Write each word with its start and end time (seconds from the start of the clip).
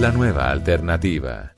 La 0.00 0.12
nueva 0.12 0.50
alternativa. 0.50 1.54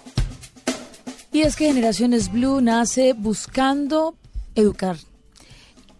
Y 1.32 1.40
es 1.40 1.56
que 1.56 1.66
Generaciones 1.66 2.30
Blue 2.30 2.60
nace 2.60 3.12
buscando 3.12 4.14
educar 4.54 4.96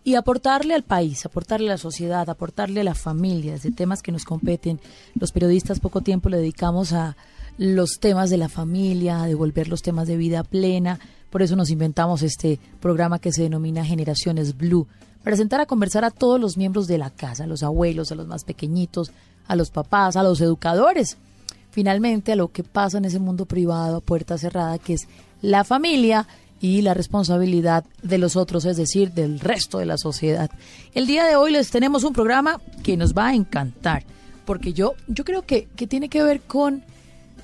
y 0.04 0.14
aportarle 0.14 0.74
al 0.74 0.84
país, 0.84 1.26
aportarle 1.26 1.66
a 1.66 1.72
la 1.72 1.78
sociedad, 1.78 2.30
aportarle 2.30 2.82
a 2.82 2.84
las 2.84 2.98
familias 2.98 3.64
de 3.64 3.72
temas 3.72 4.02
que 4.02 4.12
nos 4.12 4.24
competen. 4.24 4.80
Los 5.18 5.32
periodistas 5.32 5.80
poco 5.80 6.00
tiempo 6.00 6.28
le 6.28 6.36
dedicamos 6.36 6.92
a 6.92 7.16
los 7.58 7.98
temas 7.98 8.30
de 8.30 8.36
la 8.36 8.48
familia, 8.48 9.20
a 9.22 9.26
devolver 9.26 9.66
los 9.66 9.82
temas 9.82 10.06
de 10.06 10.16
vida 10.16 10.44
plena. 10.44 11.00
Por 11.30 11.42
eso 11.42 11.56
nos 11.56 11.70
inventamos 11.70 12.22
este 12.22 12.60
programa 12.80 13.18
que 13.18 13.32
se 13.32 13.42
denomina 13.42 13.84
Generaciones 13.84 14.56
Blue, 14.56 14.86
para 15.24 15.36
sentar 15.36 15.60
a 15.60 15.66
conversar 15.66 16.04
a 16.04 16.12
todos 16.12 16.40
los 16.40 16.56
miembros 16.56 16.86
de 16.86 16.98
la 16.98 17.10
casa, 17.10 17.44
a 17.44 17.48
los 17.48 17.64
abuelos, 17.64 18.12
a 18.12 18.14
los 18.14 18.28
más 18.28 18.44
pequeñitos, 18.44 19.10
a 19.48 19.56
los 19.56 19.70
papás, 19.70 20.14
a 20.14 20.22
los 20.22 20.40
educadores 20.40 21.18
finalmente 21.70 22.32
a 22.32 22.36
lo 22.36 22.48
que 22.48 22.64
pasa 22.64 22.98
en 22.98 23.04
ese 23.04 23.18
mundo 23.18 23.46
privado 23.46 23.96
a 23.96 24.00
puerta 24.00 24.38
cerrada, 24.38 24.78
que 24.78 24.94
es 24.94 25.08
la 25.42 25.64
familia 25.64 26.26
y 26.60 26.82
la 26.82 26.94
responsabilidad 26.94 27.84
de 28.02 28.18
los 28.18 28.36
otros, 28.36 28.64
es 28.64 28.76
decir, 28.76 29.12
del 29.12 29.40
resto 29.40 29.78
de 29.78 29.86
la 29.86 29.98
sociedad. 29.98 30.50
El 30.94 31.06
día 31.06 31.24
de 31.24 31.36
hoy 31.36 31.52
les 31.52 31.70
tenemos 31.70 32.04
un 32.04 32.12
programa 32.12 32.60
que 32.82 32.96
nos 32.96 33.14
va 33.14 33.28
a 33.28 33.34
encantar, 33.34 34.04
porque 34.44 34.72
yo, 34.72 34.94
yo 35.06 35.24
creo 35.24 35.42
que, 35.42 35.68
que 35.76 35.86
tiene 35.86 36.08
que 36.08 36.22
ver 36.22 36.40
con, 36.40 36.82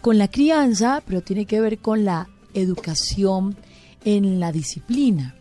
con 0.00 0.19
la 0.19 0.28
crianza, 0.28 1.03
pero 1.06 1.20
tiene 1.20 1.47
que 1.47 1.61
ver 1.61 1.78
con 1.78 2.05
la 2.05 2.28
educación 2.55 3.56
en 4.05 4.41
la 4.41 4.53
disciplina. 4.53 5.34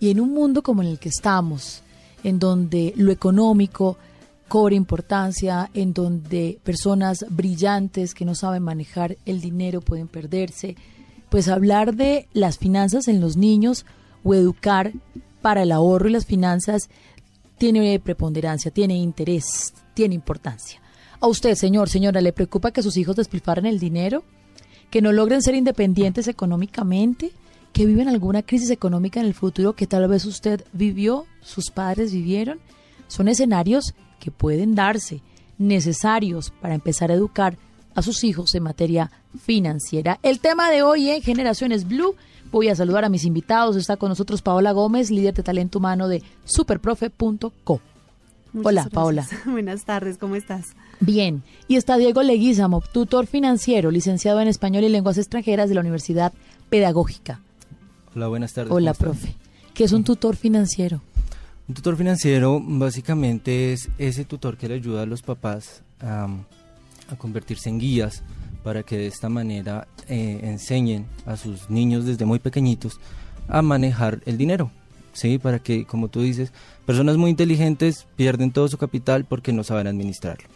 Y 0.00 0.10
en 0.10 0.20
un 0.20 0.34
mundo 0.34 0.62
como 0.62 0.82
en 0.82 0.88
el 0.88 0.98
que 0.98 1.08
estamos, 1.08 1.82
en 2.24 2.38
donde 2.38 2.92
lo 2.96 3.10
económico 3.10 3.96
cobra 4.48 4.74
importancia, 4.74 5.70
en 5.74 5.92
donde 5.92 6.58
personas 6.62 7.24
brillantes 7.28 8.14
que 8.14 8.24
no 8.24 8.34
saben 8.34 8.62
manejar 8.62 9.16
el 9.24 9.40
dinero 9.40 9.80
pueden 9.80 10.08
perderse, 10.08 10.76
pues 11.28 11.48
hablar 11.48 11.94
de 11.94 12.28
las 12.32 12.58
finanzas 12.58 13.08
en 13.08 13.20
los 13.20 13.36
niños 13.36 13.86
o 14.22 14.34
educar 14.34 14.92
para 15.42 15.62
el 15.62 15.72
ahorro 15.72 16.08
y 16.08 16.12
las 16.12 16.26
finanzas 16.26 16.88
tiene 17.58 17.98
preponderancia, 17.98 18.70
tiene 18.70 18.96
interés, 18.96 19.74
tiene 19.94 20.14
importancia. 20.14 20.80
¿A 21.20 21.26
usted, 21.26 21.54
señor, 21.54 21.88
señora, 21.88 22.20
le 22.20 22.32
preocupa 22.32 22.70
que 22.70 22.82
sus 22.82 22.96
hijos 22.96 23.16
despilfarren 23.16 23.66
el 23.66 23.78
dinero? 23.78 24.24
¿Que 24.90 25.00
no 25.00 25.12
logren 25.12 25.42
ser 25.42 25.54
independientes 25.54 26.28
económicamente? 26.28 27.32
¿Que 27.72 27.86
viven 27.86 28.08
alguna 28.08 28.42
crisis 28.42 28.70
económica 28.70 29.20
en 29.20 29.26
el 29.26 29.34
futuro 29.34 29.72
que 29.72 29.86
tal 29.86 30.06
vez 30.06 30.26
usted 30.26 30.64
vivió, 30.72 31.26
sus 31.40 31.70
padres 31.70 32.12
vivieron? 32.12 32.60
Son 33.08 33.28
escenarios 33.28 33.94
que 34.18 34.30
pueden 34.30 34.74
darse 34.74 35.20
necesarios 35.58 36.52
para 36.60 36.74
empezar 36.74 37.10
a 37.10 37.14
educar 37.14 37.56
a 37.94 38.02
sus 38.02 38.24
hijos 38.24 38.54
en 38.54 38.62
materia 38.62 39.10
financiera. 39.42 40.18
El 40.22 40.40
tema 40.40 40.70
de 40.70 40.82
hoy 40.82 41.10
en 41.10 41.22
Generaciones 41.22 41.86
Blue. 41.86 42.14
Voy 42.50 42.68
a 42.68 42.76
saludar 42.76 43.04
a 43.04 43.08
mis 43.08 43.24
invitados. 43.24 43.76
Está 43.76 43.96
con 43.96 44.08
nosotros 44.08 44.42
Paola 44.42 44.72
Gómez, 44.72 45.10
líder 45.10 45.34
de 45.34 45.42
talento 45.42 45.78
humano 45.78 46.08
de 46.08 46.22
superprofe.co. 46.44 47.80
Hola, 48.62 48.88
Paola. 48.92 49.26
Buenas 49.46 49.84
tardes, 49.84 50.18
¿cómo 50.18 50.36
estás? 50.36 50.76
Bien. 51.00 51.42
Y 51.66 51.76
está 51.76 51.96
Diego 51.96 52.22
Leguizamo, 52.22 52.80
tutor 52.80 53.26
financiero, 53.26 53.90
licenciado 53.90 54.40
en 54.40 54.48
Español 54.48 54.84
y 54.84 54.88
Lenguas 54.88 55.18
Extranjeras 55.18 55.68
de 55.68 55.74
la 55.74 55.80
Universidad 55.80 56.32
Pedagógica. 56.70 57.40
Hola, 58.14 58.28
buenas 58.28 58.52
tardes. 58.52 58.72
Hola, 58.72 58.94
profe. 58.94 59.34
¿Qué 59.74 59.82
es 59.82 59.92
un 59.92 60.04
tutor 60.04 60.36
financiero? 60.36 61.02
Un 61.66 61.74
tutor 61.74 61.96
financiero 61.96 62.60
básicamente 62.62 63.72
es 63.72 63.88
ese 63.96 64.26
tutor 64.26 64.58
que 64.58 64.68
le 64.68 64.74
ayuda 64.74 65.02
a 65.02 65.06
los 65.06 65.22
papás 65.22 65.82
a, 66.00 66.28
convertirse 67.16 67.68
en 67.70 67.78
guías 67.78 68.22
para 68.62 68.82
que 68.82 68.98
de 68.98 69.06
esta 69.06 69.28
manera 69.28 69.86
eh, 70.08 70.40
enseñen 70.42 71.06
a 71.26 71.36
sus 71.36 71.70
niños 71.70 72.04
desde 72.04 72.26
muy 72.26 72.38
pequeñitos 72.38 72.98
a 73.48 73.62
manejar 73.62 74.20
el 74.26 74.36
dinero. 74.36 74.70
¿sí? 75.14 75.38
Para 75.38 75.58
que, 75.58 75.86
como 75.86 76.08
tú 76.08 76.20
dices, 76.20 76.52
personas 76.84 77.16
muy 77.16 77.30
inteligentes 77.30 78.06
pierden 78.16 78.52
todo 78.52 78.68
su 78.68 78.76
capital 78.76 79.24
porque 79.24 79.52
no 79.52 79.64
saben 79.64 79.86
administrarlo. 79.86 80.48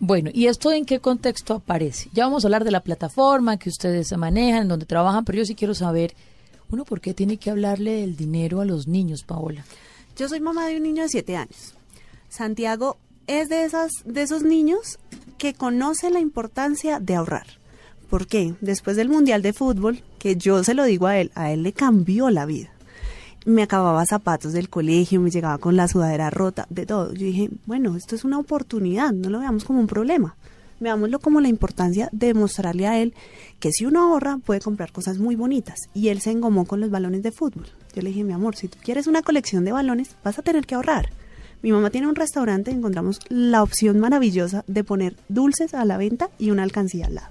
Bueno, 0.00 0.30
¿y 0.34 0.48
esto 0.48 0.70
en 0.72 0.84
qué 0.84 0.98
contexto 0.98 1.54
aparece? 1.54 2.10
Ya 2.12 2.24
vamos 2.24 2.44
a 2.44 2.48
hablar 2.48 2.64
de 2.64 2.72
la 2.72 2.80
plataforma 2.80 3.56
que 3.56 3.70
ustedes 3.70 4.14
manejan, 4.18 4.68
donde 4.68 4.84
trabajan, 4.84 5.24
pero 5.24 5.38
yo 5.38 5.46
sí 5.46 5.54
quiero 5.54 5.74
saber, 5.74 6.14
uno, 6.70 6.84
¿por 6.84 7.00
qué 7.00 7.14
tiene 7.14 7.36
que 7.36 7.50
hablarle 7.50 8.00
del 8.00 8.16
dinero 8.16 8.60
a 8.60 8.64
los 8.64 8.86
niños, 8.88 9.22
Paola? 9.22 9.64
Yo 10.16 10.28
soy 10.28 10.40
mamá 10.40 10.66
de 10.66 10.76
un 10.76 10.82
niño 10.82 11.02
de 11.02 11.08
7 11.08 11.36
años. 11.36 11.74
Santiago 12.28 12.98
es 13.26 13.48
de, 13.48 13.64
esas, 13.64 13.90
de 14.04 14.22
esos 14.22 14.42
niños 14.42 14.98
que 15.38 15.54
conoce 15.54 16.10
la 16.10 16.20
importancia 16.20 17.00
de 17.00 17.14
ahorrar. 17.14 17.46
¿Por 18.10 18.26
qué? 18.26 18.54
Después 18.60 18.96
del 18.96 19.08
Mundial 19.08 19.40
de 19.40 19.54
Fútbol, 19.54 20.02
que 20.18 20.36
yo 20.36 20.62
se 20.64 20.74
lo 20.74 20.84
digo 20.84 21.06
a 21.06 21.18
él, 21.18 21.32
a 21.34 21.50
él 21.50 21.62
le 21.62 21.72
cambió 21.72 22.28
la 22.28 22.44
vida. 22.44 22.68
Me 23.46 23.62
acababa 23.62 24.04
zapatos 24.04 24.52
del 24.52 24.68
colegio, 24.68 25.20
me 25.20 25.30
llegaba 25.30 25.58
con 25.58 25.76
la 25.76 25.88
sudadera 25.88 26.28
rota, 26.28 26.66
de 26.68 26.84
todo. 26.84 27.12
Yo 27.14 27.24
dije, 27.24 27.50
bueno, 27.64 27.96
esto 27.96 28.14
es 28.14 28.24
una 28.24 28.38
oportunidad, 28.38 29.12
no 29.12 29.30
lo 29.30 29.40
veamos 29.40 29.64
como 29.64 29.80
un 29.80 29.86
problema. 29.86 30.36
Veámoslo 30.82 31.20
como 31.20 31.40
la 31.40 31.46
importancia 31.46 32.08
de 32.10 32.34
mostrarle 32.34 32.88
a 32.88 33.00
él 33.00 33.14
que 33.60 33.70
si 33.70 33.86
uno 33.86 34.02
ahorra 34.02 34.38
puede 34.38 34.60
comprar 34.60 34.90
cosas 34.90 35.18
muy 35.18 35.36
bonitas. 35.36 35.78
Y 35.94 36.08
él 36.08 36.20
se 36.20 36.32
engomó 36.32 36.64
con 36.64 36.80
los 36.80 36.90
balones 36.90 37.22
de 37.22 37.30
fútbol. 37.30 37.66
Yo 37.94 38.02
le 38.02 38.08
dije, 38.08 38.24
mi 38.24 38.32
amor, 38.32 38.56
si 38.56 38.66
tú 38.66 38.78
quieres 38.82 39.06
una 39.06 39.22
colección 39.22 39.64
de 39.64 39.70
balones, 39.70 40.16
vas 40.24 40.40
a 40.40 40.42
tener 40.42 40.66
que 40.66 40.74
ahorrar. 40.74 41.10
Mi 41.62 41.70
mamá 41.70 41.90
tiene 41.90 42.08
un 42.08 42.16
restaurante 42.16 42.72
y 42.72 42.74
encontramos 42.74 43.20
la 43.28 43.62
opción 43.62 44.00
maravillosa 44.00 44.64
de 44.66 44.82
poner 44.82 45.14
dulces 45.28 45.72
a 45.72 45.84
la 45.84 45.98
venta 45.98 46.30
y 46.36 46.50
una 46.50 46.64
alcancía 46.64 47.06
al 47.06 47.14
lado. 47.14 47.30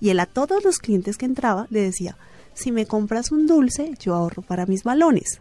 Y 0.00 0.10
él 0.10 0.20
a 0.20 0.26
todos 0.26 0.62
los 0.62 0.78
clientes 0.78 1.16
que 1.16 1.26
entraba 1.26 1.66
le 1.70 1.80
decía, 1.80 2.16
si 2.52 2.70
me 2.70 2.86
compras 2.86 3.32
un 3.32 3.48
dulce, 3.48 3.90
yo 3.98 4.14
ahorro 4.14 4.42
para 4.42 4.66
mis 4.66 4.84
balones. 4.84 5.40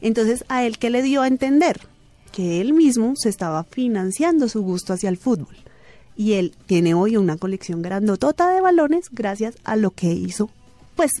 Entonces, 0.00 0.44
¿a 0.48 0.64
él 0.64 0.78
qué 0.78 0.90
le 0.90 1.02
dio 1.02 1.22
a 1.22 1.28
entender? 1.28 1.80
Que 2.32 2.60
él 2.60 2.72
mismo 2.72 3.12
se 3.14 3.28
estaba 3.28 3.62
financiando 3.62 4.48
su 4.48 4.62
gusto 4.62 4.92
hacia 4.92 5.10
el 5.10 5.16
fútbol. 5.16 5.54
Y 6.18 6.32
él 6.32 6.52
tiene 6.66 6.94
hoy 6.94 7.16
una 7.16 7.36
colección 7.36 7.80
grandotota 7.80 8.50
de 8.50 8.60
balones 8.60 9.06
gracias 9.12 9.54
a 9.62 9.76
lo 9.76 9.92
que 9.92 10.12
hizo, 10.12 10.50
pues 10.96 11.12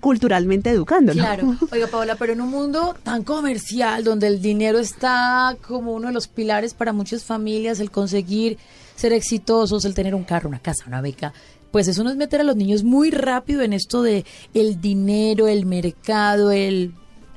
culturalmente 0.00 0.70
educándolo. 0.70 1.22
Claro. 1.22 1.56
Oiga, 1.70 1.86
Paola, 1.86 2.16
pero 2.16 2.32
en 2.32 2.40
un 2.40 2.50
mundo 2.50 2.96
tan 3.04 3.22
comercial, 3.22 4.02
donde 4.02 4.26
el 4.26 4.42
dinero 4.42 4.80
está 4.80 5.56
como 5.66 5.94
uno 5.94 6.08
de 6.08 6.14
los 6.14 6.26
pilares 6.26 6.74
para 6.74 6.92
muchas 6.92 7.22
familias, 7.22 7.78
el 7.78 7.92
conseguir 7.92 8.58
ser 8.96 9.12
exitosos, 9.12 9.84
el 9.84 9.94
tener 9.94 10.12
un 10.12 10.24
carro, 10.24 10.48
una 10.48 10.58
casa, 10.58 10.86
una 10.88 11.00
beca, 11.00 11.32
pues 11.70 11.86
eso 11.86 12.02
no 12.02 12.10
es 12.10 12.16
meter 12.16 12.40
a 12.40 12.44
los 12.44 12.56
niños 12.56 12.82
muy 12.82 13.12
rápido 13.12 13.62
en 13.62 13.72
esto 13.72 14.02
de 14.02 14.24
el 14.54 14.80
dinero, 14.80 15.46
el 15.46 15.66
mercado, 15.66 16.50
el, 16.50 16.94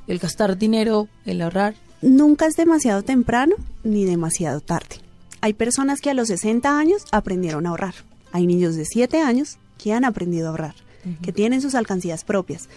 el 0.08 0.18
gastar 0.18 0.58
dinero, 0.58 1.06
el 1.24 1.40
ahorrar. 1.40 1.76
Nunca 2.02 2.46
es 2.46 2.56
demasiado 2.56 3.02
temprano 3.02 3.54
ni 3.84 4.04
demasiado 4.04 4.60
tarde. 4.60 5.05
Hay 5.40 5.52
personas 5.54 6.00
que 6.00 6.10
a 6.10 6.14
los 6.14 6.28
60 6.28 6.78
años 6.78 7.04
aprendieron 7.12 7.66
a 7.66 7.70
ahorrar. 7.70 7.94
Hay 8.32 8.46
niños 8.46 8.76
de 8.76 8.84
7 8.84 9.20
años 9.20 9.58
que 9.78 9.92
han 9.92 10.04
aprendido 10.04 10.46
a 10.46 10.50
ahorrar 10.50 10.74
que 11.22 11.32
tienen 11.32 11.60
sus 11.60 11.74
alcancías 11.74 12.24
propias. 12.24 12.68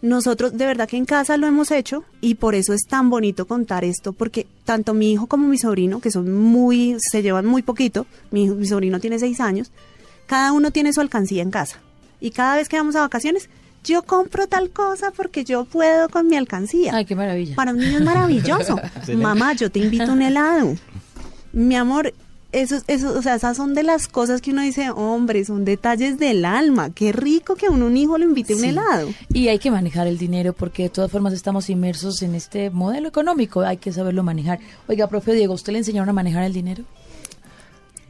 Nosotros 0.00 0.56
de 0.56 0.66
verdad 0.66 0.88
que 0.88 0.96
en 0.96 1.04
casa 1.04 1.36
lo 1.36 1.46
hemos 1.46 1.70
hecho 1.70 2.04
y 2.20 2.34
por 2.34 2.54
eso 2.54 2.72
es 2.72 2.86
tan 2.88 3.08
bonito 3.08 3.46
contar 3.46 3.84
esto, 3.84 4.12
porque 4.12 4.46
tanto 4.64 4.94
mi 4.94 5.12
hijo 5.12 5.26
como 5.26 5.46
mi 5.46 5.58
sobrino, 5.58 6.00
que 6.00 6.10
son 6.10 6.32
muy, 6.32 6.96
se 6.98 7.22
llevan 7.22 7.46
muy 7.46 7.62
poquito, 7.62 8.06
mi, 8.30 8.48
mi 8.48 8.66
sobrino 8.66 8.98
tiene 8.98 9.18
seis 9.20 9.40
años, 9.40 9.70
cada 10.26 10.52
uno 10.52 10.72
tiene 10.72 10.92
su 10.92 11.00
alcancía 11.00 11.42
en 11.42 11.50
casa. 11.50 11.78
Y 12.20 12.30
cada 12.30 12.56
vez 12.56 12.68
que 12.68 12.76
vamos 12.76 12.96
a 12.96 13.00
vacaciones, 13.00 13.48
yo 13.84 14.02
compro 14.02 14.46
tal 14.48 14.70
cosa 14.70 15.12
porque 15.12 15.44
yo 15.44 15.64
puedo 15.64 16.08
con 16.08 16.26
mi 16.26 16.36
alcancía. 16.36 16.94
Ay, 16.94 17.04
qué 17.04 17.14
maravilla. 17.14 17.54
Para 17.54 17.72
un 17.72 17.78
niño 17.78 17.98
es 17.98 18.04
maravilloso. 18.04 18.80
Mamá, 19.16 19.54
yo 19.54 19.70
te 19.70 19.80
invito 19.80 20.04
a 20.04 20.12
un 20.12 20.22
helado. 20.22 20.76
Mi 21.52 21.76
amor, 21.76 22.14
eso, 22.52 22.76
eso, 22.86 23.18
o 23.18 23.22
sea, 23.22 23.34
esas 23.34 23.56
son 23.56 23.74
de 23.74 23.82
las 23.82 24.08
cosas 24.08 24.40
que 24.40 24.50
uno 24.50 24.62
dice, 24.62 24.90
hombre, 24.90 25.44
son 25.44 25.64
detalles 25.64 26.18
del 26.18 26.44
alma. 26.44 26.90
Qué 26.90 27.12
rico 27.12 27.56
que 27.56 27.66
a 27.66 27.70
un, 27.70 27.96
hijo 27.96 28.18
lo 28.18 28.24
invite 28.24 28.52
a 28.52 28.56
un 28.56 28.64
helado. 28.64 29.08
Y 29.32 29.48
hay 29.48 29.58
que 29.58 29.70
manejar 29.70 30.06
el 30.06 30.18
dinero 30.18 30.52
porque 30.52 30.84
de 30.84 30.88
todas 30.90 31.10
formas 31.10 31.32
estamos 31.32 31.70
inmersos 31.70 32.22
en 32.22 32.34
este 32.34 32.70
modelo 32.70 33.08
económico, 33.08 33.60
hay 33.62 33.78
que 33.78 33.92
saberlo 33.92 34.22
manejar. 34.22 34.60
Oiga, 34.86 35.06
profe 35.08 35.32
Diego, 35.32 35.54
¿usted 35.54 35.72
le 35.72 35.78
enseñaron 35.78 36.08
a 36.08 36.12
manejar 36.12 36.44
el 36.44 36.52
dinero? 36.52 36.84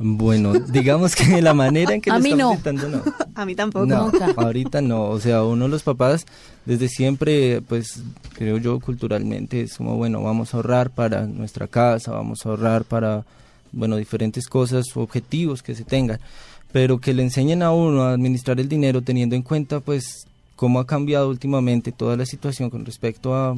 Bueno, 0.05 0.53
digamos 0.55 1.15
que 1.15 1.41
la 1.41 1.55
manera 1.55 1.95
en 1.95 2.01
que 2.01 2.11
a 2.11 2.15
lo 2.15 2.21
mí 2.21 2.33
estamos 2.33 2.53
no. 2.53 2.59
intentando, 2.59 2.97
no. 2.99 3.13
A 3.35 3.47
mí 3.47 3.55
tampoco. 3.55 3.87
No, 3.87 4.11
ahorita 4.37 4.83
no. 4.83 5.05
O 5.05 5.21
sea, 5.21 5.45
uno 5.45 5.65
de 5.65 5.71
los 5.71 5.83
papás, 5.83 6.27
desde 6.67 6.89
siempre, 6.89 7.63
pues 7.63 8.03
creo 8.35 8.59
yo 8.59 8.79
culturalmente, 8.81 9.63
es 9.63 9.77
como, 9.77 9.97
bueno, 9.97 10.23
vamos 10.23 10.53
a 10.53 10.59
ahorrar 10.59 10.91
para 10.91 11.27
nuestra 11.27 11.67
casa, 11.67 12.13
vamos 12.13 12.45
a 12.45 12.51
ahorrar 12.51 12.85
para, 12.85 13.25
bueno, 13.71 13.97
diferentes 13.97 14.49
cosas, 14.49 14.85
objetivos 14.97 15.63
que 15.63 15.75
se 15.75 15.85
tengan. 15.85 16.19
Pero 16.73 16.99
que 16.99 17.15
le 17.15 17.23
enseñen 17.23 17.63
a 17.63 17.73
uno 17.73 18.03
a 18.03 18.13
administrar 18.13 18.59
el 18.61 18.69
dinero 18.69 19.03
teniendo 19.03 19.37
en 19.37 19.43
cuenta, 19.43 19.81
pues, 19.81 20.27
cómo 20.57 20.81
ha 20.81 20.87
cambiado 20.87 21.29
últimamente 21.29 21.93
toda 21.93 22.17
la 22.17 22.27
situación 22.27 22.71
con 22.71 22.85
respecto 22.85 23.35
a, 23.35 23.57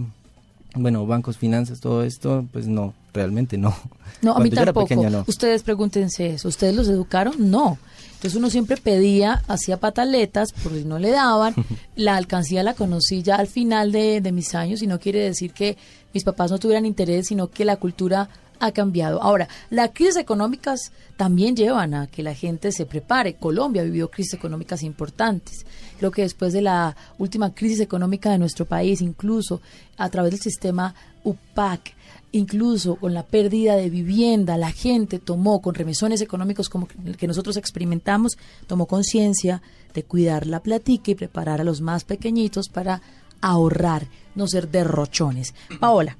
bueno, 0.74 1.06
bancos, 1.06 1.36
finanzas, 1.38 1.80
todo 1.80 2.02
esto, 2.02 2.44
pues 2.52 2.66
no, 2.66 2.94
realmente 3.12 3.56
no. 3.58 3.74
No, 4.22 4.30
a 4.32 4.38
mí 4.38 4.48
Cuando 4.48 4.56
era 4.56 4.64
tampoco. 4.72 4.86
pequeña, 4.86 5.10
no. 5.10 5.24
Ustedes 5.26 5.62
pregúntense 5.62 6.30
eso. 6.30 6.48
¿Ustedes 6.48 6.74
los 6.74 6.88
educaron? 6.88 7.34
No. 7.50 7.76
Entonces 8.14 8.36
uno 8.36 8.48
siempre 8.48 8.78
pedía, 8.78 9.42
hacía 9.48 9.78
pataletas, 9.78 10.52
porque 10.62 10.82
no 10.84 10.98
le 10.98 11.10
daban. 11.10 11.54
La 11.96 12.16
alcancía 12.16 12.62
la 12.62 12.72
conocí 12.72 13.22
ya 13.22 13.36
al 13.36 13.48
final 13.48 13.92
de, 13.92 14.22
de 14.22 14.32
mis 14.32 14.54
años 14.54 14.80
y 14.82 14.86
no 14.86 14.98
quiere 14.98 15.18
decir 15.20 15.52
que 15.52 15.76
mis 16.14 16.24
papás 16.24 16.50
no 16.50 16.58
tuvieran 16.58 16.86
interés, 16.86 17.26
sino 17.26 17.48
que 17.48 17.66
la 17.66 17.76
cultura 17.76 18.30
ha 18.60 18.72
cambiado. 18.72 19.22
Ahora, 19.22 19.48
las 19.70 19.90
crisis 19.92 20.16
económicas 20.16 20.92
también 21.16 21.56
llevan 21.56 21.94
a 21.94 22.06
que 22.06 22.22
la 22.22 22.34
gente 22.34 22.72
se 22.72 22.86
prepare. 22.86 23.34
Colombia 23.34 23.82
ha 23.82 23.84
vivido 23.84 24.10
crisis 24.10 24.34
económicas 24.34 24.82
importantes. 24.82 25.66
Creo 25.98 26.10
que 26.10 26.22
después 26.22 26.52
de 26.52 26.62
la 26.62 26.96
última 27.18 27.54
crisis 27.54 27.80
económica 27.80 28.30
de 28.30 28.38
nuestro 28.38 28.66
país, 28.66 29.00
incluso 29.00 29.60
a 29.96 30.08
través 30.08 30.32
del 30.32 30.40
sistema 30.40 30.94
UPAC, 31.22 31.94
incluso 32.32 32.96
con 32.96 33.14
la 33.14 33.22
pérdida 33.22 33.76
de 33.76 33.90
vivienda, 33.90 34.56
la 34.58 34.72
gente 34.72 35.18
tomó 35.18 35.60
con 35.60 35.74
remesones 35.74 36.20
económicos 36.20 36.68
como 36.68 36.88
el 37.04 37.16
que 37.16 37.28
nosotros 37.28 37.56
experimentamos, 37.56 38.36
tomó 38.66 38.86
conciencia 38.86 39.62
de 39.94 40.02
cuidar 40.02 40.46
la 40.46 40.60
platica 40.60 41.12
y 41.12 41.14
preparar 41.14 41.60
a 41.60 41.64
los 41.64 41.80
más 41.80 42.04
pequeñitos 42.04 42.68
para 42.68 43.00
ahorrar, 43.40 44.08
no 44.34 44.48
ser 44.48 44.68
derrochones. 44.68 45.54
Paola, 45.78 46.18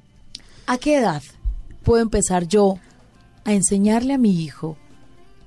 ¿a 0.67 0.77
qué 0.77 0.97
edad 0.99 1.21
puedo 1.85 2.01
empezar 2.01 2.47
yo 2.47 2.79
a 3.45 3.53
enseñarle 3.53 4.13
a 4.13 4.17
mi 4.17 4.43
hijo 4.43 4.75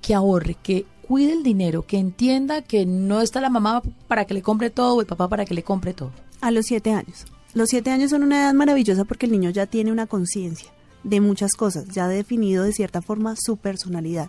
que 0.00 0.14
ahorre, 0.14 0.56
que 0.62 0.86
cuide 1.06 1.32
el 1.32 1.42
dinero, 1.42 1.84
que 1.86 1.98
entienda 1.98 2.62
que 2.62 2.86
no 2.86 3.20
está 3.20 3.42
la 3.42 3.50
mamá 3.50 3.82
para 4.06 4.24
que 4.24 4.34
le 4.34 4.40
compre 4.40 4.70
todo 4.70 4.94
o 4.94 5.00
el 5.00 5.06
papá 5.06 5.28
para 5.28 5.44
que 5.44 5.54
le 5.54 5.62
compre 5.62 5.92
todo? 5.92 6.12
A 6.40 6.50
los 6.50 6.66
siete 6.66 6.92
años. 6.92 7.26
Los 7.52 7.68
siete 7.70 7.90
años 7.90 8.10
son 8.10 8.22
una 8.22 8.42
edad 8.42 8.54
maravillosa 8.54 9.04
porque 9.04 9.26
el 9.26 9.32
niño 9.32 9.50
ya 9.50 9.66
tiene 9.66 9.92
una 9.92 10.06
conciencia 10.06 10.70
de 11.02 11.20
muchas 11.20 11.54
cosas, 11.54 11.88
ya 11.88 12.04
ha 12.04 12.08
definido 12.08 12.64
de 12.64 12.72
cierta 12.72 13.02
forma 13.02 13.34
su 13.36 13.56
personalidad. 13.56 14.28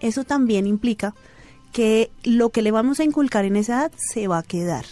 Eso 0.00 0.24
también 0.24 0.66
implica 0.66 1.14
que 1.72 2.10
lo 2.22 2.50
que 2.50 2.62
le 2.62 2.70
vamos 2.70 3.00
a 3.00 3.04
inculcar 3.04 3.44
en 3.44 3.56
esa 3.56 3.80
edad 3.80 3.92
se 3.96 4.28
va 4.28 4.38
a 4.38 4.42
quedar, 4.42 4.84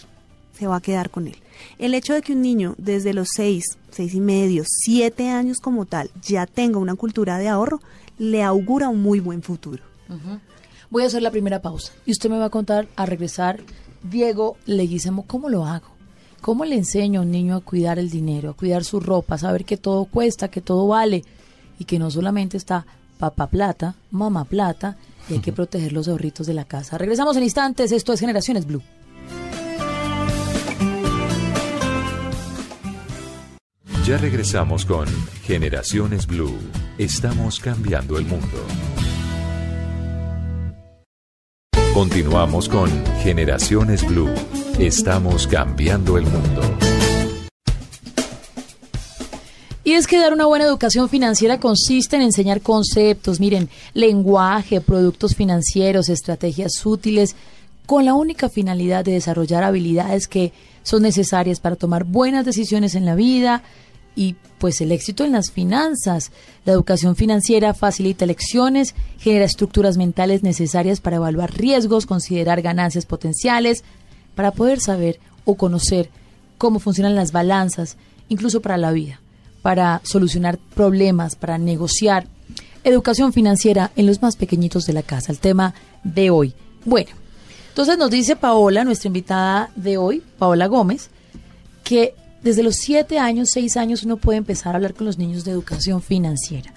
se 0.57 0.67
va 0.67 0.77
a 0.77 0.81
quedar 0.81 1.09
con 1.09 1.27
él. 1.27 1.35
El 1.79 1.93
hecho 1.93 2.13
de 2.13 2.21
que 2.21 2.33
un 2.33 2.41
niño 2.41 2.75
desde 2.77 3.13
los 3.13 3.29
seis, 3.33 3.77
seis 3.91 4.13
y 4.13 4.19
medio, 4.19 4.63
siete 4.65 5.29
años 5.29 5.59
como 5.59 5.85
tal, 5.85 6.09
ya 6.21 6.45
tenga 6.45 6.79
una 6.79 6.95
cultura 6.95 7.37
de 7.37 7.47
ahorro, 7.47 7.81
le 8.17 8.43
augura 8.43 8.89
un 8.89 9.01
muy 9.01 9.19
buen 9.19 9.41
futuro. 9.41 9.83
Voy 10.89 11.03
a 11.03 11.07
hacer 11.07 11.21
la 11.21 11.31
primera 11.31 11.61
pausa 11.61 11.93
y 12.05 12.11
usted 12.11 12.29
me 12.29 12.37
va 12.37 12.45
a 12.45 12.49
contar 12.49 12.87
a 12.95 13.05
regresar, 13.05 13.59
Diego 14.03 14.57
Leguizamo, 14.65 15.23
¿cómo 15.23 15.49
lo 15.49 15.65
hago? 15.65 15.87
¿Cómo 16.41 16.63
le 16.63 16.75
enseño 16.75 17.21
a 17.21 17.23
un 17.23 17.31
niño 17.31 17.55
a 17.55 17.61
cuidar 17.61 17.97
el 17.97 18.11
dinero, 18.11 18.51
a 18.51 18.53
cuidar 18.53 18.83
su 18.83 18.99
ropa, 18.99 19.35
a 19.35 19.39
saber 19.39 19.65
que 19.65 19.77
todo 19.77 20.05
cuesta, 20.05 20.49
que 20.49 20.61
todo 20.61 20.87
vale 20.87 21.23
y 21.79 21.85
que 21.85 21.97
no 21.97 22.11
solamente 22.11 22.55
está 22.55 22.85
papá 23.17 23.47
plata, 23.47 23.95
mamá 24.11 24.45
plata 24.45 24.95
y 25.27 25.33
hay 25.33 25.39
que 25.39 25.51
proteger 25.51 25.91
los 25.91 26.07
ahorritos 26.07 26.45
de 26.45 26.53
la 26.53 26.65
casa? 26.65 26.99
Regresamos 26.99 27.35
en 27.35 27.43
instantes, 27.43 27.91
esto 27.91 28.13
es 28.13 28.19
Generaciones 28.19 28.67
Blue. 28.67 28.83
Ya 34.05 34.19
regresamos 34.19 34.85
con 34.85 35.07
Generaciones 35.45 36.27
Blue. 36.27 36.55
Estamos 36.99 37.59
cambiando 37.59 38.19
el 38.19 38.25
mundo. 38.27 38.63
Continuamos 41.91 42.69
con 42.69 42.87
Generaciones 43.23 44.05
Blue. 44.05 44.29
Estamos 44.77 45.47
cambiando 45.47 46.19
el 46.19 46.25
mundo. 46.25 46.61
Y 49.83 49.93
es 49.93 50.05
que 50.05 50.19
dar 50.19 50.33
una 50.33 50.45
buena 50.45 50.65
educación 50.65 51.09
financiera 51.09 51.59
consiste 51.59 52.15
en 52.15 52.21
enseñar 52.21 52.61
conceptos, 52.61 53.39
miren, 53.39 53.69
lenguaje, 53.95 54.81
productos 54.81 55.33
financieros, 55.33 56.09
estrategias 56.09 56.85
útiles, 56.85 57.35
con 57.87 58.05
la 58.05 58.13
única 58.13 58.49
finalidad 58.49 59.03
de 59.03 59.13
desarrollar 59.13 59.63
habilidades 59.63 60.27
que 60.27 60.53
son 60.83 61.01
necesarias 61.01 61.59
para 61.59 61.75
tomar 61.75 62.03
buenas 62.03 62.45
decisiones 62.45 62.93
en 62.93 63.05
la 63.05 63.15
vida 63.15 63.63
y 64.15 64.35
pues 64.57 64.81
el 64.81 64.91
éxito 64.91 65.23
en 65.25 65.33
las 65.33 65.51
finanzas. 65.51 66.31
La 66.63 66.73
educación 66.73 67.15
financiera 67.15 67.73
facilita 67.73 68.25
lecciones, 68.25 68.95
genera 69.19 69.45
estructuras 69.45 69.97
mentales 69.97 70.43
necesarias 70.43 71.01
para 71.01 71.17
evaluar 71.17 71.53
riesgos, 71.53 72.05
considerar 72.05 72.61
ganancias 72.61 73.05
potenciales, 73.05 73.83
para 74.33 74.51
poder 74.51 74.79
saber 74.79 75.19
o 75.43 75.55
conocer 75.55 76.09
cómo 76.57 76.79
funcionan 76.79 77.15
las 77.15 77.31
balanzas, 77.31 77.97
incluso 78.29 78.61
para 78.61 78.77
la 78.77 78.91
vida, 78.91 79.19
para 79.61 80.01
solucionar 80.03 80.57
problemas, 80.57 81.35
para 81.35 81.57
negociar. 81.57 82.27
Educación 82.83 83.33
financiera 83.33 83.91
en 83.95 84.05
los 84.07 84.21
más 84.21 84.35
pequeñitos 84.35 84.85
de 84.85 84.93
la 84.93 85.03
casa, 85.03 85.31
el 85.31 85.39
tema 85.39 85.73
de 86.03 86.29
hoy. 86.29 86.53
Bueno, 86.85 87.11
entonces 87.69 87.97
nos 87.97 88.09
dice 88.09 88.35
Paola, 88.35 88.83
nuestra 88.83 89.07
invitada 89.07 89.69
de 89.75 89.97
hoy, 89.97 90.23
Paola 90.37 90.67
Gómez, 90.67 91.09
que 91.83 92.15
desde 92.45 92.61
los 92.61 92.75
siete 92.75 93.17
años, 93.17 93.49
seis 93.51 93.75
años, 93.75 94.03
uno 94.03 94.17
puede 94.17 94.37
empezar 94.37 94.73
a 94.73 94.75
hablar 94.75 94.93
con 94.93 95.07
los 95.07 95.17
niños 95.17 95.45
de 95.45 95.51
educación 95.51 96.03
financiera. 96.03 96.71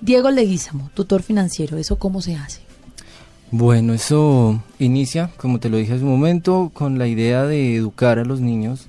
Diego 0.00 0.30
Leguízamo, 0.30 0.88
tutor 0.94 1.24
financiero, 1.24 1.78
¿eso 1.78 1.98
cómo 1.98 2.22
se 2.22 2.36
hace? 2.36 2.60
Bueno, 3.50 3.92
eso 3.92 4.62
inicia, 4.78 5.32
como 5.36 5.58
te 5.58 5.68
lo 5.68 5.78
dije 5.78 5.94
hace 5.94 6.04
un 6.04 6.10
momento, 6.10 6.70
con 6.72 6.96
la 6.96 7.08
idea 7.08 7.44
de 7.44 7.74
educar 7.74 8.20
a 8.20 8.24
los 8.24 8.40
niños, 8.40 8.86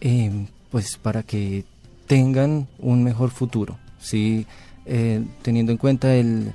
eh, 0.00 0.46
pues 0.70 0.96
para 0.96 1.22
que 1.24 1.66
tengan 2.06 2.66
un 2.78 3.04
mejor 3.04 3.28
futuro, 3.28 3.76
¿sí? 4.00 4.46
Eh, 4.86 5.22
teniendo 5.42 5.72
en 5.72 5.78
cuenta 5.78 6.14
el, 6.14 6.54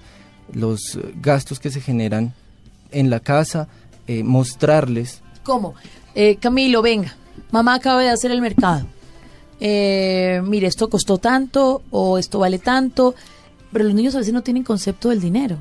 los 0.51 0.97
gastos 1.21 1.59
que 1.59 1.69
se 1.69 1.79
generan 1.79 2.33
en 2.89 3.11
la 3.11 3.19
casa, 3.19 3.67
eh, 4.07 4.23
mostrarles. 4.23 5.21
¿Cómo? 5.43 5.75
Eh, 6.15 6.37
Camilo, 6.37 6.81
venga, 6.81 7.15
mamá 7.51 7.75
acaba 7.75 8.01
de 8.01 8.09
hacer 8.09 8.31
el 8.31 8.41
mercado. 8.41 8.87
Eh, 9.59 10.41
mire, 10.43 10.67
esto 10.67 10.89
costó 10.89 11.17
tanto 11.17 11.81
o 11.91 12.17
esto 12.17 12.39
vale 12.39 12.59
tanto, 12.59 13.15
pero 13.71 13.85
los 13.85 13.93
niños 13.93 14.15
a 14.15 14.19
veces 14.19 14.33
no 14.33 14.43
tienen 14.43 14.63
concepto 14.63 15.09
del 15.09 15.21
dinero. 15.21 15.57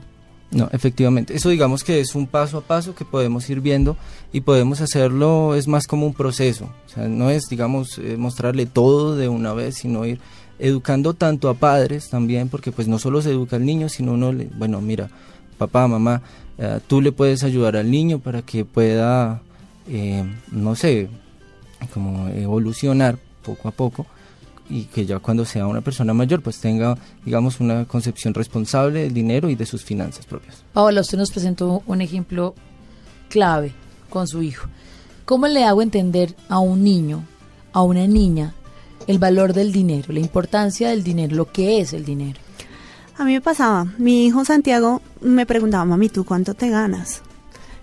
No, 0.50 0.68
efectivamente. 0.72 1.34
Eso 1.34 1.48
digamos 1.48 1.82
que 1.82 2.00
es 2.00 2.14
un 2.14 2.28
paso 2.28 2.58
a 2.58 2.60
paso 2.60 2.94
que 2.94 3.04
podemos 3.04 3.48
ir 3.50 3.60
viendo 3.60 3.96
y 4.32 4.42
podemos 4.42 4.80
hacerlo, 4.80 5.56
es 5.56 5.66
más 5.66 5.86
como 5.86 6.06
un 6.06 6.14
proceso. 6.14 6.66
O 6.86 6.88
sea, 6.88 7.08
no 7.08 7.30
es, 7.30 7.46
digamos, 7.50 7.98
eh, 7.98 8.16
mostrarle 8.16 8.66
todo 8.66 9.16
de 9.16 9.28
una 9.28 9.52
vez, 9.52 9.76
sino 9.76 10.06
ir 10.06 10.20
educando 10.60 11.14
tanto 11.14 11.48
a 11.48 11.54
padres 11.54 12.08
también, 12.08 12.48
porque 12.48 12.70
pues 12.70 12.86
no 12.86 13.00
solo 13.00 13.20
se 13.20 13.30
educa 13.30 13.56
al 13.56 13.66
niño, 13.66 13.88
sino 13.88 14.12
uno, 14.12 14.32
le, 14.32 14.48
bueno, 14.56 14.80
mira, 14.80 15.10
papá, 15.58 15.88
mamá, 15.88 16.22
eh, 16.58 16.78
tú 16.86 17.00
le 17.00 17.10
puedes 17.10 17.42
ayudar 17.42 17.76
al 17.76 17.90
niño 17.90 18.20
para 18.20 18.42
que 18.42 18.64
pueda, 18.64 19.42
eh, 19.88 20.24
no 20.52 20.76
sé, 20.76 21.08
como 21.92 22.28
evolucionar 22.28 23.18
poco 23.44 23.68
a 23.68 23.70
poco 23.70 24.06
y 24.68 24.84
que 24.84 25.04
ya 25.04 25.18
cuando 25.18 25.44
sea 25.44 25.66
una 25.66 25.82
persona 25.82 26.14
mayor 26.14 26.42
pues 26.42 26.58
tenga 26.58 26.96
digamos 27.24 27.60
una 27.60 27.84
concepción 27.84 28.32
responsable 28.32 29.02
del 29.02 29.14
dinero 29.14 29.50
y 29.50 29.54
de 29.54 29.66
sus 29.66 29.84
finanzas 29.84 30.26
propias. 30.26 30.64
Paola, 30.72 31.02
usted 31.02 31.18
nos 31.18 31.30
presentó 31.30 31.82
un 31.86 32.00
ejemplo 32.00 32.54
clave 33.28 33.72
con 34.10 34.26
su 34.26 34.42
hijo. 34.42 34.68
¿Cómo 35.24 35.48
le 35.48 35.64
hago 35.64 35.82
entender 35.82 36.34
a 36.48 36.58
un 36.58 36.82
niño, 36.84 37.24
a 37.72 37.82
una 37.82 38.06
niña, 38.06 38.54
el 39.06 39.18
valor 39.18 39.52
del 39.52 39.72
dinero, 39.72 40.12
la 40.12 40.20
importancia 40.20 40.90
del 40.90 41.02
dinero, 41.02 41.36
lo 41.36 41.50
que 41.50 41.80
es 41.80 41.92
el 41.92 42.04
dinero? 42.04 42.38
A 43.16 43.24
mí 43.24 43.32
me 43.32 43.40
pasaba, 43.40 43.86
mi 43.98 44.26
hijo 44.26 44.44
Santiago 44.44 45.00
me 45.20 45.46
preguntaba, 45.46 45.84
mami, 45.84 46.08
¿tú 46.08 46.24
cuánto 46.24 46.54
te 46.54 46.68
ganas? 46.68 47.22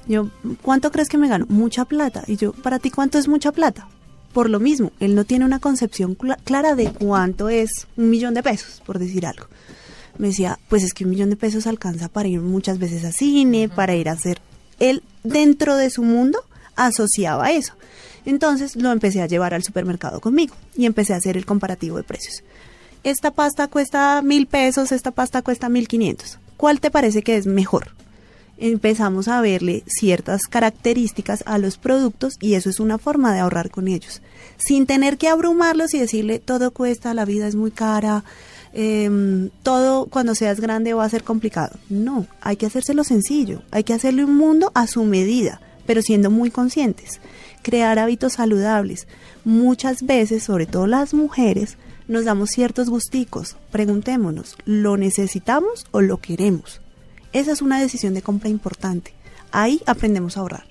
Yo, 0.08 0.30
¿cuánto 0.62 0.92
crees 0.92 1.10
que 1.10 1.18
me 1.18 1.28
gano? 1.28 1.46
Mucha 1.48 1.86
plata. 1.86 2.24
Y 2.28 2.36
yo, 2.36 2.54
¿para 2.54 2.80
ti 2.80 2.92
cuánto 2.92 3.18
es 3.18 3.28
mucha 3.28 3.52
plata? 3.52 3.88
Por 4.34 4.50
lo 4.50 4.60
mismo, 4.60 4.92
él 5.00 5.16
no 5.16 5.26
tiene 5.26 5.46
una 5.46 5.60
concepción 5.60 6.16
clara 6.44 6.76
de 6.76 6.92
cuánto 6.92 7.50
es 7.50 7.88
un 7.98 8.10
millón 8.10 8.34
de 8.34 8.44
pesos, 8.44 8.82
por 8.86 8.98
decir 8.98 9.26
algo. 9.26 9.48
Me 10.18 10.28
decía, 10.28 10.60
pues 10.70 10.84
es 10.84 10.94
que 10.94 11.04
un 11.04 11.10
millón 11.10 11.30
de 11.30 11.36
pesos 11.36 11.68
alcanza 11.68 12.08
para 12.08 12.30
ir 12.30 12.40
muchas 12.40 12.80
veces 12.80 13.04
a 13.04 13.12
cine, 13.12 13.70
para 13.70 13.96
ir 13.96 14.10
a 14.10 14.14
hacer... 14.14 14.40
Él, 14.80 15.04
dentro 15.24 15.76
de 15.76 15.90
su 15.90 16.04
mundo, 16.04 16.40
asociaba 16.76 17.52
eso. 17.52 17.74
Entonces 18.26 18.76
lo 18.76 18.92
empecé 18.92 19.22
a 19.22 19.28
llevar 19.28 19.54
al 19.54 19.64
supermercado 19.64 20.22
conmigo 20.22 20.56
y 20.76 20.86
empecé 20.86 21.14
a 21.14 21.18
hacer 21.18 21.38
el 21.38 21.46
comparativo 21.46 21.98
de 21.98 22.04
precios. 22.04 22.44
Esta 23.04 23.32
pasta 23.32 23.68
cuesta 23.68 24.22
mil 24.22 24.48
pesos, 24.48 24.92
esta 24.92 25.12
pasta 25.12 25.42
cuesta 25.42 25.70
mil 25.70 25.88
quinientos. 25.88 26.38
¿Cuál 26.58 26.80
te 26.80 26.92
parece 26.92 27.24
que 27.24 27.36
es 27.36 27.48
mejor? 27.48 27.92
Empezamos 28.64 29.28
a 29.28 29.42
verle 29.42 29.84
ciertas 29.88 30.44
características 30.44 31.44
a 31.48 31.58
los 31.58 31.80
productos 31.80 32.36
y 32.40 32.54
eso 32.54 32.70
es 32.70 32.80
una 32.80 33.00
forma 33.00 33.34
de 33.34 33.40
ahorrar 33.40 33.72
con 33.72 33.88
ellos, 33.88 34.22
sin 34.58 34.86
tener 34.86 35.18
que 35.18 35.30
abrumarlos 35.30 35.96
y 35.96 36.00
decirle 36.00 36.38
todo 36.38 36.70
cuesta, 36.70 37.16
la 37.16 37.26
vida 37.26 37.48
es 37.48 37.56
muy 37.56 37.72
cara, 37.72 38.24
em, 38.72 39.50
todo 39.64 40.06
cuando 40.06 40.36
seas 40.36 40.60
grande 40.60 40.94
va 40.94 41.06
a 41.06 41.10
ser 41.10 41.24
complicado. 41.24 41.80
No, 41.90 42.28
hay 42.40 42.56
que 42.56 42.68
hacérselo 42.68 43.04
sencillo, 43.04 43.64
hay 43.72 43.84
que 43.84 43.96
hacerle 43.96 44.26
un 44.26 44.38
mundo 44.38 44.72
a 44.76 44.86
su 44.86 45.06
medida, 45.06 45.60
pero 45.88 46.04
siendo 46.04 46.30
muy 46.30 46.52
conscientes 46.52 47.20
crear 47.64 47.98
hábitos 47.98 48.34
saludables. 48.34 49.08
Muchas 49.44 50.04
veces, 50.04 50.44
sobre 50.44 50.68
todo 50.68 50.86
las 50.86 51.16
mujeres, 51.16 51.78
nos 52.08 52.26
damos 52.26 52.52
ciertos 52.52 52.92
gusticos. 52.92 53.56
Preguntémonos, 53.72 54.56
¿lo 54.66 54.98
necesitamos 54.98 55.88
o 55.90 56.02
lo 56.02 56.18
queremos? 56.18 56.82
Esa 57.34 57.52
es 57.52 57.62
una 57.62 57.80
decisión 57.80 58.14
de 58.14 58.22
compra 58.22 58.50
importante. 58.50 59.14
Ahí 59.52 59.82
aprendemos 59.86 60.38
a 60.38 60.42
ahorrar. 60.42 60.66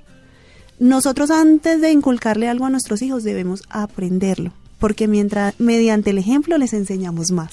Nosotros 0.79 1.31
antes 1.31 1.81
de 1.81 1.93
inculcarle 1.93 2.49
algo 2.49 2.65
a 2.65 2.71
nuestros 2.71 3.03
hijos 3.03 3.23
debemos 3.23 3.63
aprenderlo, 3.69 4.53
porque 4.79 5.09
mientras 5.09 5.55
mediante 5.59 6.11
el 6.11 6.19
ejemplo 6.19 6.57
les 6.57 6.73
enseñamos 6.73 7.33
más. 7.33 7.53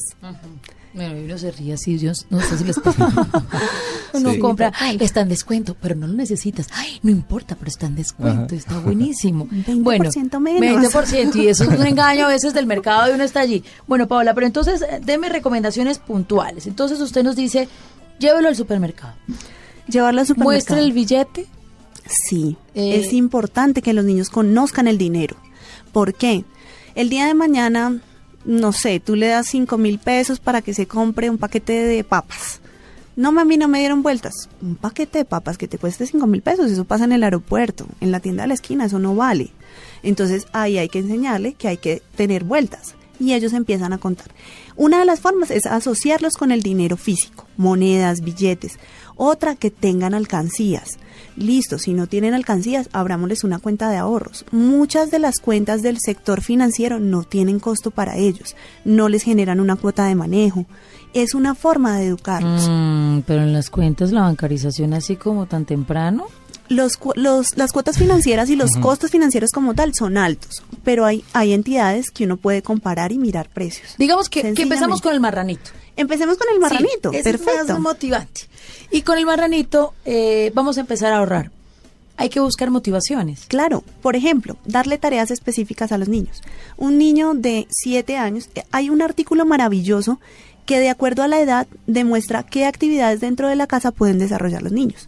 Bueno, 0.94 1.20
y 1.20 1.26
uno 1.26 1.38
se 1.38 1.52
ríe 1.52 1.74
así, 1.74 1.96
Dios, 1.98 2.26
no 2.30 2.40
sé 2.42 2.58
si 2.58 2.64
les 2.64 2.80
pasa. 2.84 3.08
uno 4.14 4.32
compra, 4.40 4.72
está 5.00 5.22
en 5.22 5.30
descuento, 5.30 5.76
pero 5.80 5.94
no 5.94 6.08
lo 6.08 6.14
necesitas. 6.14 6.70
Ay, 6.74 7.00
no 7.04 7.12
importa, 7.12 7.56
pero 7.56 7.70
está 7.70 7.86
en 7.86 7.96
descuento, 7.96 8.56
está 8.56 8.80
buenísimo. 8.80 9.46
20% 9.52 9.84
bueno, 9.84 10.10
menos. 10.40 10.94
20%, 10.94 11.36
y 11.36 11.50
eso 11.50 11.66
es 11.66 11.80
un 11.80 11.86
engaño 11.86 12.26
a 12.26 12.30
veces 12.30 12.54
del 12.54 12.66
mercado 12.66 13.12
y 13.12 13.14
uno 13.14 13.24
está 13.24 13.42
allí. 13.42 13.64
Bueno, 13.86 14.08
Paola, 14.08 14.34
pero 14.34 14.48
entonces, 14.48 14.82
eh, 14.82 15.00
deme 15.04 15.30
recomendaciones 15.30 16.00
puntuales. 16.00 16.66
Entonces 16.66 17.00
usted 17.00 17.24
nos 17.24 17.36
dice, 17.36 17.68
llévelo 18.20 18.48
al 18.48 18.56
supermercado. 18.56 19.16
Llevarlo 19.88 20.22
al 20.22 20.28
supermercado. 20.28 20.54
Muestre 20.54 20.80
el 20.80 20.94
billete. 20.94 21.48
Sí, 22.06 22.58
eh, 22.74 23.00
es 23.00 23.14
importante 23.14 23.82
que 23.82 23.94
los 23.94 24.06
niños 24.06 24.30
conozcan 24.30 24.88
el 24.88 24.98
dinero. 24.98 25.36
¿Por 25.92 26.14
qué? 26.14 26.46
El 26.96 27.10
día 27.10 27.28
de 27.28 27.34
mañana 27.34 28.02
no 28.48 28.72
sé, 28.72 29.02
tú 29.02 29.16
le 29.16 29.28
das 29.28 29.48
cinco 29.48 29.78
mil 29.78 30.00
pesos 30.00 30.40
para 30.40 30.62
que 30.62 30.74
se 30.74 30.88
compre 30.88 31.30
un 31.30 31.38
paquete 31.38 31.74
de 31.74 32.04
papas. 32.06 32.62
No, 33.18 33.32
mami, 33.32 33.58
no 33.58 33.68
me 33.68 33.80
dieron 33.80 34.04
vueltas. 34.04 34.48
Un 34.62 34.76
paquete 34.76 35.20
de 35.20 35.26
papas 35.26 35.58
que 35.58 35.68
te 35.68 35.78
cueste 35.78 36.06
cinco 36.06 36.28
mil 36.28 36.42
pesos, 36.42 36.72
eso 36.72 36.86
pasa 36.86 37.04
en 37.04 37.12
el 37.12 37.24
aeropuerto, 37.24 37.86
en 38.00 38.12
la 38.12 38.22
tienda 38.22 38.44
de 38.44 38.48
la 38.48 38.54
esquina, 38.54 38.86
eso 38.86 39.00
no 39.00 39.16
vale. 39.16 39.52
Entonces 40.02 40.48
ahí 40.54 40.78
hay 40.78 40.88
que 40.88 41.00
enseñarle 41.00 41.54
que 41.54 41.68
hay 41.68 41.78
que 41.78 42.02
tener 42.16 42.46
vueltas 42.46 42.96
y 43.20 43.34
ellos 43.34 43.54
empiezan 43.54 43.94
a 43.94 43.98
contar. 43.98 44.28
Una 44.76 45.00
de 45.00 45.06
las 45.06 45.20
formas 45.20 45.52
es 45.52 45.66
asociarlos 45.66 46.38
con 46.38 46.52
el 46.52 46.62
dinero 46.62 46.98
físico, 46.98 47.48
monedas, 47.58 48.22
billetes. 48.22 48.78
Otra, 49.16 49.56
que 49.56 49.72
tengan 49.72 50.14
alcancías. 50.14 51.00
Listo, 51.36 51.78
si 51.80 51.94
no 51.94 52.08
tienen 52.08 52.34
alcancías, 52.34 52.90
abrámosles 52.94 53.44
una 53.44 53.60
cuenta 53.60 53.90
de 53.90 53.98
ahorros. 53.98 54.46
Muchas 54.52 55.12
de 55.12 55.20
las 55.20 55.40
cuentas 55.40 55.82
del 55.82 56.00
sector 56.00 56.42
financiero 56.42 57.00
no 57.00 57.24
tienen 57.24 57.60
costo 57.60 57.92
para 57.92 58.18
ellos, 58.18 58.56
no 58.86 59.10
les 59.10 59.24
generan 59.24 59.60
una 59.60 59.76
cuota 59.76 60.06
de 60.06 60.16
manejo. 60.16 60.66
Es 61.14 61.34
una 61.34 61.56
forma 61.56 61.98
de 61.98 62.08
educarlos. 62.08 62.68
Mm, 62.70 63.20
pero 63.26 63.42
en 63.42 63.54
las 63.54 63.70
cuentas 63.70 64.12
la 64.12 64.22
bancarización 64.22 64.94
así 64.94 65.16
como 65.16 65.46
tan 65.46 65.66
temprano. 65.66 66.26
Los, 66.70 67.00
los, 67.16 67.58
las 67.58 67.72
cuotas 67.72 67.98
financieras 67.98 68.50
y 68.50 68.56
los 68.56 68.76
costos 68.76 69.12
financieros 69.12 69.52
como 69.52 69.74
tal 69.74 69.94
son 69.94 70.18
altos, 70.18 70.64
pero 70.84 71.06
hay, 71.06 71.24
hay 71.34 71.54
entidades 71.54 72.12
que 72.12 72.26
uno 72.26 72.38
puede 72.38 72.62
comparar 72.62 73.12
y 73.12 73.18
mirar 73.18 73.50
precios. 73.50 73.96
Digamos 73.98 74.30
que, 74.30 74.42
empezamos 74.42 75.02
con 75.02 75.14
el 75.14 75.20
marranito. 75.20 75.72
Empecemos 75.96 76.38
con 76.38 76.48
el 76.54 76.60
marranito, 76.60 77.12
perfecto. 77.12 77.74
Es 77.74 77.80
motivante. 77.80 78.42
Y 78.92 79.02
con 79.02 79.18
el 79.18 79.26
marranito 79.26 79.94
eh, 80.06 80.52
vamos 80.54 80.78
a 80.78 80.82
empezar 80.82 81.12
a 81.14 81.18
ahorrar. 81.18 81.52
Hay 82.18 82.30
que 82.30 82.40
buscar 82.40 82.72
motivaciones. 82.72 83.46
Claro, 83.48 83.84
por 84.02 84.16
ejemplo, 84.16 84.58
darle 84.66 84.98
tareas 84.98 85.30
específicas 85.32 85.92
a 85.92 85.98
los 85.98 86.08
niños. 86.08 86.42
Un 86.76 86.98
niño 86.98 87.34
de 87.36 87.68
7 87.70 88.18
años, 88.18 88.50
eh, 88.56 88.64
hay 88.72 88.90
un 88.90 89.02
artículo 89.02 89.46
maravilloso 89.46 90.20
que 90.66 90.80
de 90.80 90.90
acuerdo 90.90 91.24
a 91.24 91.28
la 91.28 91.40
edad 91.40 91.68
demuestra 91.88 92.44
qué 92.44 92.66
actividades 92.66 93.22
dentro 93.22 93.48
de 93.48 93.56
la 93.56 93.68
casa 93.68 93.92
pueden 93.92 94.20
desarrollar 94.20 94.62
los 94.62 94.74
niños. 94.74 95.08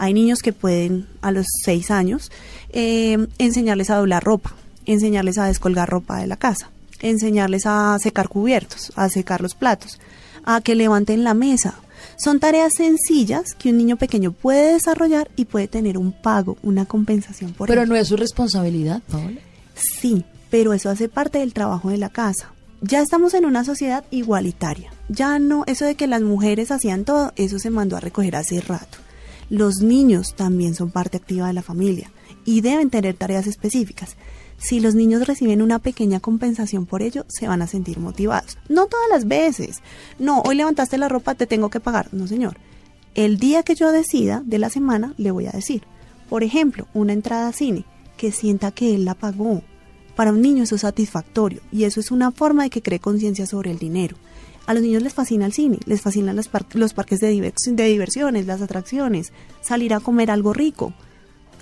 Hay 0.00 0.14
niños 0.14 0.40
que 0.40 0.54
pueden 0.54 1.06
a 1.20 1.30
los 1.30 1.46
6 1.62 1.90
años 1.90 2.32
eh, 2.70 3.18
enseñarles 3.36 3.90
a 3.90 3.96
doblar 3.96 4.24
ropa, 4.24 4.54
enseñarles 4.86 5.36
a 5.36 5.44
descolgar 5.44 5.90
ropa 5.90 6.18
de 6.18 6.26
la 6.26 6.38
casa, 6.38 6.70
enseñarles 7.00 7.66
a 7.66 7.98
secar 7.98 8.30
cubiertos, 8.30 8.92
a 8.96 9.10
secar 9.10 9.42
los 9.42 9.54
platos, 9.54 10.00
a 10.42 10.62
que 10.62 10.74
levanten 10.74 11.22
la 11.22 11.34
mesa, 11.34 11.74
son 12.16 12.40
tareas 12.40 12.72
sencillas 12.74 13.54
que 13.54 13.68
un 13.68 13.76
niño 13.76 13.98
pequeño 13.98 14.32
puede 14.32 14.72
desarrollar 14.72 15.30
y 15.36 15.44
puede 15.44 15.68
tener 15.68 15.98
un 15.98 16.12
pago, 16.12 16.56
una 16.62 16.86
compensación 16.86 17.52
por 17.52 17.68
Pero 17.68 17.84
no 17.84 17.94
es 17.94 18.08
su 18.08 18.16
responsabilidad, 18.16 19.02
Paola. 19.10 19.38
Sí, 19.74 20.24
pero 20.48 20.72
eso 20.72 20.88
hace 20.88 21.10
parte 21.10 21.40
del 21.40 21.52
trabajo 21.52 21.90
de 21.90 21.98
la 21.98 22.08
casa. 22.08 22.54
Ya 22.80 23.02
estamos 23.02 23.34
en 23.34 23.44
una 23.44 23.64
sociedad 23.64 24.06
igualitaria. 24.10 24.90
Ya 25.10 25.38
no, 25.38 25.64
eso 25.66 25.84
de 25.84 25.94
que 25.94 26.06
las 26.06 26.22
mujeres 26.22 26.70
hacían 26.70 27.04
todo, 27.04 27.34
eso 27.36 27.58
se 27.58 27.68
mandó 27.68 27.98
a 27.98 28.00
recoger 28.00 28.34
hace 28.36 28.62
rato. 28.62 28.96
Los 29.50 29.82
niños 29.82 30.34
también 30.36 30.74
son 30.74 30.90
parte 30.90 31.16
activa 31.16 31.48
de 31.48 31.52
la 31.52 31.62
familia 31.62 32.10
y 32.44 32.60
deben 32.60 32.88
tener 32.88 33.16
tareas 33.16 33.48
específicas. 33.48 34.16
Si 34.58 34.78
los 34.78 34.94
niños 34.94 35.26
reciben 35.26 35.60
una 35.60 35.80
pequeña 35.80 36.20
compensación 36.20 36.86
por 36.86 37.02
ello, 37.02 37.24
se 37.28 37.48
van 37.48 37.60
a 37.60 37.66
sentir 37.66 37.98
motivados. 37.98 38.58
No 38.68 38.86
todas 38.86 39.08
las 39.10 39.26
veces. 39.26 39.80
No, 40.18 40.42
hoy 40.42 40.54
levantaste 40.54 40.98
la 40.98 41.08
ropa, 41.08 41.34
te 41.34 41.46
tengo 41.46 41.68
que 41.68 41.80
pagar. 41.80 42.08
No, 42.12 42.28
señor. 42.28 42.58
El 43.14 43.38
día 43.38 43.64
que 43.64 43.74
yo 43.74 43.90
decida 43.90 44.42
de 44.44 44.58
la 44.58 44.70
semana, 44.70 45.14
le 45.16 45.32
voy 45.32 45.46
a 45.46 45.52
decir. 45.52 45.82
Por 46.28 46.44
ejemplo, 46.44 46.86
una 46.94 47.12
entrada 47.12 47.48
a 47.48 47.52
cine, 47.52 47.84
que 48.16 48.30
sienta 48.30 48.70
que 48.70 48.94
él 48.94 49.04
la 49.04 49.14
pagó. 49.14 49.62
Para 50.14 50.30
un 50.30 50.42
niño 50.42 50.62
eso 50.62 50.76
es 50.76 50.82
satisfactorio 50.82 51.60
y 51.72 51.84
eso 51.84 51.98
es 51.98 52.12
una 52.12 52.30
forma 52.30 52.62
de 52.62 52.70
que 52.70 52.82
cree 52.82 53.00
conciencia 53.00 53.46
sobre 53.46 53.72
el 53.72 53.78
dinero. 53.78 54.16
A 54.70 54.74
los 54.74 54.84
niños 54.84 55.02
les 55.02 55.14
fascina 55.14 55.46
el 55.46 55.52
cine, 55.52 55.80
les 55.84 56.00
fascinan 56.00 56.36
los, 56.36 56.46
parques 56.94 57.18
de, 57.18 57.52
de 57.66 57.84
diversiones, 57.86 58.46
las 58.46 58.62
atracciones, 58.62 59.32
salir 59.60 59.92
a 59.92 59.98
comer 59.98 60.30
algo 60.30 60.52
rico. 60.52 60.94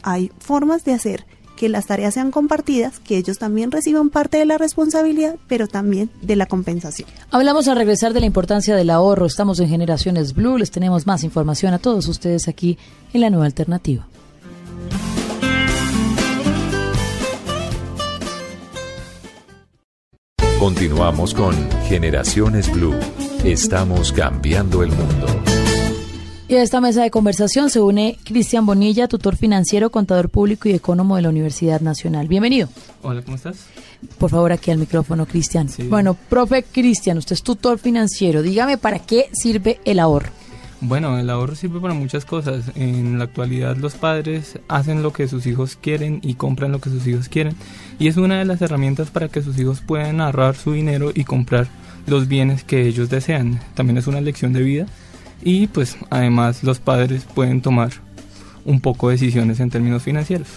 Hay 0.02 0.30
formas 0.40 0.84
de 0.84 0.92
hacer 0.92 1.24
que 1.56 1.70
las 1.70 1.86
tareas 1.86 2.12
sean 2.12 2.30
compartidas, 2.30 2.98
que 2.98 3.16
ellos 3.16 3.38
también 3.38 3.70
reciban 3.70 4.10
parte 4.10 4.36
de 4.36 4.44
la 4.44 4.58
responsabilidad, 4.58 5.36
pero 5.48 5.68
también 5.68 6.10
de 6.20 6.36
la 6.36 6.44
compensación. 6.44 7.08
Hablamos 7.30 7.66
al 7.68 7.78
regresar 7.78 8.12
de 8.12 8.20
la 8.20 8.26
importancia 8.26 8.76
del 8.76 8.90
ahorro. 8.90 9.24
Estamos 9.24 9.58
en 9.60 9.70
Generaciones 9.70 10.34
Blue. 10.34 10.58
Les 10.58 10.70
tenemos 10.70 11.06
más 11.06 11.24
información 11.24 11.72
a 11.72 11.78
todos 11.78 12.08
ustedes 12.08 12.46
aquí 12.46 12.76
en 13.14 13.22
la 13.22 13.30
nueva 13.30 13.46
alternativa. 13.46 14.06
Continuamos 20.58 21.34
con 21.34 21.54
Generaciones 21.84 22.68
Blue. 22.72 22.96
Estamos 23.44 24.12
cambiando 24.12 24.82
el 24.82 24.88
mundo. 24.88 25.26
Y 26.48 26.56
a 26.56 26.62
esta 26.62 26.80
mesa 26.80 27.02
de 27.02 27.12
conversación 27.12 27.70
se 27.70 27.80
une 27.80 28.18
Cristian 28.24 28.66
Bonilla, 28.66 29.06
tutor 29.06 29.36
financiero, 29.36 29.90
contador 29.90 30.30
público 30.30 30.68
y 30.68 30.72
económico 30.72 31.14
de 31.14 31.22
la 31.22 31.28
Universidad 31.28 31.80
Nacional. 31.80 32.26
Bienvenido. 32.26 32.68
Hola, 33.02 33.22
¿cómo 33.22 33.36
estás? 33.36 33.66
Por 34.18 34.30
favor, 34.30 34.50
aquí 34.50 34.72
al 34.72 34.78
micrófono, 34.78 35.26
Cristian. 35.26 35.68
Bueno, 35.88 36.16
profe 36.28 36.64
Cristian, 36.64 37.18
usted 37.18 37.34
es 37.34 37.44
tutor 37.44 37.78
financiero. 37.78 38.42
Dígame, 38.42 38.78
¿para 38.78 38.98
qué 38.98 39.30
sirve 39.32 39.78
el 39.84 40.00
ahorro? 40.00 40.30
Bueno, 40.80 41.18
el 41.18 41.28
ahorro 41.28 41.56
sirve 41.56 41.80
para 41.80 41.94
muchas 41.94 42.24
cosas. 42.24 42.66
En 42.76 43.18
la 43.18 43.24
actualidad 43.24 43.76
los 43.76 43.94
padres 43.94 44.60
hacen 44.68 45.02
lo 45.02 45.12
que 45.12 45.26
sus 45.26 45.46
hijos 45.46 45.76
quieren 45.80 46.20
y 46.22 46.34
compran 46.34 46.70
lo 46.70 46.80
que 46.80 46.90
sus 46.90 47.06
hijos 47.06 47.28
quieren. 47.28 47.56
Y 47.98 48.06
es 48.06 48.16
una 48.16 48.38
de 48.38 48.44
las 48.44 48.62
herramientas 48.62 49.10
para 49.10 49.28
que 49.28 49.42
sus 49.42 49.58
hijos 49.58 49.80
puedan 49.80 50.20
ahorrar 50.20 50.54
su 50.54 50.72
dinero 50.72 51.10
y 51.12 51.24
comprar 51.24 51.66
los 52.06 52.28
bienes 52.28 52.62
que 52.62 52.86
ellos 52.86 53.10
desean. 53.10 53.60
También 53.74 53.98
es 53.98 54.06
una 54.06 54.20
lección 54.20 54.52
de 54.52 54.62
vida 54.62 54.86
y 55.42 55.66
pues 55.66 55.96
además 56.10 56.62
los 56.62 56.78
padres 56.78 57.24
pueden 57.24 57.60
tomar 57.60 57.90
un 58.64 58.80
poco 58.80 59.08
decisiones 59.08 59.58
en 59.58 59.70
términos 59.70 60.04
financieros. 60.04 60.48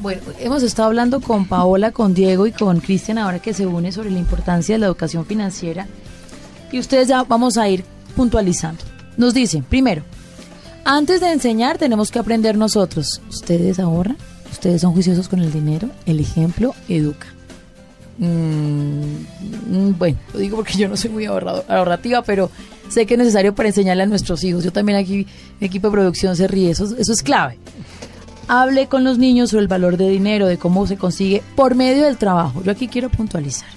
Bueno, 0.00 0.22
hemos 0.38 0.62
estado 0.62 0.88
hablando 0.88 1.20
con 1.20 1.46
Paola, 1.46 1.90
con 1.90 2.14
Diego 2.14 2.46
y 2.46 2.52
con 2.52 2.80
Cristian 2.80 3.18
ahora 3.18 3.40
que 3.40 3.54
se 3.54 3.66
une 3.66 3.92
sobre 3.92 4.10
la 4.10 4.18
importancia 4.18 4.74
de 4.74 4.78
la 4.78 4.86
educación 4.86 5.26
financiera 5.26 5.86
y 6.72 6.78
ustedes 6.78 7.08
ya 7.08 7.24
vamos 7.24 7.58
a 7.58 7.68
ir 7.68 7.84
puntualizando. 8.14 8.95
Nos 9.16 9.34
dicen, 9.34 9.62
primero, 9.62 10.02
Antes 10.88 11.20
de 11.20 11.32
enseñar 11.32 11.78
tenemos 11.78 12.12
que 12.12 12.20
aprender 12.20 12.56
nosotros. 12.56 13.20
¿Ustedes 13.28 13.80
ahorran? 13.80 14.16
¿Ustedes 14.52 14.82
son 14.82 14.92
juiciosos 14.92 15.28
con 15.28 15.40
el 15.40 15.52
dinero? 15.52 15.88
El 16.06 16.20
ejemplo 16.20 16.76
educa. 16.88 17.26
Mm, 18.18 19.94
bueno, 19.98 20.16
lo 20.32 20.38
digo 20.38 20.56
porque 20.56 20.74
yo 20.74 20.88
no 20.88 20.96
soy 20.96 21.10
muy 21.10 21.26
ahorrativa, 21.26 22.22
pero 22.22 22.52
sé 22.88 23.04
que 23.04 23.14
es 23.14 23.18
necesario 23.18 23.52
para 23.52 23.68
enseñarle 23.68 24.04
a 24.04 24.06
nuestros 24.06 24.44
hijos. 24.44 24.62
Yo 24.62 24.70
también 24.70 24.96
aquí, 24.96 25.26
mi 25.58 25.66
equipo 25.66 25.88
de 25.88 25.92
producción 25.92 26.36
se 26.36 26.46
ríe, 26.46 26.70
eso, 26.70 26.84
eso 26.96 27.12
es 27.12 27.22
clave. 27.24 27.58
Hable 28.46 28.86
con 28.86 29.02
los 29.02 29.18
niños 29.18 29.50
sobre 29.50 29.62
el 29.62 29.68
valor 29.68 29.96
de 29.96 30.08
dinero, 30.08 30.46
de 30.46 30.56
cómo 30.56 30.86
se 30.86 30.96
consigue 30.96 31.42
por 31.56 31.74
medio 31.74 32.04
del 32.04 32.16
trabajo. 32.16 32.62
Yo 32.62 32.70
aquí 32.70 32.86
quiero 32.86 33.10
puntualizar. 33.10 33.68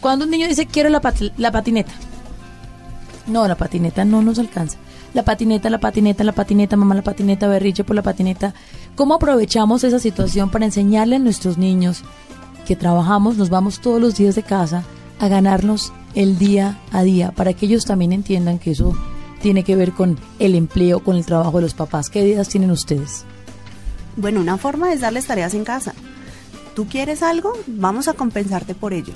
Cuando 0.00 0.24
un 0.24 0.30
niño 0.30 0.48
dice 0.48 0.64
quiero 0.64 0.88
la, 0.88 1.02
la 1.36 1.52
patineta, 1.52 1.92
no, 3.26 3.46
la 3.46 3.56
patineta 3.56 4.04
no 4.04 4.22
nos 4.22 4.38
alcanza 4.38 4.78
la 5.16 5.24
patineta, 5.24 5.70
la 5.70 5.78
patineta, 5.78 6.24
la 6.24 6.32
patineta, 6.32 6.76
mamá 6.76 6.94
la 6.94 7.02
patineta, 7.02 7.48
berriche 7.48 7.84
por 7.84 7.96
la 7.96 8.02
patineta. 8.02 8.52
¿Cómo 8.96 9.14
aprovechamos 9.14 9.82
esa 9.82 9.98
situación 9.98 10.50
para 10.50 10.66
enseñarle 10.66 11.16
a 11.16 11.18
nuestros 11.18 11.56
niños 11.56 12.04
que 12.66 12.76
trabajamos, 12.76 13.38
nos 13.38 13.48
vamos 13.48 13.80
todos 13.80 13.98
los 13.98 14.16
días 14.16 14.34
de 14.34 14.42
casa 14.42 14.84
a 15.18 15.28
ganarnos 15.28 15.92
el 16.14 16.38
día 16.38 16.78
a 16.92 17.02
día 17.02 17.30
para 17.30 17.54
que 17.54 17.64
ellos 17.64 17.86
también 17.86 18.12
entiendan 18.12 18.58
que 18.58 18.72
eso 18.72 18.94
tiene 19.40 19.64
que 19.64 19.74
ver 19.74 19.92
con 19.92 20.18
el 20.38 20.54
empleo, 20.54 21.02
con 21.02 21.16
el 21.16 21.24
trabajo 21.24 21.56
de 21.56 21.62
los 21.62 21.72
papás? 21.72 22.10
¿Qué 22.10 22.20
ideas 22.20 22.50
tienen 22.50 22.70
ustedes? 22.70 23.24
Bueno, 24.16 24.40
una 24.40 24.58
forma 24.58 24.92
es 24.92 25.00
darles 25.00 25.26
tareas 25.26 25.54
en 25.54 25.64
casa. 25.64 25.94
Tú 26.74 26.86
quieres 26.88 27.22
algo, 27.22 27.54
vamos 27.66 28.06
a 28.08 28.12
compensarte 28.12 28.74
por 28.74 28.92
ello. 28.92 29.14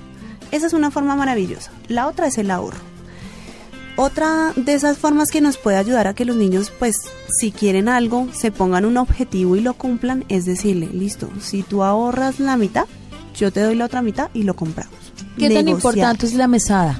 Esa 0.50 0.66
es 0.66 0.72
una 0.72 0.90
forma 0.90 1.14
maravillosa. 1.14 1.70
La 1.88 2.06
otra 2.06 2.26
es 2.26 2.38
el 2.38 2.50
ahorro. 2.50 2.89
Otra 4.02 4.54
de 4.56 4.72
esas 4.72 4.96
formas 4.96 5.30
que 5.30 5.42
nos 5.42 5.58
puede 5.58 5.76
ayudar 5.76 6.06
a 6.06 6.14
que 6.14 6.24
los 6.24 6.34
niños, 6.34 6.72
pues, 6.78 6.96
si 7.38 7.52
quieren 7.52 7.86
algo, 7.86 8.28
se 8.32 8.50
pongan 8.50 8.86
un 8.86 8.96
objetivo 8.96 9.56
y 9.56 9.60
lo 9.60 9.74
cumplan, 9.74 10.24
es 10.30 10.46
decirle, 10.46 10.88
listo, 10.90 11.28
si 11.38 11.62
tú 11.62 11.82
ahorras 11.82 12.40
la 12.40 12.56
mitad, 12.56 12.86
yo 13.36 13.52
te 13.52 13.60
doy 13.60 13.74
la 13.74 13.84
otra 13.84 14.00
mitad 14.00 14.30
y 14.32 14.44
lo 14.44 14.56
compramos. 14.56 14.94
¿Qué 15.36 15.50
tan 15.50 15.68
importante 15.68 16.24
es 16.24 16.32
la 16.32 16.48
mesada? 16.48 16.98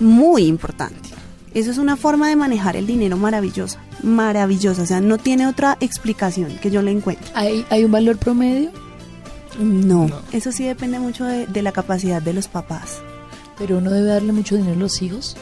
Muy 0.00 0.44
importante. 0.44 1.10
Eso 1.52 1.70
es 1.70 1.76
una 1.76 1.98
forma 1.98 2.30
de 2.30 2.36
manejar 2.36 2.74
el 2.74 2.86
dinero 2.86 3.18
maravillosa, 3.18 3.78
maravillosa, 4.02 4.80
o 4.80 4.86
sea, 4.86 5.02
no 5.02 5.18
tiene 5.18 5.46
otra 5.46 5.76
explicación 5.80 6.56
que 6.62 6.70
yo 6.70 6.80
le 6.80 6.90
encuentre. 6.90 7.30
¿Hay, 7.34 7.66
hay 7.68 7.84
un 7.84 7.92
valor 7.92 8.16
promedio? 8.16 8.70
No, 9.58 10.08
eso 10.32 10.52
sí 10.52 10.64
depende 10.64 11.00
mucho 11.00 11.26
de, 11.26 11.46
de 11.46 11.60
la 11.60 11.72
capacidad 11.72 12.22
de 12.22 12.32
los 12.32 12.48
papás. 12.48 13.02
¿Pero 13.58 13.76
uno 13.76 13.90
debe 13.90 14.06
darle 14.06 14.32
mucho 14.32 14.56
dinero 14.56 14.74
a 14.74 14.78
los 14.78 15.02
hijos? 15.02 15.36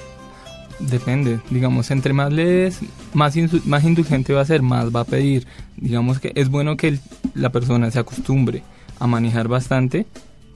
Depende, 0.81 1.41
digamos, 1.51 1.91
entre 1.91 2.13
más 2.13 2.33
lees, 2.33 2.79
más, 3.13 3.35
más 3.67 3.85
indulgente 3.85 4.33
va 4.33 4.43
a 4.43 4.47
ser, 4.47 4.63
más 4.63 4.95
va 4.95 5.01
a 5.01 5.05
pedir. 5.05 5.47
Digamos 5.77 6.21
que 6.21 6.33
es 6.35 6.49
bueno 6.49 6.77
que 6.77 6.99
la 7.35 7.51
persona 7.51 7.91
se 7.91 7.99
acostumbre 7.99 8.63
a 9.01 9.07
manejar 9.07 9.49
bastante, 9.49 10.07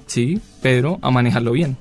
sí, 0.07 0.41
pero 0.61 0.99
a 1.03 1.11
manejarlo 1.11 1.53
bien. 1.53 1.77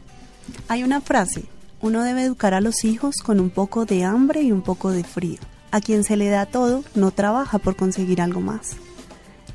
Hay 0.67 0.83
una 0.83 1.01
frase, 1.01 1.45
uno 1.81 2.03
debe 2.03 2.23
educar 2.23 2.53
a 2.53 2.61
los 2.61 2.83
hijos 2.83 3.17
con 3.17 3.39
un 3.39 3.49
poco 3.49 3.85
de 3.85 4.03
hambre 4.03 4.41
y 4.41 4.51
un 4.51 4.61
poco 4.61 4.91
de 4.91 5.03
frío. 5.03 5.39
A 5.71 5.79
quien 5.79 6.03
se 6.03 6.17
le 6.17 6.29
da 6.29 6.45
todo, 6.45 6.83
no 6.95 7.11
trabaja 7.11 7.59
por 7.59 7.75
conseguir 7.75 8.21
algo 8.21 8.41
más. 8.41 8.75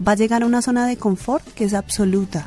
Va 0.06 0.12
a 0.12 0.16
llegar 0.16 0.42
a 0.42 0.46
una 0.46 0.62
zona 0.62 0.86
de 0.86 0.96
confort 0.96 1.44
que 1.54 1.64
es 1.64 1.74
absoluta, 1.74 2.44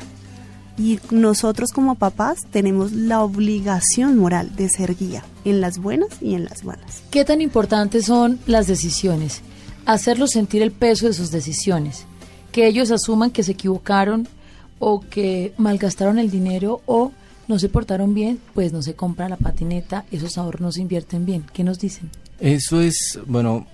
y 0.78 0.98
nosotros 1.10 1.70
como 1.72 1.96
papás 1.96 2.40
tenemos 2.50 2.92
la 2.92 3.22
obligación 3.22 4.16
moral 4.16 4.54
de 4.56 4.68
ser 4.68 4.96
guía 4.96 5.24
en 5.44 5.60
las 5.60 5.78
buenas 5.78 6.08
y 6.20 6.34
en 6.34 6.44
las 6.44 6.64
malas. 6.64 7.02
¿Qué 7.10 7.24
tan 7.24 7.40
importantes 7.40 8.06
son 8.06 8.38
las 8.46 8.66
decisiones? 8.66 9.42
Hacerlos 9.86 10.30
sentir 10.30 10.62
el 10.62 10.72
peso 10.72 11.06
de 11.06 11.12
sus 11.12 11.30
decisiones. 11.30 12.04
Que 12.52 12.66
ellos 12.66 12.90
asuman 12.90 13.30
que 13.30 13.42
se 13.42 13.52
equivocaron 13.52 14.28
o 14.78 15.00
que 15.00 15.52
malgastaron 15.56 16.18
el 16.18 16.30
dinero 16.30 16.80
o 16.86 17.12
no 17.46 17.58
se 17.58 17.68
portaron 17.68 18.14
bien, 18.14 18.40
pues 18.54 18.72
no 18.72 18.80
se 18.80 18.94
compra 18.94 19.28
la 19.28 19.36
patineta, 19.36 20.04
esos 20.12 20.38
ahorros 20.38 20.60
no 20.60 20.72
se 20.72 20.80
invierten 20.80 21.26
bien. 21.26 21.44
¿Qué 21.52 21.64
nos 21.64 21.78
dicen? 21.78 22.10
Eso 22.38 22.80
es, 22.80 23.18
bueno, 23.26 23.66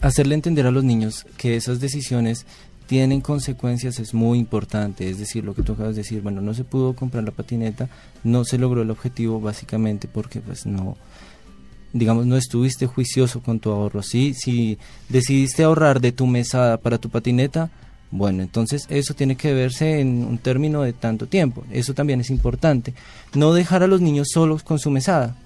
hacerle 0.00 0.34
entender 0.34 0.66
a 0.66 0.70
los 0.70 0.84
niños 0.84 1.26
que 1.36 1.56
esas 1.56 1.80
decisiones 1.80 2.46
tienen 2.90 3.20
consecuencias 3.20 4.00
es 4.00 4.14
muy 4.14 4.40
importante, 4.40 5.08
es 5.08 5.20
decir, 5.20 5.44
lo 5.44 5.54
que 5.54 5.62
tú 5.62 5.74
acabas 5.74 5.94
de 5.94 6.02
decir, 6.02 6.22
bueno, 6.22 6.40
no 6.40 6.54
se 6.54 6.64
pudo 6.64 6.96
comprar 6.96 7.22
la 7.22 7.30
patineta, 7.30 7.88
no 8.24 8.44
se 8.44 8.58
logró 8.58 8.82
el 8.82 8.90
objetivo 8.90 9.40
básicamente 9.40 10.08
porque 10.08 10.40
pues 10.40 10.66
no, 10.66 10.96
digamos, 11.92 12.26
no 12.26 12.36
estuviste 12.36 12.88
juicioso 12.88 13.44
con 13.44 13.60
tu 13.60 13.70
ahorro, 13.70 14.02
¿sí? 14.02 14.34
Si 14.34 14.76
decidiste 15.08 15.62
ahorrar 15.62 16.00
de 16.00 16.10
tu 16.10 16.26
mesada 16.26 16.78
para 16.78 16.98
tu 16.98 17.10
patineta, 17.10 17.70
bueno, 18.10 18.42
entonces 18.42 18.86
eso 18.88 19.14
tiene 19.14 19.36
que 19.36 19.54
verse 19.54 20.00
en 20.00 20.24
un 20.24 20.38
término 20.38 20.82
de 20.82 20.92
tanto 20.92 21.28
tiempo, 21.28 21.62
eso 21.70 21.94
también 21.94 22.20
es 22.20 22.28
importante. 22.28 22.92
No 23.34 23.54
dejar 23.54 23.84
a 23.84 23.86
los 23.86 24.00
niños 24.00 24.30
solos 24.32 24.64
con 24.64 24.80
su 24.80 24.90
mesada, 24.90 25.36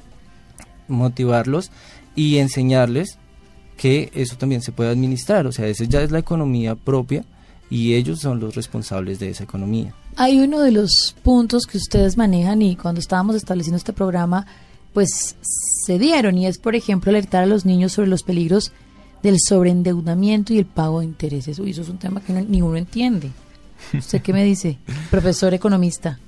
motivarlos 0.88 1.70
y 2.16 2.38
enseñarles 2.38 3.18
que 3.76 4.11
eso 4.14 4.37
también 4.38 4.62
se 4.62 4.72
puede 4.72 4.88
administrar, 4.88 5.46
o 5.46 5.52
sea, 5.52 5.66
esa 5.66 5.85
ya 5.85 6.00
es 6.00 6.11
la 6.11 6.20
economía 6.20 6.74
propia 6.74 7.22
y 7.70 7.94
ellos 7.94 8.20
son 8.20 8.40
los 8.40 8.55
responsables 8.55 9.18
de 9.18 9.31
esa 9.31 9.44
economía. 9.44 9.94
Hay 10.16 10.38
uno 10.38 10.61
de 10.61 10.70
los 10.70 11.14
puntos 11.22 11.66
que 11.66 11.79
ustedes 11.79 12.16
manejan 12.16 12.62
y 12.62 12.77
cuando 12.77 13.00
estábamos 13.00 13.37
estableciendo 13.37 13.77
este 13.77 13.92
programa, 13.92 14.46
pues 14.92 15.37
se 15.87 15.98
dieron 15.98 16.38
y 16.38 16.46
es, 16.46 16.59
por 16.59 16.77
ejemplo, 16.77 17.11
alertar 17.11 17.42
a 17.42 17.46
los 17.46 17.64
niños 17.64 17.92
sobre 17.92 18.09
los 18.09 18.22
peligros 18.22 18.72
del 19.22 19.38
sobreendeudamiento 19.40 20.53
y 20.53 20.59
el 20.59 20.66
pago 20.66 21.00
de 21.00 21.07
intereses. 21.07 21.59
Uy, 21.59 21.70
eso 21.70 21.83
es 21.83 21.88
un 21.88 21.98
tema 21.98 22.20
que 22.20 22.33
no, 22.33 22.40
ni 22.42 22.62
uno 22.62 22.77
entiende. 22.77 23.31
¿Usted 23.92 24.22
qué 24.22 24.33
me 24.33 24.44
dice, 24.44 24.79
profesor 25.11 25.53
economista? 25.55 26.20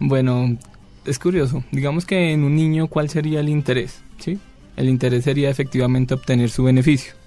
bueno, 0.00 0.56
es 1.04 1.18
curioso. 1.18 1.62
Digamos 1.70 2.04
que 2.04 2.32
en 2.32 2.42
un 2.42 2.56
niño, 2.56 2.88
¿cuál 2.88 3.08
sería 3.10 3.40
el 3.40 3.48
interés? 3.48 4.00
¿Sí? 4.18 4.38
El 4.76 4.88
interés 4.88 5.24
sería 5.24 5.50
efectivamente 5.50 6.14
obtener 6.14 6.50
su 6.50 6.64
beneficio 6.64 7.17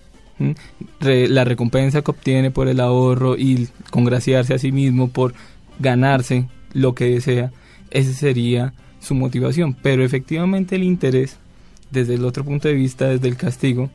la 0.99 1.43
recompensa 1.43 2.01
que 2.01 2.11
obtiene 2.11 2.51
por 2.51 2.67
el 2.67 2.79
ahorro 2.79 3.37
y 3.37 3.67
congraciarse 3.89 4.53
a 4.53 4.59
sí 4.59 4.71
mismo 4.71 5.09
por 5.09 5.33
ganarse 5.79 6.47
lo 6.73 6.95
que 6.95 7.05
desea, 7.05 7.51
esa 7.89 8.13
sería 8.13 8.73
su 8.99 9.15
motivación. 9.15 9.73
Pero 9.73 10.03
efectivamente 10.03 10.75
el 10.75 10.83
interés, 10.83 11.37
desde 11.89 12.15
el 12.15 12.25
otro 12.25 12.43
punto 12.43 12.67
de 12.67 12.73
vista, 12.73 13.07
desde 13.07 13.27
el 13.27 13.37
castigo, 13.37 13.89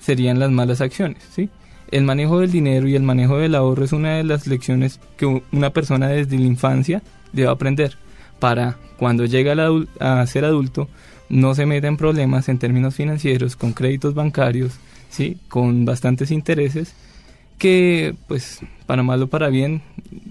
serían 0.00 0.38
las 0.38 0.50
malas 0.50 0.80
acciones, 0.80 1.22
¿sí? 1.34 1.48
El 1.90 2.04
manejo 2.04 2.40
del 2.40 2.52
dinero 2.52 2.86
y 2.86 2.94
el 2.94 3.02
manejo 3.02 3.38
del 3.38 3.54
ahorro 3.54 3.84
es 3.84 3.92
una 3.92 4.16
de 4.16 4.24
las 4.24 4.46
lecciones 4.46 5.00
que 5.16 5.42
una 5.52 5.70
persona 5.70 6.08
desde 6.08 6.38
la 6.38 6.44
infancia 6.44 7.02
debe 7.32 7.48
aprender 7.48 7.96
para 8.38 8.76
cuando 8.98 9.24
llega 9.24 9.56
a 10.00 10.26
ser 10.26 10.44
adulto 10.44 10.88
no 11.28 11.54
se 11.54 11.66
meta 11.66 11.88
en 11.88 11.96
problemas 11.96 12.48
en 12.48 12.58
términos 12.58 12.94
financieros 12.94 13.56
con 13.56 13.72
créditos 13.72 14.14
bancarios, 14.14 14.72
¿sí? 15.10 15.38
con 15.48 15.84
bastantes 15.84 16.30
intereses 16.30 16.92
que, 17.58 18.14
pues, 18.28 18.60
para 18.86 19.02
mal 19.02 19.22
o 19.22 19.26
para 19.26 19.48
bien, 19.48 19.82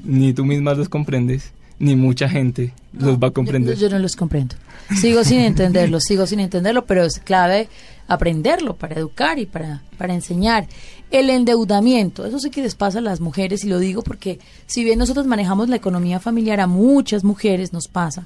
ni 0.04 0.34
tú 0.34 0.46
misma 0.46 0.74
los 0.74 0.90
comprendes, 0.90 1.52
ni 1.80 1.96
mucha 1.96 2.28
gente 2.30 2.74
los 2.94 3.18
va 3.18 3.28
a 3.28 3.32
comprender. 3.32 3.78
Yo, 3.78 3.90
no 3.90 4.00
los 4.00 4.16
comprendo. 4.16 4.56
Sigo 5.00 5.24
sin 5.24 5.42
entenderlo, 5.42 6.00
sigo 6.00 6.26
sin 6.26 6.40
entenderlo, 6.40 6.86
pero 6.86 7.04
es 7.04 7.20
clave 7.20 7.68
aprenderlo 8.08 8.76
para 8.76 8.96
educar 8.96 9.38
y 9.38 9.46
para, 9.46 9.84
para 9.98 10.13
enseñar. 10.13 10.68
El 11.12 11.30
endeudamiento, 11.30 12.26
eso 12.26 12.40
sí 12.40 12.50
que 12.50 12.62
les 12.62 12.76
pasa 12.76 13.00
a 13.00 13.02
las 13.02 13.20
mujeres, 13.20 13.63
y 13.63 13.68
lo 13.68 13.80
digo 13.80 14.02
porque 14.02 14.40
si 14.66 14.84
bien 14.84 14.98
nosotros 14.98 15.28
manejamos 15.28 15.70
la 15.70 15.76
economía 15.76 16.20
familiar, 16.20 16.60
a 16.62 16.68
muchas 16.68 17.24
mujeres 17.24 17.74
nos 17.74 17.88
pasa 17.88 18.26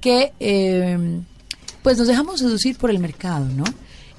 que 0.00 0.32
eh, 0.38 1.20
pues 1.82 1.98
nos 1.98 2.06
dejamos 2.06 2.40
seducir 2.40 2.76
por 2.76 2.90
el 2.90 2.98
mercado, 2.98 3.46
¿no? 3.46 3.64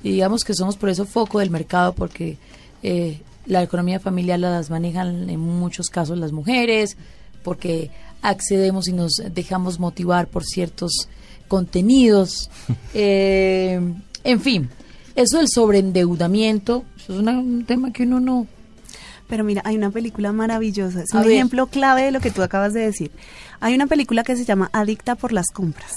Y 0.03 0.11
digamos 0.11 0.43
que 0.43 0.53
somos 0.53 0.75
por 0.75 0.89
eso 0.89 1.05
foco 1.05 1.39
del 1.39 1.49
mercado 1.49 1.93
porque 1.93 2.37
eh, 2.83 3.21
la 3.45 3.63
economía 3.63 3.99
familiar 3.99 4.37
las 4.37 4.69
manejan 4.69 5.29
en 5.29 5.39
muchos 5.39 5.89
casos 5.89 6.17
las 6.17 6.33
mujeres, 6.33 6.97
porque 7.41 7.89
accedemos 8.21 8.87
y 8.87 8.93
nos 8.93 9.21
dejamos 9.33 9.79
motivar 9.79 10.27
por 10.27 10.43
ciertos 10.43 11.09
contenidos. 11.47 12.49
Eh, 12.95 13.81
en 14.23 14.39
fin, 14.39 14.69
eso 15.15 15.39
del 15.39 15.49
sobreendeudamiento, 15.49 16.83
eso 16.95 17.13
es 17.13 17.19
un 17.19 17.65
tema 17.65 17.91
que 17.91 18.03
uno 18.03 18.19
no... 18.19 18.47
Pero 19.27 19.43
mira, 19.43 19.63
hay 19.65 19.75
una 19.75 19.89
película 19.89 20.31
maravillosa, 20.31 21.01
es 21.01 21.11
un 21.11 21.23
ejemplo 21.23 21.65
clave 21.67 22.03
de 22.03 22.11
lo 22.11 22.19
que 22.19 22.29
tú 22.29 22.43
acabas 22.43 22.73
de 22.73 22.81
decir. 22.81 23.11
Hay 23.59 23.73
una 23.73 23.87
película 23.87 24.23
que 24.23 24.35
se 24.35 24.45
llama 24.45 24.69
Adicta 24.73 25.15
por 25.15 25.31
las 25.31 25.47
compras 25.47 25.95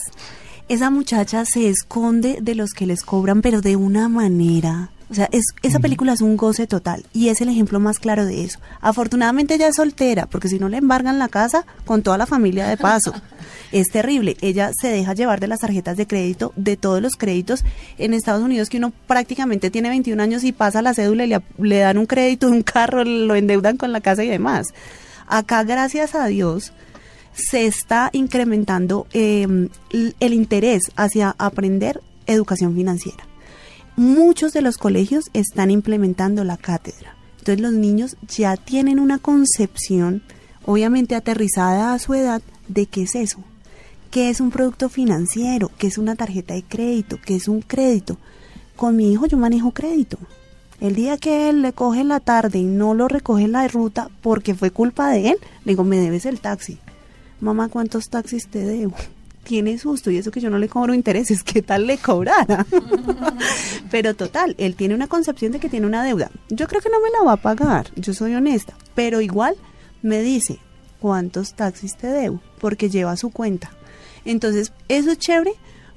esa 0.68 0.90
muchacha 0.90 1.44
se 1.44 1.68
esconde 1.68 2.38
de 2.40 2.54
los 2.54 2.72
que 2.72 2.86
les 2.86 3.02
cobran, 3.02 3.42
pero 3.42 3.60
de 3.60 3.76
una 3.76 4.08
manera 4.08 4.90
O 5.10 5.14
sea, 5.14 5.28
es, 5.30 5.44
esa 5.62 5.78
película 5.78 6.12
es 6.12 6.20
un 6.20 6.36
goce 6.36 6.66
total 6.66 7.04
y 7.12 7.28
es 7.28 7.40
el 7.40 7.48
ejemplo 7.48 7.78
más 7.78 7.98
claro 7.98 8.24
de 8.24 8.44
eso. 8.44 8.58
Afortunadamente 8.80 9.54
ella 9.54 9.68
es 9.68 9.76
soltera, 9.76 10.26
porque 10.26 10.48
si 10.48 10.58
no 10.58 10.68
le 10.68 10.78
embargan 10.78 11.18
la 11.18 11.28
casa 11.28 11.64
con 11.84 12.02
toda 12.02 12.18
la 12.18 12.26
familia 12.26 12.66
de 12.66 12.76
paso. 12.76 13.14
es 13.72 13.88
terrible. 13.90 14.36
Ella 14.40 14.70
se 14.78 14.88
deja 14.88 15.14
llevar 15.14 15.40
de 15.40 15.48
las 15.48 15.60
tarjetas 15.60 15.96
de 15.96 16.06
crédito, 16.06 16.52
de 16.56 16.76
todos 16.76 17.00
los 17.00 17.16
créditos 17.16 17.64
en 17.98 18.14
Estados 18.14 18.42
Unidos, 18.42 18.68
que 18.68 18.78
uno 18.78 18.92
prácticamente 19.06 19.70
tiene 19.70 19.88
21 19.88 20.22
años 20.22 20.44
y 20.44 20.52
pasa 20.52 20.82
la 20.82 20.94
cédula 20.94 21.24
y 21.24 21.34
le, 21.58 21.78
dan 21.78 21.98
un 21.98 22.06
crédito, 22.06 22.48
un 22.48 22.62
carro, 22.62 23.04
lo 23.04 23.34
endeudan 23.34 23.76
con 23.76 23.92
la 23.92 24.00
casa 24.00 24.24
y 24.24 24.28
demás. 24.28 24.68
Acá, 25.28 25.64
gracias 25.64 26.14
a 26.14 26.26
Dios, 26.26 26.72
se 27.36 27.66
está 27.66 28.08
incrementando 28.12 29.06
em, 29.12 29.68
el 29.92 30.32
interés 30.32 30.90
hacia 30.96 31.34
aprender 31.38 32.00
educación 32.26 32.74
financiera. 32.74 33.24
Muchos 33.96 34.52
de 34.52 34.62
los 34.62 34.78
colegios 34.78 35.26
están 35.32 35.70
implementando 35.70 36.44
la 36.44 36.56
cátedra. 36.56 37.14
Entonces 37.38 37.60
los 37.60 37.72
niños 37.72 38.16
ya 38.26 38.56
tienen 38.56 38.98
una 38.98 39.18
concepción, 39.18 40.22
obviamente 40.64 41.14
aterrizada 41.14 41.92
a 41.92 41.98
su 41.98 42.14
edad, 42.14 42.42
de 42.68 42.86
qué 42.86 43.02
es 43.02 43.14
eso, 43.14 43.38
qué 44.10 44.30
es 44.30 44.40
un 44.40 44.50
producto 44.50 44.88
financiero, 44.88 45.70
qué 45.78 45.86
es 45.86 45.98
una 45.98 46.16
tarjeta 46.16 46.54
de 46.54 46.64
crédito, 46.64 47.18
qué 47.24 47.36
es 47.36 47.48
un 47.48 47.60
crédito. 47.60 48.18
Con 48.74 48.96
mi 48.96 49.12
hijo 49.12 49.26
yo 49.26 49.38
manejo 49.38 49.70
crédito. 49.70 50.18
El 50.80 50.94
día 50.94 51.16
que 51.16 51.48
él 51.48 51.62
le 51.62 51.72
coge 51.72 52.04
la 52.04 52.20
tarde 52.20 52.58
y 52.58 52.64
no 52.64 52.94
lo 52.94 53.08
recoge 53.08 53.44
en 53.44 53.52
la 53.52 53.66
ruta 53.68 54.10
porque 54.20 54.54
fue 54.54 54.70
culpa 54.70 55.10
de 55.10 55.28
él, 55.28 55.36
le 55.64 55.72
digo, 55.72 55.84
me 55.84 55.98
debes 55.98 56.26
el 56.26 56.40
taxi. 56.40 56.78
Mamá, 57.40 57.68
¿cuántos 57.68 58.08
taxis 58.08 58.48
te 58.48 58.60
debo? 58.60 58.94
Tiene 59.44 59.78
susto 59.78 60.10
y 60.10 60.16
eso 60.16 60.30
que 60.30 60.40
yo 60.40 60.50
no 60.50 60.58
le 60.58 60.68
cobro 60.68 60.92
intereses, 60.92 61.44
¿qué 61.44 61.62
tal 61.62 61.86
le 61.86 61.98
cobrara? 61.98 62.66
pero 63.90 64.14
total, 64.14 64.56
él 64.58 64.74
tiene 64.74 64.94
una 64.94 65.06
concepción 65.06 65.52
de 65.52 65.60
que 65.60 65.68
tiene 65.68 65.86
una 65.86 66.02
deuda. 66.02 66.32
Yo 66.48 66.66
creo 66.66 66.80
que 66.80 66.90
no 66.90 67.00
me 67.00 67.10
la 67.10 67.22
va 67.24 67.34
a 67.34 67.36
pagar, 67.36 67.92
yo 67.94 68.12
soy 68.12 68.34
honesta, 68.34 68.74
pero 68.96 69.20
igual 69.20 69.54
me 70.02 70.20
dice, 70.20 70.58
¿cuántos 70.98 71.54
taxis 71.54 71.96
te 71.96 72.08
debo? 72.08 72.40
Porque 72.58 72.90
lleva 72.90 73.16
su 73.16 73.30
cuenta. 73.30 73.70
Entonces, 74.24 74.72
eso 74.88 75.12
es 75.12 75.18
chévere 75.18 75.52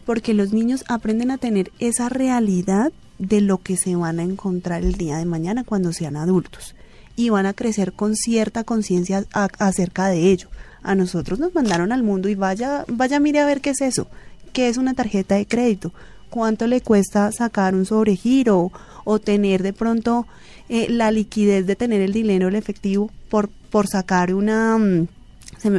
porque 0.05 0.35
los 0.35 0.53
niños 0.53 0.83
aprenden 0.87 1.31
a 1.31 1.39
tener 1.39 1.71
esa 1.79 2.07
realidad 2.07 2.91
de 3.17 3.41
lo 3.41 3.57
que 3.57 3.77
se 3.77 3.95
van 3.95 4.19
a 4.19 4.23
encontrar 4.23 4.83
el 4.83 4.93
día 4.93 5.17
de 5.17 5.25
mañana 5.25 5.63
cuando 5.63 5.91
sean 5.91 6.15
adultos 6.15 6.75
y 7.15 7.29
van 7.29 7.45
a 7.45 7.53
crecer 7.53 7.93
con 7.93 8.15
cierta 8.15 8.63
conciencia 8.63 9.25
acerca 9.31 10.07
de 10.07 10.31
ello. 10.31 10.49
A 10.83 10.95
nosotros 10.95 11.39
nos 11.39 11.53
mandaron 11.53 11.91
al 11.91 12.03
mundo 12.03 12.29
y 12.29 12.35
vaya, 12.35 12.85
vaya 12.87 13.19
mire 13.19 13.39
a 13.39 13.45
ver 13.45 13.61
qué 13.61 13.71
es 13.71 13.81
eso, 13.81 14.07
qué 14.53 14.69
es 14.69 14.77
una 14.77 14.93
tarjeta 14.93 15.35
de 15.35 15.45
crédito, 15.45 15.93
cuánto 16.29 16.67
le 16.67 16.81
cuesta 16.81 17.31
sacar 17.31 17.75
un 17.75 17.85
sobregiro 17.85 18.71
o 19.03 19.19
tener 19.19 19.63
de 19.63 19.73
pronto 19.73 20.27
eh, 20.69 20.87
la 20.89 21.11
liquidez 21.11 21.65
de 21.65 21.75
tener 21.75 22.01
el 22.01 22.13
dinero 22.13 22.47
el 22.47 22.55
efectivo 22.55 23.09
por, 23.29 23.49
por 23.49 23.87
sacar 23.87 24.33
una, 24.33 24.77
mm, 24.77 25.07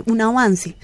un 0.07 0.21
avance 0.21 0.77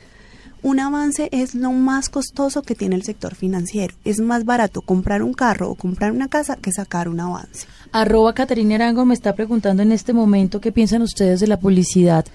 un 0.66 0.80
avance 0.80 1.28
es 1.30 1.54
lo 1.54 1.70
más 1.70 2.08
costoso 2.08 2.62
que 2.62 2.74
tiene 2.74 2.96
el 2.96 3.04
sector 3.04 3.36
financiero. 3.36 3.94
Es 4.04 4.18
más 4.18 4.44
barato 4.44 4.82
comprar 4.82 5.22
un 5.22 5.32
carro 5.32 5.70
o 5.70 5.76
comprar 5.76 6.10
una 6.10 6.26
casa 6.26 6.56
que 6.56 6.72
sacar 6.72 7.08
un 7.08 7.20
avance. 7.20 7.68
Arroba 7.92 8.32
Caterina 8.32 8.74
Arango 8.74 9.04
me 9.04 9.14
está 9.14 9.32
preguntando 9.36 9.84
en 9.84 9.92
este 9.92 10.12
momento 10.12 10.60
qué 10.60 10.72
piensan 10.72 11.02
ustedes 11.02 11.38
de 11.38 11.46
la 11.46 11.60
publicidad. 11.60 12.26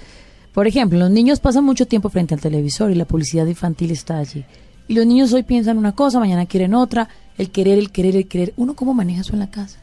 Por 0.54 0.68
ejemplo, 0.68 1.00
los 1.00 1.12
niños 1.12 1.40
pasan 1.40 1.64
mucho 1.64 1.86
tiempo 1.86 2.10
frente 2.10 2.34
al 2.34 2.42
televisor 2.42 2.92
y 2.92 2.96
la 2.96 3.06
publicidad 3.06 3.46
infantil 3.46 3.92
está 3.92 4.18
allí. 4.18 4.44
Y 4.88 4.96
los 4.96 5.06
niños 5.06 5.32
hoy 5.32 5.44
piensan 5.44 5.78
una 5.78 5.94
cosa, 5.94 6.20
mañana 6.20 6.46
quieren 6.46 6.74
otra, 6.74 7.08
el 7.38 7.50
querer, 7.52 7.80
el 7.80 7.92
querer, 7.92 8.16
el 8.16 8.28
querer. 8.28 8.54
¿Uno 8.58 8.76
cómo 8.76 8.94
maneja 8.94 9.22
eso 9.22 9.34
en 9.34 9.40
la 9.40 9.50
casa? 9.50 9.80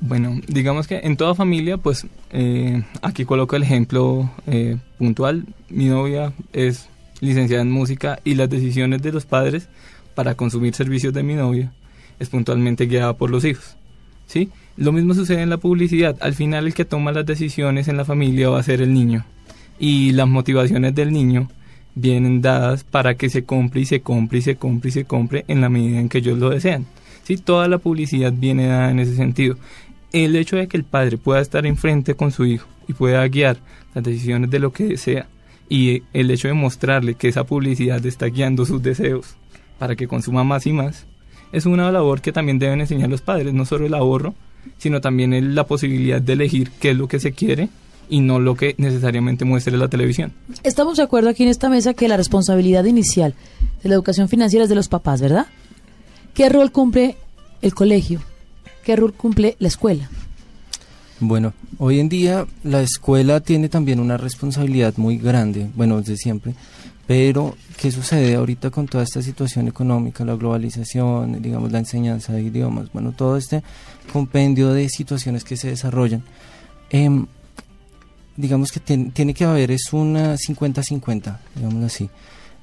Bueno, 0.00 0.40
digamos 0.46 0.86
que 0.86 0.98
en 0.98 1.16
toda 1.16 1.34
familia, 1.34 1.78
pues 1.78 2.06
eh, 2.30 2.82
aquí 3.00 3.24
coloco 3.24 3.56
el 3.56 3.62
ejemplo 3.62 4.30
eh, 4.46 4.76
puntual. 4.98 5.46
Mi 5.70 5.86
novia 5.86 6.34
es 6.52 6.88
licenciada 7.20 7.62
en 7.62 7.70
música 7.70 8.20
y 8.24 8.34
las 8.34 8.50
decisiones 8.50 9.00
de 9.00 9.12
los 9.12 9.24
padres 9.24 9.68
para 10.14 10.34
consumir 10.34 10.74
servicios 10.74 11.14
de 11.14 11.22
mi 11.22 11.34
novia 11.34 11.72
es 12.18 12.28
puntualmente 12.28 12.86
guiada 12.86 13.14
por 13.14 13.30
los 13.30 13.44
hijos. 13.44 13.76
¿sí? 14.26 14.50
Lo 14.76 14.92
mismo 14.92 15.14
sucede 15.14 15.40
en 15.40 15.50
la 15.50 15.56
publicidad. 15.56 16.16
Al 16.20 16.34
final 16.34 16.66
el 16.66 16.74
que 16.74 16.84
toma 16.84 17.12
las 17.12 17.24
decisiones 17.24 17.88
en 17.88 17.96
la 17.96 18.04
familia 18.04 18.50
va 18.50 18.60
a 18.60 18.62
ser 18.62 18.82
el 18.82 18.92
niño. 18.92 19.24
Y 19.78 20.12
las 20.12 20.28
motivaciones 20.28 20.94
del 20.94 21.12
niño 21.12 21.48
vienen 21.94 22.42
dadas 22.42 22.84
para 22.84 23.16
que 23.16 23.28
se 23.28 23.44
compre 23.44 23.80
y 23.80 23.86
se 23.86 24.00
compre 24.00 24.38
y 24.38 24.42
se 24.42 24.56
compre 24.56 24.88
y 24.88 24.92
se 24.92 25.04
compre 25.04 25.44
en 25.48 25.60
la 25.60 25.68
medida 25.68 25.98
en 25.98 26.08
que 26.08 26.18
ellos 26.18 26.38
lo 26.38 26.50
desean. 26.50 26.86
¿sí? 27.24 27.36
Toda 27.36 27.68
la 27.68 27.78
publicidad 27.78 28.32
viene 28.32 28.66
dada 28.66 28.90
en 28.90 29.00
ese 29.00 29.16
sentido. 29.16 29.56
El 30.12 30.36
hecho 30.36 30.56
de 30.56 30.68
que 30.68 30.76
el 30.76 30.84
padre 30.84 31.18
pueda 31.18 31.40
estar 31.40 31.66
enfrente 31.66 32.14
con 32.14 32.30
su 32.30 32.44
hijo 32.44 32.68
y 32.86 32.92
pueda 32.92 33.26
guiar 33.28 33.58
las 33.94 34.04
decisiones 34.04 34.50
de 34.50 34.58
lo 34.60 34.72
que 34.72 34.84
desea 34.84 35.26
y 35.68 36.02
el 36.12 36.30
hecho 36.30 36.48
de 36.48 36.54
mostrarle 36.54 37.14
que 37.14 37.28
esa 37.28 37.44
publicidad 37.44 38.04
está 38.06 38.26
guiando 38.26 38.64
sus 38.64 38.82
deseos 38.82 39.34
para 39.78 39.96
que 39.96 40.06
consuma 40.06 40.44
más 40.44 40.66
y 40.66 40.72
más, 40.72 41.06
es 41.52 41.66
una 41.66 41.90
labor 41.90 42.20
que 42.20 42.32
también 42.32 42.58
deben 42.58 42.80
enseñar 42.80 43.08
los 43.08 43.20
padres, 43.20 43.52
no 43.52 43.64
solo 43.64 43.86
el 43.86 43.94
ahorro, 43.94 44.34
sino 44.78 45.00
también 45.00 45.54
la 45.54 45.64
posibilidad 45.64 46.20
de 46.20 46.32
elegir 46.32 46.70
qué 46.80 46.90
es 46.90 46.96
lo 46.96 47.08
que 47.08 47.20
se 47.20 47.32
quiere 47.32 47.68
y 48.08 48.20
no 48.20 48.40
lo 48.40 48.54
que 48.54 48.74
necesariamente 48.78 49.44
muestre 49.44 49.76
la 49.76 49.88
televisión. 49.88 50.32
Estamos 50.62 50.96
de 50.96 51.02
acuerdo 51.02 51.30
aquí 51.30 51.42
en 51.42 51.48
esta 51.48 51.68
mesa 51.68 51.94
que 51.94 52.08
la 52.08 52.16
responsabilidad 52.16 52.84
inicial 52.84 53.34
de 53.82 53.88
la 53.88 53.94
educación 53.94 54.28
financiera 54.28 54.64
es 54.64 54.68
de 54.68 54.74
los 54.74 54.88
papás, 54.88 55.20
¿verdad? 55.20 55.46
¿Qué 56.34 56.48
rol 56.48 56.70
cumple 56.72 57.16
el 57.62 57.74
colegio? 57.74 58.20
¿Qué 58.84 58.96
rol 58.96 59.14
cumple 59.14 59.56
la 59.58 59.68
escuela? 59.68 60.08
Bueno, 61.18 61.54
hoy 61.78 61.98
en 61.98 62.10
día 62.10 62.46
la 62.62 62.82
escuela 62.82 63.40
tiene 63.40 63.70
también 63.70 64.00
una 64.00 64.18
responsabilidad 64.18 64.94
muy 64.98 65.16
grande, 65.16 65.70
bueno, 65.74 65.98
desde 65.98 66.18
siempre, 66.18 66.54
pero 67.06 67.56
¿qué 67.80 67.90
sucede 67.90 68.34
ahorita 68.34 68.70
con 68.70 68.86
toda 68.86 69.04
esta 69.04 69.22
situación 69.22 69.66
económica, 69.68 70.24
la 70.24 70.34
globalización, 70.34 71.40
digamos, 71.40 71.72
la 71.72 71.78
enseñanza 71.78 72.32
de 72.34 72.42
idiomas, 72.42 72.92
bueno, 72.92 73.12
todo 73.12 73.36
este 73.36 73.62
compendio 74.12 74.72
de 74.72 74.88
situaciones 74.88 75.42
que 75.42 75.56
se 75.56 75.68
desarrollan? 75.68 76.22
Em, 76.90 77.26
digamos 78.36 78.72
que 78.72 78.80
tiene 78.80 79.34
que 79.34 79.44
haber 79.44 79.70
es 79.70 79.92
una 79.92 80.34
50-50, 80.36 81.38
digámoslo 81.54 81.86
así. 81.86 82.10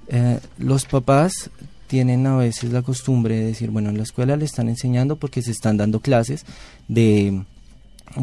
Eh, 0.07 0.39
los 0.57 0.86
papás 0.86 1.49
tienen 1.88 2.25
a 2.27 2.38
veces 2.38 2.71
la 2.71 2.81
costumbre 2.81 3.36
de 3.38 3.45
decir, 3.45 3.69
bueno, 3.69 3.89
en 3.89 3.97
la 3.97 4.03
escuela 4.03 4.36
le 4.36 4.45
están 4.45 4.69
enseñando 4.69 5.15
porque 5.15 5.41
se 5.41 5.51
están 5.51 5.77
dando 5.77 5.99
clases 5.99 6.45
de 6.88 7.43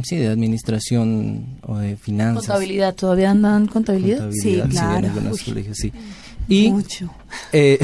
Sí, 0.04 0.16
de 0.16 0.28
administración 0.28 1.58
o 1.62 1.78
de 1.78 1.96
finanzas. 1.96 2.46
Contabilidad, 2.46 2.94
¿todavía 2.94 3.30
andan 3.32 3.66
contabilidad? 3.66 4.30
sí, 4.30 4.62
claro. 4.70 5.08
sí. 5.72 5.92
Y, 6.48 6.70
Mucho. 6.70 7.10
Eh, 7.52 7.78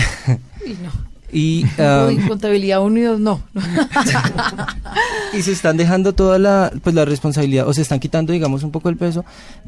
y 0.64 0.70
no. 0.83 1.15
Y, 1.33 1.65
um, 1.79 2.29
contabilidad 2.29 2.83
unidos 2.83 3.21
no. 3.21 3.43
y 5.33 5.43
se 5.43 5.53
están 5.53 5.77
dejando 5.77 6.12
toda 6.12 6.39
la, 6.39 6.73
pues, 6.83 6.95
la 6.95 7.05
responsabilidad, 7.05 7.69
o 7.69 7.75
se 7.75 7.83
están 7.83 8.01
quitando, 8.01 8.33
digamos, 8.33 8.62
un 8.62 8.71
poco 8.71 8.89
el 8.89 8.97
peso 8.97 9.25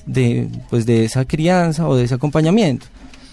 de, 0.06 0.48
pues, 0.70 0.86
de 0.86 1.04
esa 1.04 1.24
crianza 1.24 1.88
o 1.88 1.96
de 1.96 2.04
ese 2.04 2.14
acompañamiento. 2.14 2.86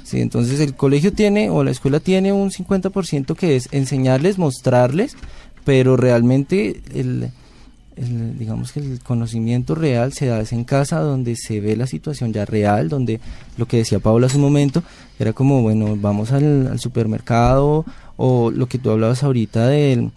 Sí, 0.03 0.21
entonces 0.21 0.59
el 0.59 0.75
colegio 0.75 1.13
tiene 1.13 1.49
o 1.49 1.63
la 1.63 1.71
escuela 1.71 1.99
tiene 1.99 2.31
un 2.31 2.51
50% 2.51 3.35
que 3.35 3.55
es 3.55 3.69
enseñarles, 3.71 4.37
mostrarles, 4.37 5.15
pero 5.63 5.97
realmente 5.97 6.81
el, 6.93 7.31
digamos 7.95 8.73
que 8.73 8.81
el 8.81 8.99
conocimiento 8.99 9.73
real 9.73 10.11
se 10.11 10.25
da 10.27 10.43
en 10.51 10.63
casa 10.65 10.99
donde 10.99 11.35
se 11.35 11.61
ve 11.61 11.77
la 11.77 11.87
situación 11.87 12.33
ya 12.33 12.45
real, 12.45 12.89
donde 12.89 13.19
lo 13.57 13.67
que 13.67 13.77
decía 13.77 13.99
Paula 13.99 14.27
hace 14.27 14.35
un 14.35 14.43
momento 14.43 14.83
era 15.17 15.33
como, 15.33 15.61
bueno, 15.61 15.95
vamos 15.95 16.31
al, 16.31 16.77
supermercado 16.79 17.85
o 18.17 18.51
lo 18.51 18.67
que 18.67 18.79
tú 18.79 18.91
hablabas 18.91 19.23
ahorita 19.23 19.67
de, 19.67 20.09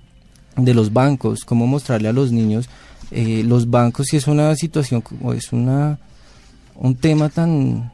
de 0.57 0.75
los 0.75 0.93
bancos, 0.93 1.45
cómo 1.45 1.67
mostrarle 1.67 2.09
a 2.09 2.12
los 2.12 2.33
niños 2.33 2.69
eh, 3.11 3.43
los 3.45 3.71
bancos 3.71 4.09
si 4.09 4.17
es 4.17 4.27
una 4.27 4.55
situación, 4.57 5.03
o 5.23 5.33
es 5.33 5.53
una 5.53 5.99
un 6.75 6.95
tema 6.95 7.29
tan 7.29 7.91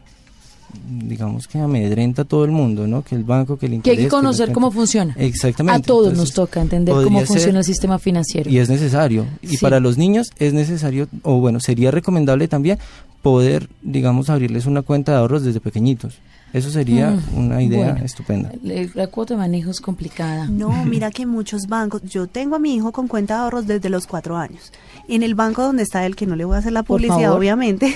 digamos 0.88 1.48
que 1.48 1.58
amedrenta 1.58 2.22
a 2.22 2.24
todo 2.24 2.44
el 2.44 2.50
mundo, 2.50 2.86
¿no? 2.86 3.02
Que 3.02 3.14
el 3.14 3.24
banco, 3.24 3.56
que 3.56 3.66
el 3.66 3.74
interés... 3.74 3.96
Que 3.96 4.02
hay 4.02 4.06
que 4.06 4.10
conocer 4.10 4.52
cómo 4.52 4.70
funciona. 4.70 5.14
Exactamente. 5.18 5.80
A 5.80 5.82
todos 5.82 6.16
nos 6.16 6.32
toca 6.32 6.60
entender 6.60 6.94
cómo 6.94 7.20
funciona 7.20 7.60
el 7.60 7.64
sistema 7.64 7.98
financiero. 7.98 8.50
Y 8.50 8.58
es 8.58 8.68
necesario. 8.68 9.26
Y 9.42 9.58
para 9.58 9.80
los 9.80 9.98
niños 9.98 10.30
es 10.38 10.52
necesario, 10.52 11.08
o 11.22 11.40
bueno, 11.40 11.60
sería 11.60 11.90
recomendable 11.90 12.48
también 12.48 12.78
poder, 13.22 13.68
digamos, 13.82 14.28
abrirles 14.28 14.66
una 14.66 14.82
cuenta 14.82 15.12
de 15.12 15.18
ahorros 15.18 15.44
desde 15.44 15.60
pequeñitos. 15.60 16.18
Eso 16.54 16.70
sería 16.70 17.10
mm, 17.10 17.36
una 17.36 17.62
idea 17.62 18.00
estupenda. 18.04 18.52
La 18.62 19.08
cuota 19.08 19.34
de 19.34 19.38
manejo 19.38 19.72
es 19.72 19.80
complicada. 19.80 20.46
No, 20.46 20.84
mira 20.84 21.10
que 21.10 21.26
muchos 21.26 21.66
bancos, 21.66 22.02
yo 22.02 22.28
tengo 22.28 22.54
a 22.54 22.58
mi 22.60 22.76
hijo 22.76 22.92
con 22.92 23.08
cuenta 23.08 23.34
de 23.34 23.40
ahorros 23.40 23.66
desde 23.66 23.88
los 23.88 24.06
cuatro 24.06 24.36
años. 24.36 24.72
En 25.08 25.24
el 25.24 25.34
banco 25.34 25.62
donde 25.62 25.82
está 25.82 26.06
él, 26.06 26.14
que 26.14 26.26
no 26.26 26.36
le 26.36 26.44
voy 26.44 26.54
a 26.54 26.58
hacer 26.58 26.72
la 26.72 26.84
publicidad, 26.84 27.32
obviamente, 27.32 27.92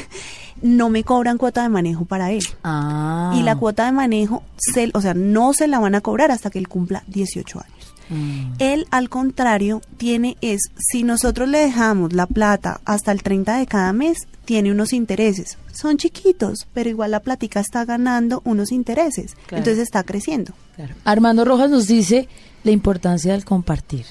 no 0.62 0.90
me 0.90 1.04
cobran 1.04 1.38
cuota 1.38 1.62
de 1.62 1.68
manejo 1.68 2.04
para 2.04 2.32
él. 2.32 2.44
Ah. 2.64 3.34
Y 3.36 3.42
la 3.42 3.56
cuota 3.56 3.86
de 3.86 3.92
manejo, 3.92 4.42
se, 4.56 4.90
o 4.94 5.00
sea, 5.00 5.14
no 5.14 5.52
se 5.52 5.68
la 5.68 5.78
van 5.78 5.94
a 5.94 6.00
cobrar 6.00 6.30
hasta 6.30 6.50
que 6.50 6.58
él 6.58 6.68
cumpla 6.68 7.02
18 7.06 7.60
años. 7.60 7.94
Mm. 8.10 8.54
Él, 8.58 8.86
al 8.90 9.08
contrario, 9.08 9.82
tiene 9.96 10.36
es, 10.40 10.62
si 10.78 11.02
nosotros 11.02 11.48
le 11.48 11.58
dejamos 11.58 12.12
la 12.12 12.26
plata 12.26 12.80
hasta 12.84 13.12
el 13.12 13.22
30 13.22 13.58
de 13.58 13.66
cada 13.66 13.92
mes, 13.92 14.26
tiene 14.44 14.72
unos 14.72 14.92
intereses. 14.92 15.58
Son 15.72 15.98
chiquitos, 15.98 16.66
pero 16.72 16.88
igual 16.88 17.10
la 17.10 17.20
plática 17.20 17.60
está 17.60 17.84
ganando 17.84 18.40
unos 18.44 18.72
intereses. 18.72 19.34
Claro. 19.46 19.58
Entonces 19.58 19.82
está 19.82 20.02
creciendo. 20.04 20.54
Claro. 20.74 20.94
Armando 21.04 21.44
Rojas 21.44 21.70
nos 21.70 21.86
dice 21.86 22.28
la 22.64 22.70
importancia 22.70 23.32
del 23.32 23.44
compartir. 23.44 24.06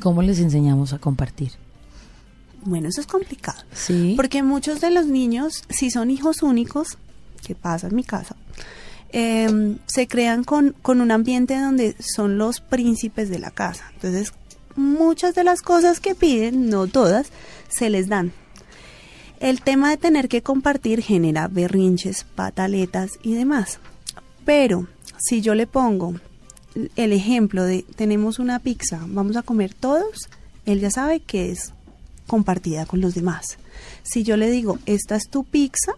¿Cómo 0.00 0.22
les 0.22 0.40
enseñamos 0.40 0.92
a 0.92 0.98
compartir? 0.98 1.61
Bueno, 2.62 2.88
eso 2.88 3.00
es 3.00 3.06
complicado. 3.06 3.62
Sí. 3.72 4.14
Porque 4.16 4.42
muchos 4.42 4.80
de 4.80 4.90
los 4.90 5.06
niños, 5.06 5.64
si 5.68 5.90
son 5.90 6.10
hijos 6.10 6.42
únicos, 6.42 6.98
que 7.44 7.54
pasa 7.54 7.88
en 7.88 7.96
mi 7.96 8.04
casa, 8.04 8.36
eh, 9.12 9.76
se 9.86 10.08
crean 10.08 10.44
con, 10.44 10.74
con 10.80 11.00
un 11.00 11.10
ambiente 11.10 11.58
donde 11.58 11.96
son 11.98 12.38
los 12.38 12.60
príncipes 12.60 13.28
de 13.28 13.38
la 13.38 13.50
casa. 13.50 13.90
Entonces, 13.94 14.32
muchas 14.76 15.34
de 15.34 15.44
las 15.44 15.60
cosas 15.60 16.00
que 16.00 16.14
piden, 16.14 16.70
no 16.70 16.86
todas, 16.86 17.28
se 17.68 17.90
les 17.90 18.08
dan. 18.08 18.32
El 19.40 19.60
tema 19.60 19.90
de 19.90 19.96
tener 19.96 20.28
que 20.28 20.42
compartir 20.42 21.02
genera 21.02 21.48
berrinches, 21.48 22.24
pataletas 22.24 23.12
y 23.22 23.34
demás. 23.34 23.80
Pero 24.44 24.86
si 25.18 25.40
yo 25.40 25.54
le 25.54 25.66
pongo 25.66 26.14
el 26.96 27.12
ejemplo 27.12 27.64
de 27.64 27.84
tenemos 27.96 28.38
una 28.38 28.60
pizza, 28.60 29.00
vamos 29.06 29.36
a 29.36 29.42
comer 29.42 29.74
todos, 29.74 30.28
él 30.64 30.80
ya 30.80 30.90
sabe 30.90 31.20
que 31.20 31.50
es 31.50 31.72
compartida 32.32 32.86
con 32.86 33.02
los 33.02 33.14
demás. 33.14 33.58
Si 34.02 34.22
yo 34.22 34.38
le 34.38 34.50
digo, 34.50 34.78
esta 34.86 35.16
es 35.16 35.28
tu 35.28 35.44
pizza, 35.44 35.92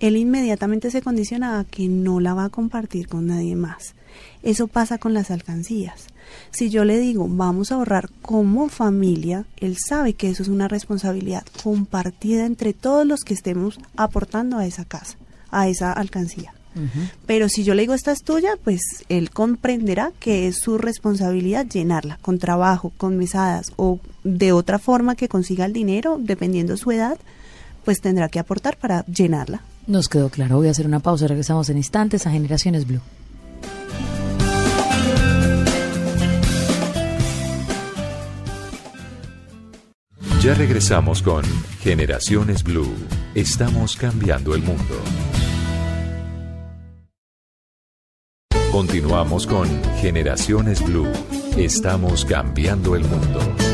él 0.00 0.16
inmediatamente 0.16 0.90
se 0.90 1.02
condiciona 1.02 1.58
a 1.60 1.64
que 1.64 1.86
no 1.86 2.18
la 2.18 2.32
va 2.32 2.44
a 2.44 2.48
compartir 2.48 3.08
con 3.08 3.26
nadie 3.26 3.56
más. 3.56 3.94
Eso 4.42 4.68
pasa 4.68 4.96
con 4.96 5.12
las 5.12 5.30
alcancías. 5.30 6.06
Si 6.50 6.70
yo 6.70 6.86
le 6.86 6.98
digo, 6.98 7.28
vamos 7.28 7.70
a 7.70 7.74
ahorrar 7.74 8.08
como 8.22 8.70
familia, 8.70 9.44
él 9.58 9.76
sabe 9.76 10.14
que 10.14 10.30
eso 10.30 10.42
es 10.42 10.48
una 10.48 10.66
responsabilidad 10.66 11.44
compartida 11.62 12.46
entre 12.46 12.72
todos 12.72 13.06
los 13.06 13.20
que 13.20 13.34
estemos 13.34 13.78
aportando 13.96 14.56
a 14.56 14.64
esa 14.64 14.86
casa, 14.86 15.18
a 15.50 15.68
esa 15.68 15.92
alcancía. 15.92 16.54
Pero 17.26 17.48
si 17.48 17.64
yo 17.64 17.74
le 17.74 17.82
digo 17.82 17.94
esta 17.94 18.12
es 18.12 18.22
tuya, 18.22 18.56
pues 18.62 18.80
él 19.08 19.30
comprenderá 19.30 20.12
que 20.18 20.46
es 20.46 20.58
su 20.58 20.78
responsabilidad 20.78 21.66
llenarla 21.66 22.18
con 22.22 22.38
trabajo, 22.38 22.92
con 22.96 23.16
mesadas 23.16 23.72
o 23.76 23.98
de 24.26 24.52
otra 24.52 24.80
forma 24.80 25.14
que 25.14 25.28
consiga 25.28 25.64
el 25.64 25.72
dinero, 25.72 26.18
dependiendo 26.20 26.76
su 26.76 26.90
edad, 26.90 27.16
pues 27.84 28.00
tendrá 28.00 28.28
que 28.28 28.40
aportar 28.40 28.76
para 28.76 29.04
llenarla. 29.06 29.62
Nos 29.86 30.08
quedó 30.08 30.30
claro. 30.30 30.56
Voy 30.56 30.66
a 30.66 30.72
hacer 30.72 30.86
una 30.86 30.98
pausa. 30.98 31.28
Regresamos 31.28 31.70
en 31.70 31.76
instantes 31.76 32.26
a 32.26 32.32
Generaciones 32.32 32.86
Blue. 32.86 33.00
Ya 40.42 40.54
regresamos 40.54 41.22
con 41.22 41.44
Generaciones 41.80 42.64
Blue. 42.64 42.94
Estamos 43.34 43.96
cambiando 43.96 44.54
el 44.54 44.62
mundo. 44.62 45.00
Continuamos 48.72 49.46
con 49.46 49.68
Generaciones 50.00 50.82
Blue. 50.84 51.08
Estamos 51.56 52.24
cambiando 52.24 52.94
el 52.94 53.04
mundo. 53.04 53.65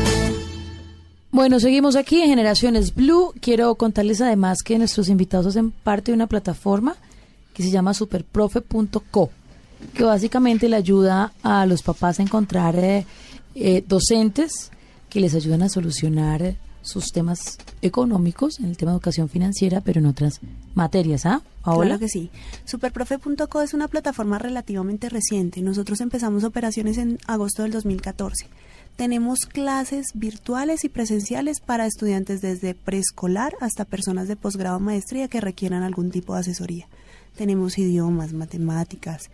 Bueno, 1.33 1.59
seguimos 1.59 1.95
aquí 1.95 2.21
en 2.21 2.29
Generaciones 2.29 2.93
Blue. 2.93 3.33
Quiero 3.41 3.73
contarles 3.73 4.21
además 4.21 4.61
que 4.61 4.77
nuestros 4.77 5.09
invitados 5.09 5.47
hacen 5.47 5.71
parte 5.71 6.11
de 6.11 6.15
una 6.15 6.27
plataforma 6.27 6.95
que 7.55 7.63
se 7.63 7.71
llama 7.71 7.95
superprofe.co, 7.95 9.31
que 9.95 10.03
básicamente 10.03 10.69
le 10.69 10.75
ayuda 10.75 11.33
a 11.41 11.65
los 11.65 11.81
papás 11.81 12.19
a 12.19 12.21
encontrar 12.21 12.75
eh, 12.75 13.07
eh, 13.55 13.83
docentes 13.87 14.69
que 15.09 15.19
les 15.19 15.33
ayudan 15.33 15.63
a 15.63 15.69
solucionar 15.69 16.55
sus 16.83 17.11
temas 17.11 17.57
económicos 17.81 18.59
en 18.59 18.65
el 18.65 18.77
tema 18.77 18.91
de 18.91 18.97
educación 18.97 19.27
financiera, 19.27 19.81
pero 19.81 20.01
en 20.01 20.05
otras 20.05 20.39
materias, 20.75 21.25
¿ah? 21.25 21.41
Claro 21.63 21.97
que 21.97 22.09
sí. 22.09 22.29
Superprofe.co 22.65 23.61
es 23.63 23.73
una 23.73 23.87
plataforma 23.87 24.37
relativamente 24.37 25.09
reciente. 25.09 25.61
Nosotros 25.61 25.99
empezamos 26.01 26.43
operaciones 26.43 26.99
en 26.99 27.17
agosto 27.25 27.63
del 27.63 27.71
2014. 27.71 28.49
Tenemos 28.95 29.39
clases 29.47 30.07
virtuales 30.13 30.83
y 30.83 30.89
presenciales 30.89 31.59
para 31.59 31.87
estudiantes 31.87 32.41
desde 32.41 32.75
preescolar 32.75 33.53
hasta 33.59 33.85
personas 33.85 34.27
de 34.27 34.35
posgrado 34.35 34.79
maestría 34.79 35.27
que 35.27 35.41
requieran 35.41 35.81
algún 35.81 36.11
tipo 36.11 36.33
de 36.33 36.41
asesoría. 36.41 36.87
Tenemos 37.35 37.79
idiomas, 37.79 38.33
matemáticas, 38.33 39.31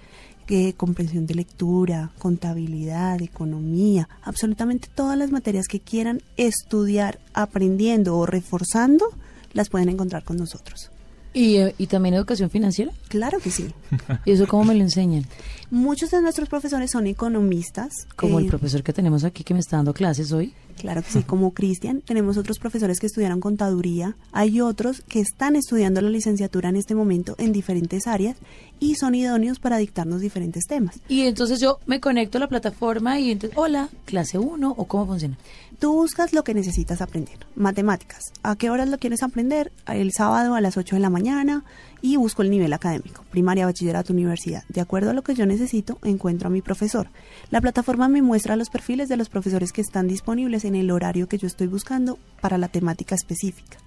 eh, 0.48 0.74
comprensión 0.74 1.28
de 1.28 1.36
lectura, 1.36 2.10
contabilidad, 2.18 3.22
economía, 3.22 4.10
absolutamente 4.24 4.88
todas 4.94 5.16
las 5.18 5.30
materias 5.30 5.68
que 5.68 5.80
quieran 5.80 6.24
estudiar 6.38 7.20
aprendiendo 7.34 8.18
o 8.18 8.26
reforzando, 8.26 9.06
las 9.54 9.70
pueden 9.70 9.90
encontrar 9.90 10.24
con 10.24 10.38
nosotros. 10.38 10.90
¿Y, 11.34 11.58
eh, 11.58 11.76
¿Y 11.78 11.86
también 11.86 12.16
educación 12.16 12.50
financiera? 12.50 12.92
Claro 13.10 13.40
que 13.40 13.52
sí. 13.52 13.68
¿Y 14.26 14.32
eso 14.32 14.48
cómo 14.48 14.64
me 14.64 14.74
lo 14.74 14.82
enseñan? 14.82 15.26
Muchos 15.72 16.10
de 16.10 16.22
nuestros 16.22 16.50
profesores 16.50 16.90
son 16.92 17.06
economistas. 17.06 18.08
Como 18.16 18.40
el 18.40 18.46
eh, 18.46 18.50
profesor 18.50 18.82
que 18.82 18.92
tenemos 18.92 19.24
aquí 19.24 19.44
que 19.44 19.54
me 19.54 19.60
está 19.60 19.78
dando 19.78 19.94
clases 19.94 20.32
hoy. 20.32 20.54
Claro 20.80 21.04
que 21.04 21.12
sí, 21.12 21.24
como 21.24 21.52
Cristian. 21.54 22.02
Tenemos 22.02 22.38
otros 22.38 22.58
profesores 22.58 23.00
que 23.00 23.06
estudiaron 23.06 23.40
contaduría. 23.40 24.16
Hay 24.32 24.62
otros 24.62 25.02
que 25.02 25.20
están 25.20 25.56
estudiando 25.56 26.02
la 26.02 26.10
licenciatura 26.10 26.70
en 26.70 26.76
este 26.76 26.96
momento 26.96 27.36
en 27.38 27.52
diferentes 27.52 28.08
áreas 28.08 28.38
y 28.80 28.96
son 28.96 29.14
idóneos 29.14 29.60
para 29.60 29.78
dictarnos 29.78 30.22
diferentes 30.22 30.66
temas. 30.66 31.00
Y 31.08 31.22
entonces 31.22 31.60
yo 31.60 31.80
me 31.86 32.00
conecto 32.00 32.38
a 32.38 32.42
la 32.42 32.48
plataforma 32.48 33.20
y 33.20 33.32
entonces, 33.32 33.58
hola, 33.58 33.90
clase 34.06 34.40
1 34.40 34.74
o 34.76 34.86
cómo 34.86 35.06
funciona. 35.06 35.38
Tú 35.78 35.94
buscas 35.94 36.34
lo 36.34 36.44
que 36.44 36.54
necesitas 36.54 37.02
aprender. 37.02 37.38
Matemáticas. 37.56 38.34
¿A 38.42 38.56
qué 38.56 38.70
horas 38.70 38.90
lo 38.90 38.98
quieres 38.98 39.22
aprender? 39.22 39.72
El 39.88 40.12
sábado 40.14 40.56
a 40.56 40.62
las 40.62 40.78
8 40.78 40.96
de 40.96 41.00
la 41.00 41.10
mañana 41.10 41.64
y 42.02 42.16
busco 42.16 42.42
el 42.42 42.50
nivel 42.50 42.74
académico, 42.74 43.24
primaria, 43.30 43.66
bachillerato, 43.66 44.14
universidad. 44.14 44.64
De 44.70 44.82
acuerdo 44.82 45.10
a 45.10 45.14
lo 45.14 45.22
que 45.24 45.36
yo 45.36 45.46
necesito, 45.46 45.98
encuentro 46.04 46.48
a 46.48 46.52
mi 46.52 46.62
profesor. 46.62 47.10
La 47.52 47.62
plataforma 47.62 48.08
me 48.08 48.22
muestra 48.22 48.56
los 48.56 48.70
perfiles 48.70 49.10
de 49.10 49.18
los 49.18 49.30
profesores 49.30 49.72
que 49.72 49.82
están 49.82 50.08
disponibles 50.08 50.66
en 50.66 50.76
el 50.76 50.92
horario 50.92 51.28
que 51.28 51.38
yo 51.38 51.48
estoy 51.48 51.68
buscando 51.68 52.18
para 52.42 52.58
la 52.58 52.68
temática 52.70 53.16
específica. 53.16 53.78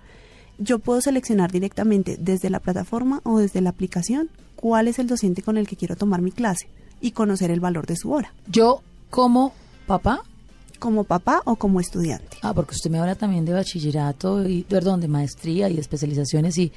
Yo 0.59 0.79
puedo 0.79 1.01
seleccionar 1.01 1.51
directamente 1.51 2.17
desde 2.21 2.51
la 2.51 2.61
plataforma 2.61 3.21
o 3.25 3.39
desde 3.39 3.61
la 3.63 3.71
aplicación 3.71 4.29
cuál 4.57 4.87
es 4.89 4.99
el 4.99 5.07
docente 5.07 5.43
con 5.43 5.57
el 5.57 5.67
que 5.67 5.77
quiero 5.77 5.97
tomar 5.97 6.21
mi 6.21 6.31
clase 6.31 6.69
y 7.01 7.13
conocer 7.13 7.51
el 7.51 7.61
valor 7.61 7.87
de 7.87 7.97
su 7.97 8.13
hora, 8.13 8.33
Yo 8.47 8.81
como 9.11 9.53
papá, 9.87 10.23
como 10.79 11.05
papá 11.05 11.43
o 11.45 11.57
como 11.57 11.81
estudiante. 11.81 12.37
ah, 12.43 12.53
porque 12.55 12.75
usted 12.75 12.91
me 12.91 12.99
habla 12.99 13.15
también 13.17 13.45
de 13.45 13.53
bachillerato 13.53 14.47
y, 14.49 14.63
perdón, 14.65 15.01
de 15.01 15.09
maestría 15.09 15.69
y 15.69 15.79
especializaciones 15.79 16.59
y 16.59 16.71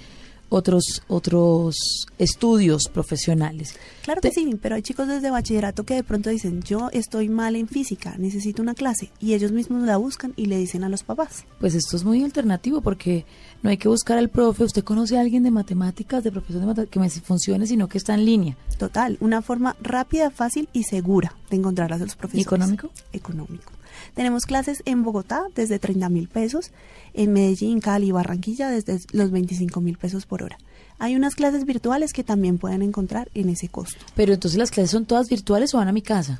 otros 0.50 1.02
otros 1.08 1.76
estudios 2.18 2.84
profesionales. 2.94 3.76
Claro 4.04 4.22
que 4.22 4.30
Te- 4.30 4.36
sí, 4.36 4.58
pero 4.62 4.76
hay 4.76 4.82
chicos 4.82 5.08
desde 5.08 5.32
bachillerato 5.32 5.84
que 5.84 5.96
de 5.96 6.04
pronto 6.04 6.30
dicen, 6.30 6.62
yo 6.64 6.90
estoy 6.94 7.30
mal 7.30 7.56
en 7.56 7.68
física, 7.68 8.16
necesito 8.18 8.62
una 8.62 8.74
clase, 8.74 9.12
y 9.20 9.34
ellos 9.34 9.52
mismos 9.52 9.84
la 9.84 9.98
buscan 9.98 10.34
y 10.36 10.46
le 10.46 10.58
dicen 10.58 10.84
a 10.84 10.90
los 10.90 11.04
papás. 11.04 11.46
Pues 11.60 11.76
esto 11.76 11.98
es 11.98 12.04
muy 12.04 12.24
alternativo 12.24 12.82
porque 12.82 13.26
no 13.64 13.70
hay 13.70 13.78
que 13.78 13.88
buscar 13.88 14.18
al 14.18 14.30
profe. 14.30 14.64
¿Usted 14.64 14.84
conoce 14.84 15.18
a 15.18 15.22
alguien 15.22 15.44
de 15.44 15.52
matemáticas, 15.52 16.24
de 16.24 16.32
profesor 16.32 16.62
de 16.62 16.68
matemáticas, 16.68 16.94
que 16.94 17.00
me 17.00 17.10
funcione, 17.10 17.68
sino 17.68 17.88
que 17.88 17.98
está 17.98 18.14
en 18.14 18.26
línea? 18.26 18.58
Total, 18.78 19.18
una 19.22 19.42
forma 19.42 19.76
rápida, 19.82 20.30
fácil 20.32 20.70
y 20.74 20.84
segura 20.84 21.36
de 21.50 21.58
encontrar 21.58 21.92
a 21.94 21.98
los 21.98 22.16
profesores. 22.16 22.46
económico? 22.46 22.90
Económico. 23.14 23.72
Tenemos 24.14 24.46
clases 24.46 24.82
en 24.86 25.04
Bogotá 25.04 25.44
desde 25.56 25.80
30 25.80 26.10
mil 26.10 26.28
pesos, 26.28 26.72
en 27.14 27.34
Medellín, 27.34 27.80
Cali 27.80 28.08
y 28.08 28.12
Barranquilla 28.12 28.70
desde 28.70 29.00
los 29.12 29.32
25 29.32 29.82
mil 29.82 29.98
pesos 29.98 30.26
por 30.26 30.44
hora. 30.44 30.58
Hay 31.00 31.16
unas 31.16 31.36
clases 31.36 31.66
virtuales 31.66 32.14
que 32.14 32.24
también 32.24 32.58
pueden 32.58 32.82
encontrar 32.82 33.30
en 33.34 33.50
ese 33.50 33.68
costo. 33.68 34.04
Pero 34.16 34.34
entonces 34.34 34.58
las 34.58 34.72
clases 34.72 34.92
son 34.92 35.06
todas 35.06 35.28
virtuales 35.30 35.74
o 35.74 35.78
van 35.78 35.88
a 35.90 35.92
mi 35.94 36.02
casa. 36.02 36.40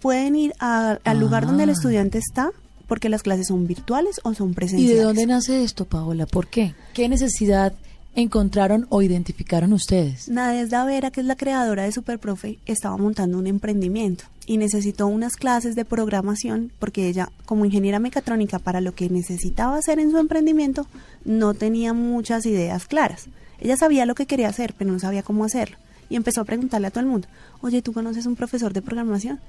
Pueden 0.00 0.36
ir 0.36 0.52
a- 0.60 0.98
al 1.04 1.18
lugar 1.18 1.46
donde 1.46 1.64
el 1.64 1.70
Ah. 1.70 1.72
estudiante 1.72 2.18
está, 2.18 2.50
porque 2.86 3.08
las 3.08 3.22
clases 3.24 3.48
son 3.48 3.66
virtuales 3.66 4.20
o 4.22 4.32
son 4.34 4.50
¿Y 4.50 4.54
presenciales. 4.54 4.96
de 4.96 5.02
dónde 5.02 5.26
nace 5.26 5.64
esto, 5.64 5.86
Paola? 5.86 6.26
¿Por 6.26 6.46
qué? 6.46 6.74
¿Qué 6.94 7.08
necesidad 7.08 7.72
encontraron 8.16 8.86
o 8.88 9.02
identificaron 9.02 9.72
ustedes? 9.72 10.28
Nadesda 10.28 10.84
Vera, 10.84 11.10
que 11.10 11.20
es 11.20 11.26
la 11.26 11.36
creadora 11.36 11.84
de 11.84 11.92
Superprofe, 11.92 12.58
estaba 12.66 12.96
montando 12.96 13.38
un 13.38 13.46
emprendimiento 13.46 14.24
y 14.46 14.56
necesitó 14.56 15.06
unas 15.06 15.36
clases 15.36 15.76
de 15.76 15.84
programación 15.84 16.72
porque 16.78 17.08
ella, 17.08 17.30
como 17.44 17.64
ingeniera 17.64 17.98
mecatrónica, 17.98 18.58
para 18.58 18.80
lo 18.80 18.94
que 18.94 19.10
necesitaba 19.10 19.76
hacer 19.76 19.98
en 19.98 20.10
su 20.10 20.18
emprendimiento, 20.18 20.86
no 21.24 21.54
tenía 21.54 21.92
muchas 21.92 22.46
ideas 22.46 22.86
claras. 22.86 23.28
Ella 23.60 23.76
sabía 23.76 24.06
lo 24.06 24.14
que 24.14 24.26
quería 24.26 24.48
hacer, 24.48 24.74
pero 24.76 24.90
no 24.90 24.98
sabía 24.98 25.22
cómo 25.22 25.44
hacerlo. 25.44 25.76
Y 26.08 26.16
empezó 26.16 26.40
a 26.40 26.44
preguntarle 26.44 26.86
a 26.86 26.90
todo 26.90 27.00
el 27.00 27.10
mundo, 27.10 27.28
oye, 27.60 27.82
¿tú 27.82 27.92
conoces 27.92 28.26
un 28.26 28.36
profesor 28.36 28.72
de 28.72 28.82
programación? 28.82 29.40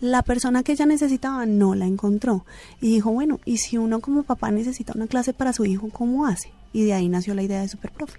La 0.00 0.22
persona 0.22 0.62
que 0.62 0.72
ella 0.72 0.86
necesitaba 0.86 1.46
no 1.46 1.74
la 1.74 1.86
encontró. 1.86 2.44
Y 2.80 2.88
dijo, 2.88 3.12
bueno, 3.12 3.38
¿y 3.44 3.58
si 3.58 3.78
uno 3.78 4.00
como 4.00 4.24
papá 4.24 4.50
necesita 4.50 4.92
una 4.94 5.06
clase 5.06 5.32
para 5.32 5.52
su 5.52 5.64
hijo, 5.64 5.88
cómo 5.90 6.26
hace? 6.26 6.50
Y 6.72 6.84
de 6.84 6.94
ahí 6.94 7.08
nació 7.08 7.34
la 7.34 7.42
idea 7.42 7.60
de 7.60 7.68
Superprofe. 7.68 8.18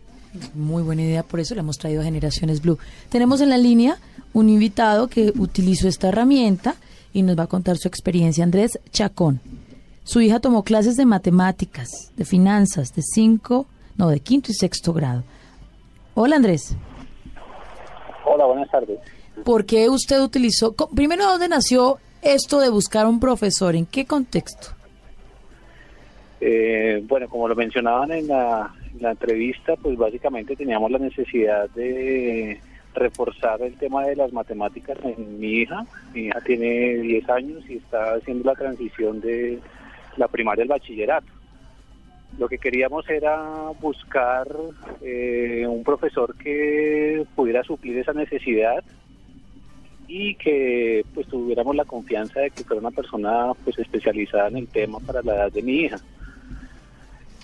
Muy 0.53 0.81
buena 0.81 1.01
idea, 1.01 1.23
por 1.23 1.39
eso 1.39 1.55
le 1.55 1.59
hemos 1.59 1.77
traído 1.77 2.01
a 2.01 2.05
Generaciones 2.05 2.61
Blue. 2.61 2.77
Tenemos 3.09 3.41
en 3.41 3.49
la 3.49 3.57
línea 3.57 3.97
un 4.33 4.49
invitado 4.49 5.07
que 5.07 5.33
utilizó 5.37 5.87
esta 5.87 6.09
herramienta 6.09 6.75
y 7.13 7.23
nos 7.23 7.37
va 7.37 7.43
a 7.43 7.47
contar 7.47 7.77
su 7.77 7.87
experiencia, 7.87 8.43
Andrés 8.43 8.79
Chacón. 8.91 9.41
Su 10.03 10.21
hija 10.21 10.39
tomó 10.39 10.63
clases 10.63 10.95
de 10.95 11.05
matemáticas, 11.05 12.11
de 12.15 12.25
finanzas, 12.25 12.93
de 12.95 13.01
cinco, 13.01 13.67
no, 13.97 14.09
de 14.09 14.19
quinto 14.19 14.51
y 14.51 14.55
sexto 14.55 14.93
grado. 14.93 15.23
Hola 16.15 16.37
Andrés. 16.37 16.75
Hola, 18.25 18.45
buenas 18.45 18.69
tardes. 18.71 18.99
¿Por 19.43 19.65
qué 19.65 19.89
usted 19.89 20.21
utilizó, 20.21 20.73
primero, 20.73 21.25
dónde 21.25 21.47
nació 21.47 21.97
esto 22.21 22.59
de 22.59 22.69
buscar 22.69 23.05
un 23.07 23.19
profesor? 23.19 23.75
¿En 23.75 23.85
qué 23.85 24.05
contexto? 24.05 24.69
Eh, 26.43 27.03
bueno, 27.07 27.29
como 27.29 27.47
lo 27.47 27.55
mencionaban 27.55 28.11
en 28.11 28.27
la, 28.27 28.73
entrevista, 28.99 29.75
pues 29.75 29.97
básicamente 29.97 30.55
teníamos 30.55 30.91
la 30.91 30.99
necesidad 30.99 31.69
de 31.69 32.59
reforzar 32.93 33.61
el 33.61 33.75
tema 33.77 34.05
de 34.05 34.15
las 34.15 34.33
matemáticas 34.33 34.97
en 35.03 35.39
mi 35.39 35.61
hija. 35.61 35.85
Mi 36.13 36.25
hija 36.25 36.41
tiene 36.41 36.95
10 36.95 37.29
años 37.29 37.63
y 37.69 37.77
está 37.77 38.15
haciendo 38.15 38.43
la 38.51 38.55
transición 38.55 39.21
de 39.21 39.59
la 40.17 40.27
primaria 40.27 40.63
al 40.63 40.69
bachillerato. 40.69 41.27
Lo 42.37 42.47
que 42.47 42.57
queríamos 42.57 43.07
era 43.09 43.71
buscar 43.79 44.47
eh, 45.01 45.65
un 45.67 45.83
profesor 45.83 46.35
que 46.35 47.23
pudiera 47.35 47.63
suplir 47.63 47.97
esa 47.97 48.13
necesidad 48.13 48.83
y 50.07 50.35
que 50.35 51.05
pues 51.13 51.27
tuviéramos 51.27 51.75
la 51.75 51.85
confianza 51.85 52.41
de 52.41 52.49
que 52.49 52.63
fuera 52.63 52.81
una 52.81 52.91
persona 52.91 53.53
pues 53.63 53.77
especializada 53.79 54.47
en 54.49 54.57
el 54.57 54.67
tema 54.67 54.99
para 54.99 55.21
la 55.21 55.35
edad 55.35 55.51
de 55.51 55.61
mi 55.61 55.73
hija. 55.81 55.97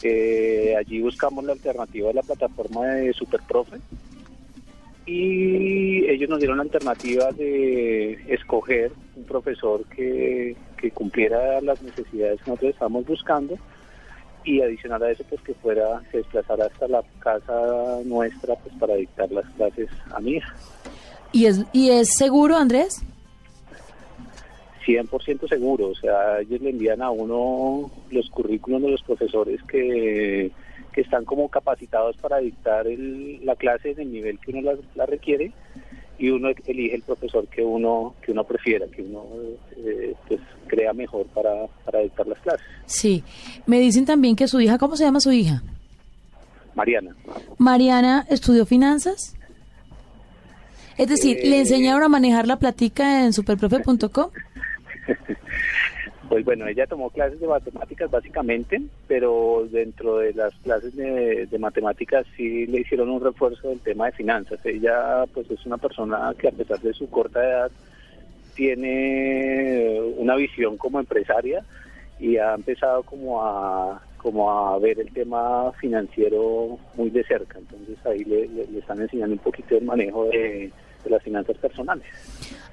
Eh, 0.04 0.76
allí 0.78 1.02
buscamos 1.02 1.44
la 1.44 1.54
alternativa 1.54 2.10
de 2.10 2.14
la 2.14 2.22
plataforma 2.22 2.86
de 2.86 3.14
Superprofe 3.14 3.78
y 5.08 6.06
ellos 6.06 6.30
nos 6.30 6.40
dieron 6.40 6.58
la 6.58 6.64
alternativa 6.64 7.32
de 7.32 8.14
escoger 8.28 8.92
un 9.16 9.24
profesor 9.24 9.86
que, 9.86 10.56
que 10.78 10.92
cumpliera 10.92 11.62
las 11.62 11.82
necesidades 11.82 12.42
que 12.42 12.52
nosotros 12.52 12.74
estábamos 12.74 13.06
buscando 13.06 13.58
y 14.44 14.62
adicional 14.62 15.04
a 15.04 15.12
eso 15.12 15.24
pues 15.30 15.42
que 15.42 15.54
fuera 15.56 16.02
se 16.12 16.18
desplazara 16.18 16.66
hasta 16.66 16.88
la 16.88 17.04
casa 17.20 18.00
nuestra 18.06 18.56
pues 18.56 18.76
para 18.76 18.96
dictar 18.96 19.32
las 19.32 19.46
clases 19.56 19.90
a 20.12 20.20
mi 20.20 20.34
hija. 20.34 20.54
¿Y 21.32 21.46
es, 21.46 21.66
y 21.74 21.90
es 21.90 22.16
seguro, 22.16 22.56
Andrés? 22.56 23.02
100% 24.88 25.50
seguro, 25.50 25.90
o 25.90 25.96
sea, 25.96 26.40
ellos 26.40 26.62
le 26.62 26.70
envían 26.70 27.02
a 27.02 27.12
uno 27.12 27.92
los 28.10 28.30
currículos 28.30 28.82
de 28.82 28.92
los 28.92 29.04
profesores 29.04 29.62
que, 29.64 30.52
están 30.96 31.26
como 31.26 31.48
capacitados 31.48 32.18
para 32.18 32.40
dictar 32.40 32.88
la 32.88 33.56
clase 33.56 33.92
en 33.92 34.00
el 34.00 34.12
nivel 34.12 34.40
que 34.40 34.50
uno 34.50 34.72
la, 34.96 35.06
requiere 35.06 35.52
y 36.18 36.32
uno 36.32 36.50
elige 36.66 36.96
el 36.96 37.04
profesor 37.04 37.48
que 37.48 37.64
uno 37.64 38.16
que 38.20 38.32
uno 38.32 38.44
prefiera, 38.46 38.88
que 38.88 39.04
uno 39.04 39.24
eh, 39.76 40.16
pues 40.28 40.40
crea 40.66 40.94
mejor 40.94 41.28
para, 41.28 41.68
para 41.86 42.00
dictar 42.00 42.26
las 42.26 42.40
clases. 42.40 42.66
Sí, 42.88 43.24
me 43.68 43.80
dicen 43.80 44.08
también 44.08 44.36
que 44.36 44.48
su 44.48 44.60
hija, 44.60 44.80
¿cómo 44.80 44.98
se 44.98 45.04
llama 45.04 45.20
su 45.20 45.32
hija? 45.32 45.62
Mariana. 46.74 47.16
Mariana 47.60 48.26
estudió 48.32 48.66
finanzas. 48.66 49.36
Es 50.98 51.08
decir, 51.08 51.38
¿le 51.44 51.58
eh, 51.58 51.60
enseñaron 51.60 52.02
a 52.02 52.08
manejar 52.08 52.48
la 52.48 52.58
platica 52.58 53.24
en 53.24 53.34
superprofe.com? 53.34 54.32
Pues 56.30 56.44
bueno, 56.44 56.68
ella 56.68 56.86
tomó 56.88 57.10
clases 57.10 57.40
de 57.40 57.48
matemáticas 57.48 58.12
básicamente, 58.12 58.82
pero 59.08 59.66
dentro 59.72 60.18
de 60.18 60.34
las 60.34 60.54
clases 60.56 60.96
de, 60.96 61.48
matemáticas 61.58 62.26
sí 62.36 62.66
le 62.68 62.82
hicieron 62.82 63.10
un 63.10 63.24
refuerzo 63.24 63.70
del 63.70 63.80
tema 63.80 64.08
de 64.08 64.12
finanzas. 64.12 64.60
Ella 64.66 65.26
pues 65.34 65.50
es 65.50 65.66
una 65.66 65.78
persona 65.78 66.34
que 66.38 66.50
a 66.50 66.52
pesar 66.52 66.80
de 66.80 66.94
su 66.94 67.10
corta 67.10 67.44
edad 67.44 67.72
tiene 68.56 70.02
una 70.18 70.36
visión 70.36 70.78
como 70.78 71.00
empresaria 71.00 71.64
y 72.20 72.38
ha 72.38 72.56
empezado 72.56 73.04
como 73.04 73.44
a 73.44 74.02
como 74.18 74.52
a 74.52 74.78
ver 74.80 75.00
el 75.00 75.14
tema 75.14 75.72
financiero 75.74 76.78
muy 76.96 77.10
de 77.10 77.24
cerca. 77.24 77.60
Entonces 77.60 77.98
ahí 78.06 78.26
le, 78.26 78.48
le 78.48 78.80
están 78.80 79.00
enseñando 79.00 79.34
un 79.34 79.40
poquito 79.40 79.78
el 79.78 79.86
manejo 79.86 80.26
de 80.26 80.72
de 81.08 81.16
las 81.16 81.24
finanzas 81.24 81.58
personales. 81.58 82.06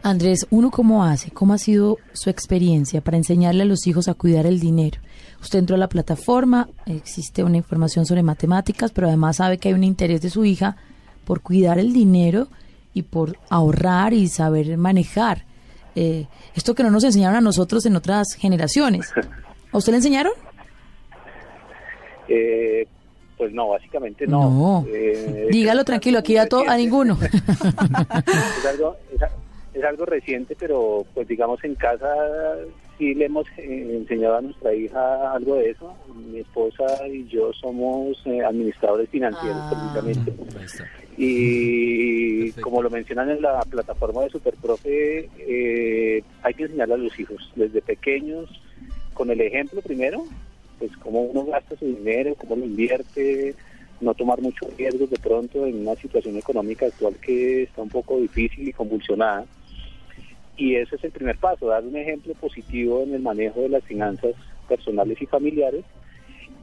Andrés, 0.03 0.47
¿uno 0.51 0.71
cómo 0.71 1.05
hace? 1.05 1.31
¿Cómo 1.31 1.55
ha 1.55 1.59
sido 1.59 1.99
su 2.13 2.29
experiencia 2.29 3.01
para 3.01 3.17
enseñarle 3.17 3.63
a 3.63 3.67
los 3.67 3.87
hijos 3.87 4.09
a 4.09 4.15
cuidar 4.15 4.47
el 4.47 4.61
dinero? 4.61 5.01
Usted 5.41 5.61
entró 5.61 5.77
a 5.77 5.79
la 5.79 5.89
plataforma, 5.89 6.69
existe 6.87 7.45
una 7.45 7.57
información 7.57 8.05
sobre 8.05 8.23
matemáticas, 8.23 8.93
pero 8.93 9.09
además 9.09 9.37
sabe 9.37 9.59
que 9.59 9.69
hay 9.69 9.75
un 9.75 9.85
interés 9.85 10.21
de 10.21 10.31
su 10.31 10.45
hija 10.45 10.77
por 11.25 11.41
cuidar 11.41 11.79
el 11.79 11.93
dinero 11.93 12.49
y 12.93 13.03
por 13.03 13.39
ahorrar 13.49 14.13
y 14.13 14.29
saber 14.29 14.77
manejar. 14.77 15.45
Eh, 15.97 16.27
esto 16.55 16.75
que 16.75 16.83
no 16.83 16.91
nos 16.91 17.05
enseñaron 17.05 17.37
a 17.37 17.41
nosotros 17.41 17.87
en 17.87 17.97
otras 17.97 18.35
generaciones. 18.35 19.13
¿A 19.73 19.79
usted 19.79 19.93
le 19.93 19.99
enseñaron? 19.99 20.33
Eh, 22.27 22.87
pues 23.45 23.53
no, 23.53 23.69
básicamente 23.69 24.27
no. 24.27 24.87
Eh, 24.89 25.49
Dígalo 25.51 25.85
tranquilo, 25.85 26.21
aquí 26.21 26.35
a, 26.39 26.49
a 26.67 26.77
ninguno. 26.79 27.19
es, 27.21 28.67
algo, 28.67 28.97
es, 29.75 29.85
algo 29.85 30.07
reciente, 30.07 30.57
pero 30.59 31.05
pues 31.13 31.29
digamos 31.29 31.63
en 31.63 31.75
casa 31.75 32.09
sí 32.97 33.13
le 33.13 33.27
hemos 33.27 33.47
eh, 33.59 33.99
enseñado 34.01 34.37
a 34.37 34.41
nuestra 34.41 34.73
hija 34.73 35.31
algo 35.31 35.57
de 35.57 35.73
eso. 35.73 35.95
Mi 36.15 36.39
esposa 36.39 37.07
y 37.07 37.27
yo 37.27 37.53
somos 37.53 38.17
eh, 38.25 38.43
administradores 38.43 39.11
financieros 39.11 39.61
ah. 39.61 39.93
precisamente. 39.93 40.33
Y 41.19 42.51
como 42.53 42.81
lo 42.81 42.89
mencionan 42.89 43.29
en 43.29 43.43
la 43.43 43.61
plataforma 43.69 44.23
de 44.23 44.31
Superprofe, 44.31 45.29
hay 46.43 46.55
que 46.55 46.63
enseñarle 46.63 46.95
a 46.95 46.97
los 46.97 47.21
hijos 47.21 47.53
desde 47.57 47.83
pequeños 47.83 48.49
con 49.13 49.29
el 49.29 49.43
ejemplo 49.43 49.83
primero 49.83 50.25
pues 50.79 50.97
cómo 50.99 51.23
uno 51.23 51.45
gasta 51.45 51.77
su 51.77 51.87
dinero, 51.87 52.35
cómo 52.37 52.57
lo 52.57 52.65
invierte, 52.65 53.55
no 54.01 54.15
tomar 54.15 54.41
muchos 54.41 54.77
riesgos 54.77 55.11
de 55.11 55.19
pronto 55.19 55.67
en 55.67 55.81
una 55.81 55.95
situación 55.97 56.37
económica 56.37 56.87
actual 56.87 57.17
que 57.17 57.65
está 57.65 57.83
un 57.83 57.89
poco 57.89 58.19
difícil 58.21 58.69
y 58.69 58.73
convulsionada. 58.73 59.47
Y 60.57 60.77
ese 60.77 60.97
es 60.97 61.05
el 61.05 61.11
primer 61.11 61.37
paso, 61.39 61.67
dar 61.67 61.85
un 61.85 61.97
ejemplo 61.97 62.35
positivo 62.35 63.03
en 63.03 63.15
el 63.15 63.23
manejo 63.23 63.63
de 63.63 63.71
las 63.71 63.85
finanzas 63.85 64.35
personales 64.69 65.21
y 65.21 65.27
familiares 65.27 65.85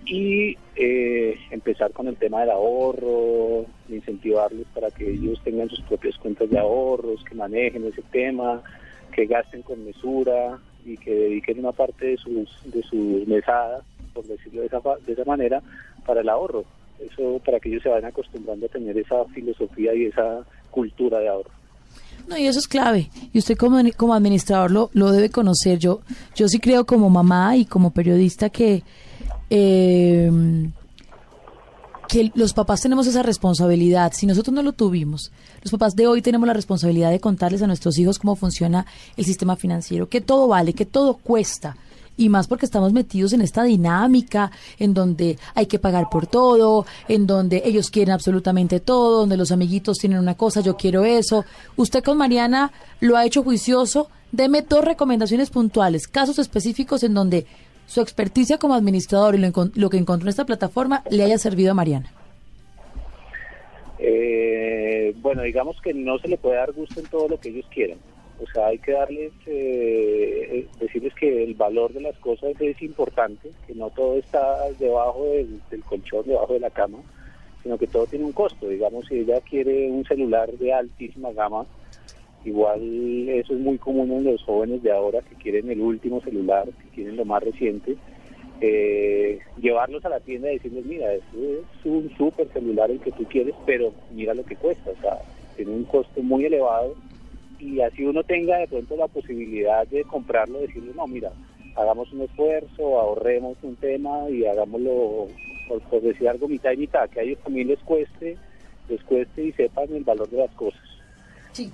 y 0.06 0.58
eh, 0.76 1.36
empezar 1.52 1.91
con 1.91 2.08
el 2.08 2.15
tema 2.15 2.41
del 2.41 2.52
ahorro, 2.52 3.65
incentivarles 3.89 4.65
para 4.74 4.89
que 4.91 5.10
ellos 5.10 5.41
tengan 5.43 5.69
sus 5.69 5.82
propias 5.82 6.17
cuentas 6.17 6.50
de 6.50 6.58
ahorros, 6.58 7.24
que 7.24 7.36
manejen 7.36 7.86
ese 7.86 8.02
tema, 8.12 8.63
que 9.12 9.26
gasten 9.26 9.62
con 9.62 9.86
mesura 9.86 10.60
y 10.86 10.97
que 10.97 11.13
dediquen 11.13 11.60
una 11.60 11.71
parte 11.71 12.08
de 12.08 12.17
sus, 12.17 12.50
de 12.65 12.82
sus 12.84 13.28
mesadas 13.28 13.84
por 14.13 14.26
decirlo 14.26 14.62
de 14.62 14.67
esa, 14.67 14.80
de 15.06 15.13
esa 15.13 15.26
manera, 15.26 15.62
para 16.06 16.21
el 16.21 16.30
ahorro. 16.30 16.63
Eso 17.00 17.41
para 17.43 17.60
que 17.60 17.69
ellos 17.69 17.84
se 17.84 17.89
vayan 17.89 18.10
acostumbrando 18.10 18.65
a 18.65 18.69
tener 18.69 18.97
esa 18.97 19.26
filosofía 19.34 19.93
y 19.93 20.06
esa 20.06 20.45
cultura 20.69 21.19
de 21.19 21.30
ahorro. 21.30 21.50
No, 22.28 22.38
y 22.38 22.45
eso 22.45 22.60
es 22.60 22.67
clave. 22.67 23.10
Y 23.34 23.39
usted 23.39 23.58
como, 23.58 23.80
como 23.97 24.13
administrador 24.13 24.71
lo, 24.71 24.89
lo 24.93 25.12
debe 25.12 25.30
conocer. 25.30 25.80
Yo, 25.80 26.02
yo 26.36 26.47
sí 26.47 26.60
creo 26.60 26.86
como 26.86 27.10
mamá 27.10 27.58
y 27.58 27.65
como 27.65 27.91
periodista 27.91 28.50
que, 28.50 28.84
eh, 29.50 30.32
que 32.08 32.32
los 32.36 32.54
papás 32.54 32.82
tenemos 32.82 33.08
esa 33.08 33.24
responsabilidad. 33.24 34.12
Si 34.13 34.26
nosotros 34.26 34.54
no 34.54 34.62
lo 34.63 34.74
tuvimos, 34.74 35.32
los 35.63 35.71
papás 35.71 35.95
de 35.95 36.08
hoy 36.08 36.21
tenemos 36.21 36.47
la 36.47 36.54
responsabilidad 36.54 37.10
de 37.10 37.19
contarles 37.19 37.62
a 37.62 37.67
nuestros 37.67 37.97
hijos 37.97 38.19
cómo 38.19 38.36
funciona 38.36 38.86
el 39.17 39.26
sistema 39.26 39.56
financiero, 39.56 40.08
que 40.08 40.21
todo 40.21 40.47
vale, 40.47 40.74
que 40.74 40.86
todo 40.86 41.15
cuesta 41.15 41.76
y 42.21 42.29
más 42.29 42.47
porque 42.47 42.65
estamos 42.65 42.93
metidos 42.93 43.34
en 43.34 43.41
esta 43.41 43.63
dinámica 43.63 44.51
en 44.77 44.93
donde 44.93 45.39
hay 45.55 45.65
que 45.65 45.79
pagar 45.79 46.07
por 46.12 46.27
todo, 46.27 46.86
en 47.07 47.25
donde 47.25 47.63
ellos 47.65 47.89
quieren 47.89 48.13
absolutamente 48.13 48.79
todo, 48.79 49.21
donde 49.21 49.38
los 49.38 49.51
amiguitos 49.51 49.97
tienen 49.97 50.19
una 50.19 50.36
cosa, 50.36 50.62
yo 50.62 50.77
quiero 50.77 51.03
eso. 51.03 51.45
Usted 51.77 52.03
con 52.03 52.19
Mariana 52.19 52.71
lo 52.99 53.17
ha 53.17 53.25
hecho 53.25 53.41
juicioso. 53.43 54.10
Deme 54.31 54.62
dos 54.62 54.86
recomendaciones 54.86 55.49
puntuales, 55.49 56.07
casos 56.07 56.38
específicos 56.38 57.03
en 57.03 57.15
donde 57.15 57.47
su 57.88 58.01
experticia 58.01 58.60
como 58.60 58.75
administrador 58.75 59.34
y 59.34 59.39
lo, 59.39 59.89
que 59.89 59.97
encontró 59.97 60.27
en 60.27 60.29
esta 60.29 60.45
plataforma 60.45 61.03
le 61.10 61.23
haya 61.23 61.39
servido 61.39 61.71
a 61.71 61.73
Mariana. 61.73 62.13
Eh, 63.97 65.13
bueno, 65.17 65.41
digamos 65.41 65.81
que 65.81 65.93
no 65.93 66.19
se 66.19 66.27
le 66.27 66.38
puede 66.38 66.57
dar 66.57 66.71
gusto 66.71 66.99
en 66.99 67.07
todo 67.07 67.27
lo 67.27 67.39
que 67.39 67.49
ellos 67.49 67.65
quieren. 67.73 67.97
O 68.41 68.47
sea, 68.51 68.67
hay 68.67 68.80
que 68.80 68.93
darles, 68.93 69.32
eh, 69.45 70.47
eh, 70.51 70.67
decirles 70.80 71.13
que 71.13 71.43
el 71.43 71.54
valor 71.54 71.93
de 71.93 72.01
las 72.01 72.17
cosas 72.17 72.54
es 72.60 72.82
importante, 72.82 73.51
que 73.68 73.76
no 73.76 73.91
todo 73.91 74.18
está 74.18 74.68
debajo 74.80 75.26
del, 75.26 75.84
colchón, 75.88 76.26
debajo 76.26 76.53
de 76.53 76.59
la 76.59 76.72
cama, 76.72 76.97
sino 77.61 77.78
que 77.78 77.86
todo 77.86 78.07
tiene 78.07 78.26
un 78.26 78.32
costo. 78.32 78.68
Digamos, 78.68 79.05
si 79.05 79.20
ella 79.20 79.39
quiere 79.41 79.91
un 79.91 80.03
celular 80.05 80.51
de 80.53 80.74
altísima 80.74 81.32
gama, 81.34 81.68
igual 82.43 83.30
eso 83.30 83.53
es 83.53 83.59
muy 83.59 83.78
común 83.78 84.11
en 84.11 84.24
los 84.24 84.43
jóvenes 84.43 84.82
de 84.82 84.91
ahora 84.91 85.22
que 85.22 85.36
quieren 85.36 85.70
el 85.70 85.80
último 85.80 86.20
celular, 86.22 86.65
que 86.65 86.89
quieren 86.95 87.18
lo 87.18 87.26
más 87.26 87.43
reciente, 87.43 87.95
eh, 88.59 89.39
llevarlos 89.59 90.03
a 90.05 90.09
la 90.09 90.20
tienda 90.20 90.49
y 90.49 90.55
decirles, 90.55 90.86
mira, 90.86 91.13
es 91.13 91.22
un 91.86 92.09
super 92.18 92.47
celular 92.47 92.89
el 92.89 92.99
que 93.01 93.11
tú 93.11 93.24
quieres, 93.26 93.53
pero 93.68 93.93
mira 94.09 94.34
lo 94.34 94.43
que 94.43 94.55
cuesta, 94.55 94.89
o 94.89 95.01
sea, 95.01 95.20
tiene 95.55 95.72
un 95.74 95.84
costo 95.84 96.24
muy 96.24 96.45
elevado 96.45 96.95
y 97.62 97.80
así 97.82 98.03
uno 98.03 98.24
tenga 98.24 98.57
de 98.57 98.68
pronto 98.68 98.95
la 98.95 99.07
posibilidad 99.07 99.88
de 99.88 100.03
comprarlo, 100.03 100.59
decirle, 100.59 100.91
no, 100.95 101.05
mira, 101.07 101.32
hagamos 101.76 102.12
un 102.12 102.22
esfuerzo, 102.22 102.99
ahorremos 102.99 103.57
un 103.62 103.76
tema 103.76 104.30
y 104.30 104.45
hagámoslo, 104.45 105.28
por, 105.68 106.01
decir 106.01 106.28
algo, 106.28 106.47
mitad 106.47 106.72
y 106.72 106.78
mitad, 106.78 107.09
que 107.09 107.20
a 107.20 107.24
ellos 107.24 107.39
también 107.43 107.68
les 107.68 107.80
cueste, 107.80 108.38
les 108.89 109.01
cueste 109.03 109.45
y 109.45 109.51
sepan 109.53 109.93
el 109.93 110.03
valor 110.03 110.30
de 110.30 110.38
las 110.38 110.51
cosas. 110.51 110.82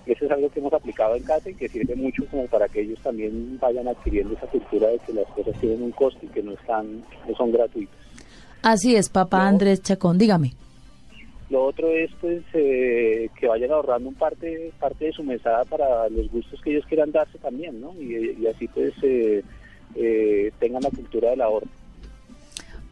Eso 0.05 0.25
es 0.25 0.31
algo 0.31 0.49
que 0.49 0.59
hemos 0.59 0.73
aplicado 0.73 1.15
en 1.15 1.23
casa 1.23 1.49
y 1.49 1.53
que 1.53 1.69
sirve 1.69 1.95
mucho 1.95 2.25
como 2.31 2.47
para 2.47 2.67
que 2.67 2.81
ellos 2.81 2.99
también 3.01 3.59
vayan 3.59 3.87
adquiriendo 3.87 4.33
esa 4.33 4.47
cultura 4.47 4.87
de 4.87 4.97
que 4.99 5.13
las 5.13 5.27
cosas 5.27 5.55
tienen 5.59 5.83
un 5.83 5.91
costo 5.91 6.19
y 6.23 6.29
que 6.29 6.41
no 6.41 6.53
están, 6.53 7.03
no 7.27 7.35
son 7.37 7.51
gratuitas. 7.51 7.95
Así 8.63 8.95
es, 8.95 9.07
papá 9.07 9.47
Andrés 9.47 9.81
Chacón, 9.83 10.17
dígame. 10.17 10.53
Lo 11.49 11.63
otro 11.63 11.89
es 11.89 12.11
pues 12.19 12.43
eh, 12.53 13.29
que 13.39 13.47
vayan 13.47 13.71
ahorrando 13.71 14.09
un 14.09 14.15
parte 14.15 14.73
parte 14.79 15.05
de 15.05 15.13
su 15.13 15.23
mesada 15.23 15.63
para 15.63 16.09
los 16.09 16.29
gustos 16.29 16.59
que 16.61 16.71
ellos 16.71 16.85
quieran 16.87 17.11
darse 17.11 17.37
también, 17.37 17.79
¿no? 17.79 17.93
Y, 18.01 18.45
así 18.47 18.67
pues 18.67 18.93
eh, 19.01 19.43
eh, 19.95 20.51
tengan 20.59 20.83
la 20.83 20.89
cultura 20.89 21.29
del 21.29 21.41
ahorro. 21.41 21.67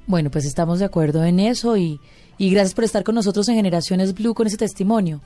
Bueno, 0.08 0.30
pues 0.30 0.46
estamos 0.46 0.80
de 0.80 0.86
acuerdo 0.86 1.24
en 1.26 1.40
eso 1.40 1.76
y, 1.76 2.00
y 2.38 2.50
gracias 2.52 2.74
por 2.74 2.86
estar 2.86 3.04
con 3.04 3.16
nosotros 3.16 3.50
en 3.50 3.56
Generaciones 3.56 4.14
Blue 4.14 4.34
con 4.34 4.48
ese 4.48 4.58
testimonio. 4.58 5.20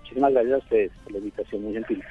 Muchísimas 0.00 0.32
gracias 0.32 0.54
a 0.54 0.58
ustedes 0.58 0.92
por 1.04 1.12
la 1.12 1.18
invitación 1.18 1.62
muy 1.62 1.74
gentil. 1.74 2.02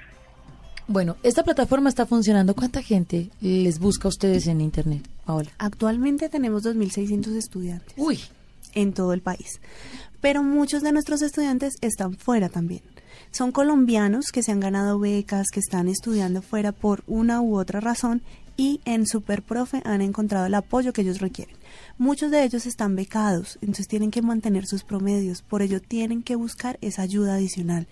Bueno, 0.88 1.18
esta 1.24 1.44
plataforma 1.44 1.90
está 1.90 2.06
funcionando. 2.06 2.54
¿Cuánta 2.54 2.82
gente 2.84 3.30
les 3.42 3.80
busca 3.80 4.08
a 4.08 4.10
ustedes 4.10 4.48
en 4.48 4.62
Internet, 4.62 5.02
Paola? 5.26 5.50
Actualmente 5.58 6.30
tenemos 6.30 6.64
2.600 6.64 7.36
estudiantes. 7.36 7.96
Uy. 7.98 8.20
En 8.76 8.94
todo 8.94 9.14
el 9.14 9.22
país. 9.22 9.60
Pero 10.22 10.44
muchos 10.44 10.84
de 10.84 10.92
nuestros 10.92 11.22
estudiantes 11.22 11.76
están 11.82 12.14
fuera 12.14 12.50
también. 12.50 12.82
Son 13.32 13.52
colombianos 13.52 14.28
que 14.32 14.44
se 14.44 14.52
han 14.52 14.60
ganado 14.60 15.00
becas, 15.00 15.48
que 15.52 15.60
están 15.60 15.88
estudiando 15.88 16.42
fuera 16.42 16.72
por 16.72 17.04
una 17.08 17.42
u 17.42 17.58
otra 17.58 17.80
razón 17.80 18.22
y 18.58 18.80
en 18.86 19.06
Superprofe 19.06 19.82
han 19.84 20.02
encontrado 20.02 20.46
el 20.46 20.54
apoyo 20.54 20.94
que 20.94 21.02
ellos 21.02 21.20
requieren. 21.20 21.56
Muchos 21.98 22.32
de 22.32 22.44
ellos 22.44 22.66
están 22.66 22.96
becados, 22.96 23.58
entonces 23.62 23.88
tienen 23.88 24.12
que 24.12 24.22
mantener 24.22 24.66
sus 24.66 24.84
promedios, 24.84 25.42
por 25.42 25.62
ello 25.62 25.82
tienen 25.82 26.24
que 26.24 26.36
buscar 26.36 26.78
esa 26.82 27.02
ayuda 27.02 27.36
adicional. 27.36 27.88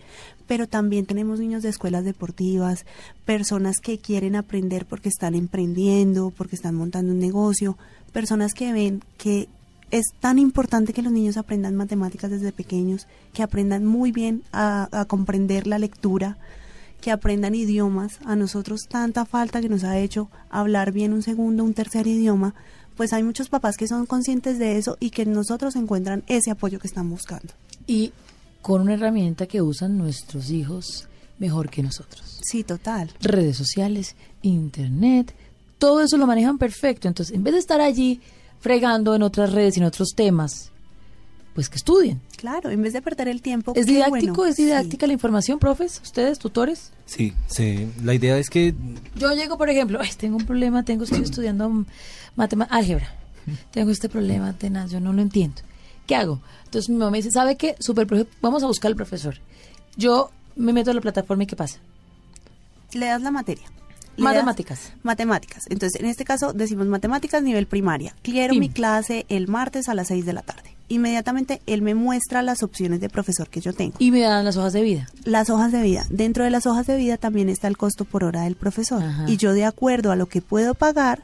Pero 0.47 0.67
también 0.67 1.05
tenemos 1.05 1.39
niños 1.39 1.63
de 1.63 1.69
escuelas 1.69 2.05
deportivas, 2.05 2.86
personas 3.25 3.77
que 3.81 3.97
quieren 3.97 4.36
aprender 4.36 4.86
porque 4.86 5.09
están 5.09 5.36
emprendiendo, 5.36 6.31
porque 6.31 6.55
están 6.55 6.75
montando 6.75 7.11
un 7.11 7.19
negocio, 7.19 7.77
personas 8.13 8.53
que 8.53 8.71
ven 8.71 9.03
que 9.17 9.49
es 9.93 10.07
tan 10.19 10.39
importante 10.39 10.91
que 10.91 11.03
los 11.03 11.13
niños 11.13 11.37
aprendan 11.37 11.75
matemáticas 11.75 12.31
desde 12.31 12.51
pequeños, 12.51 13.05
que 13.31 13.43
aprendan 13.43 13.85
muy 13.85 14.11
bien 14.11 14.41
a, 14.51 14.89
a 14.91 15.05
comprender 15.05 15.67
la 15.67 15.77
lectura, 15.77 16.37
que 16.99 17.11
aprendan 17.11 17.53
idiomas. 17.53 18.17
A 18.25 18.35
nosotros 18.35 18.87
tanta 18.89 19.23
falta 19.25 19.61
que 19.61 19.69
nos 19.69 19.83
ha 19.83 19.99
hecho 19.99 20.31
hablar 20.49 20.93
bien 20.93 21.13
un 21.13 21.21
segundo, 21.21 21.63
un 21.63 21.75
tercer 21.75 22.07
idioma, 22.07 22.55
pues 22.97 23.13
hay 23.13 23.21
muchos 23.21 23.49
papás 23.49 23.77
que 23.77 23.87
son 23.87 24.07
conscientes 24.07 24.57
de 24.57 24.77
eso 24.77 24.97
y 24.99 25.11
que 25.11 25.27
nosotros 25.27 25.75
encuentran 25.75 26.23
ese 26.25 26.49
apoyo 26.49 26.79
que 26.79 26.87
están 26.87 27.07
buscando. 27.07 27.53
Y 27.85 28.13
con 28.63 28.81
una 28.81 28.95
herramienta 28.95 29.45
que 29.45 29.61
usan 29.61 29.99
nuestros 29.99 30.49
hijos 30.49 31.07
mejor 31.37 31.69
que 31.69 31.83
nosotros. 31.83 32.39
Sí, 32.41 32.63
total. 32.63 33.11
Redes 33.21 33.57
sociales, 33.57 34.15
internet, 34.41 35.35
todo 35.77 36.01
eso 36.01 36.17
lo 36.17 36.25
manejan 36.25 36.57
perfecto. 36.57 37.07
Entonces, 37.07 37.35
en 37.35 37.43
vez 37.43 37.53
de 37.53 37.59
estar 37.59 37.79
allí 37.79 38.21
fregando 38.64 39.14
en 39.14 39.24
otras 39.24 39.51
redes 39.51 39.76
y 39.76 39.82
en 39.82 39.86
otros 39.86 40.14
temas, 40.16 40.72
pues 41.53 41.68
que 41.68 41.76
estudien. 41.76 42.22
Claro, 42.38 42.70
en 42.70 42.82
vez 42.82 42.93
de 42.93 43.01
perder 43.01 43.28
el 43.28 43.41
tiempo. 43.41 43.74
¿Es 43.76 43.86
didáctico? 43.86 44.45
¿Es 44.45 44.55
didáctica 44.55 45.05
la 45.05 45.11
información, 45.11 45.59
profes? 45.59 45.99
¿Ustedes, 46.01 46.39
tutores? 46.39 46.93
Sí, 47.05 47.34
sí. 47.47 47.89
La 48.01 48.14
idea 48.14 48.38
es 48.38 48.49
que... 48.49 48.74
Yo 49.18 49.34
llego, 49.34 49.57
por 49.57 49.70
ejemplo, 49.70 49.99
tengo 50.18 50.38
un 50.38 50.45
problema, 50.45 50.84
tengo, 50.84 51.03
estoy 51.03 51.24
estudiando 51.24 51.86
álgebra. 52.70 53.14
Tengo 53.72 53.91
este 53.91 54.07
problema 54.07 54.53
tenaz, 54.53 54.91
yo 54.91 55.01
no 55.01 55.11
lo 55.11 55.22
entiendo. 55.22 55.61
¿Qué 56.07 56.16
hago? 56.16 56.39
Entonces 56.64 56.89
mi 56.89 56.95
mamá 56.95 57.11
me 57.11 57.18
dice, 57.18 57.32
¿sabe 57.32 57.57
qué? 57.57 57.76
Super, 57.80 58.07
vamos 58.41 58.64
a 58.64 58.68
buscar 58.68 58.89
al 58.89 58.95
profesor. 58.95 59.36
Yo 59.97 60.32
me 60.55 60.72
meto 60.72 60.91
a 60.91 60.93
la 60.93 61.01
plataforma 61.01 61.43
y 61.43 61.47
¿qué 61.47 61.57
pasa? 61.57 61.80
Le 62.93 63.07
das 63.07 63.22
la 63.22 63.32
materia. 63.32 63.66
Matemáticas. 64.18 64.93
Matemáticas. 65.03 65.64
Entonces, 65.70 65.99
en 66.01 66.07
este 66.07 66.26
caso 66.26 66.53
decimos 66.53 66.88
matemáticas 66.88 67.43
nivel 67.43 67.68
primaria. 67.68 68.16
Quiero 68.22 68.53
mi 68.55 68.70
clase 68.70 69.26
el 69.30 69.47
martes 69.47 69.89
a 69.89 69.93
las 69.93 70.07
6 70.07 70.26
de 70.26 70.34
la 70.34 70.41
tarde 70.41 70.74
inmediatamente 70.93 71.61
él 71.66 71.82
me 71.82 71.95
muestra 71.95 72.41
las 72.41 72.64
opciones 72.64 73.01
de 73.01 73.09
profesor 73.09 73.49
que 73.49 73.61
yo 73.61 73.74
tengo. 73.74 73.95
Y 73.99 74.11
me 74.11 74.22
dan 74.22 74.45
las 74.45 74.57
hojas 74.57 74.74
de 74.74 74.82
vida. 74.82 75.09
Las 75.26 75.49
hojas 75.49 75.72
de 75.72 75.82
vida. 75.82 76.05
Dentro 76.09 76.43
de 76.43 76.49
las 76.49 76.66
hojas 76.66 76.88
de 76.88 76.97
vida 76.97 77.18
también 77.18 77.49
está 77.49 77.68
el 77.68 77.78
costo 77.78 78.05
por 78.05 78.24
hora 78.24 78.43
del 78.43 78.55
profesor. 78.55 79.03
Y 79.28 79.38
yo 79.38 79.53
de 79.53 79.66
acuerdo 79.66 80.11
a 80.11 80.16
lo 80.16 80.28
que 80.28 80.41
puedo 80.41 80.76
pagar, 80.76 81.24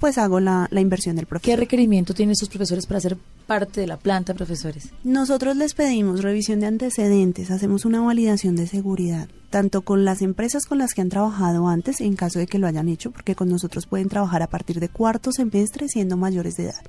pues 0.00 0.18
hago 0.18 0.40
la, 0.40 0.66
la, 0.70 0.80
inversión 0.80 1.14
del 1.14 1.26
profesor. 1.26 1.44
¿Qué 1.44 1.56
requerimiento 1.56 2.14
tienen 2.14 2.32
estos 2.32 2.48
profesores 2.48 2.86
para 2.86 3.00
ser 3.00 3.16
parte 3.46 3.80
de 3.80 3.86
la 3.86 3.98
planta 3.98 4.34
profesores? 4.34 4.90
Nosotros 5.04 5.56
les 5.56 5.74
pedimos 5.74 6.22
revisión 6.22 6.58
de 6.58 6.66
antecedentes, 6.66 7.50
hacemos 7.50 7.84
una 7.84 8.00
validación 8.00 8.56
de 8.56 8.66
seguridad, 8.66 9.28
tanto 9.50 9.82
con 9.82 10.04
las 10.04 10.22
empresas 10.22 10.64
con 10.64 10.78
las 10.78 10.94
que 10.94 11.02
han 11.02 11.10
trabajado 11.10 11.68
antes, 11.68 12.00
en 12.00 12.16
caso 12.16 12.38
de 12.38 12.46
que 12.46 12.58
lo 12.58 12.66
hayan 12.66 12.88
hecho, 12.88 13.12
porque 13.12 13.36
con 13.36 13.48
nosotros 13.48 13.86
pueden 13.86 14.08
trabajar 14.08 14.42
a 14.42 14.48
partir 14.48 14.80
de 14.80 14.88
cuarto 14.88 15.30
semestre 15.30 15.86
siendo 15.88 16.16
mayores 16.16 16.56
de 16.56 16.64
edad 16.64 16.82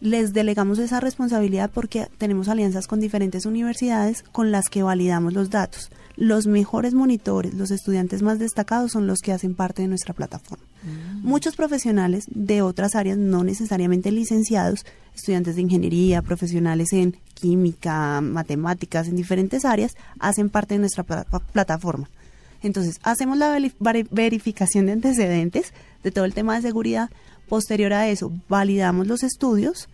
les 0.00 0.34
delegamos 0.34 0.78
esa 0.78 1.00
responsabilidad 1.00 1.70
porque 1.72 2.08
tenemos 2.18 2.48
alianzas 2.48 2.86
con 2.86 3.00
diferentes 3.00 3.46
universidades 3.46 4.22
con 4.32 4.50
las 4.50 4.68
que 4.68 4.82
validamos 4.82 5.32
los 5.32 5.48
datos. 5.48 5.90
Los 6.16 6.46
mejores 6.46 6.94
monitores, 6.94 7.54
los 7.54 7.70
estudiantes 7.70 8.22
más 8.22 8.38
destacados 8.38 8.92
son 8.92 9.06
los 9.06 9.20
que 9.20 9.32
hacen 9.32 9.54
parte 9.54 9.82
de 9.82 9.88
nuestra 9.88 10.14
plataforma. 10.14 10.64
Mm. 10.82 11.26
Muchos 11.26 11.56
profesionales 11.56 12.24
de 12.28 12.62
otras 12.62 12.94
áreas, 12.94 13.18
no 13.18 13.42
necesariamente 13.42 14.12
licenciados, 14.12 14.86
estudiantes 15.14 15.56
de 15.56 15.62
ingeniería, 15.62 16.22
profesionales 16.22 16.92
en 16.92 17.16
química, 17.34 18.20
matemáticas, 18.20 19.08
en 19.08 19.16
diferentes 19.16 19.64
áreas, 19.64 19.96
hacen 20.18 20.50
parte 20.50 20.74
de 20.74 20.80
nuestra 20.80 21.04
plataforma. 21.04 22.08
Entonces, 22.62 22.98
hacemos 23.02 23.36
la 23.36 23.58
verificación 24.10 24.86
de 24.86 24.92
antecedentes 24.92 25.74
de 26.02 26.10
todo 26.10 26.24
el 26.24 26.32
tema 26.32 26.56
de 26.56 26.62
seguridad. 26.62 27.10
Posterior 27.48 27.92
a 27.92 28.08
eso, 28.08 28.32
validamos 28.48 29.06
los 29.06 29.22
estudios 29.22 29.88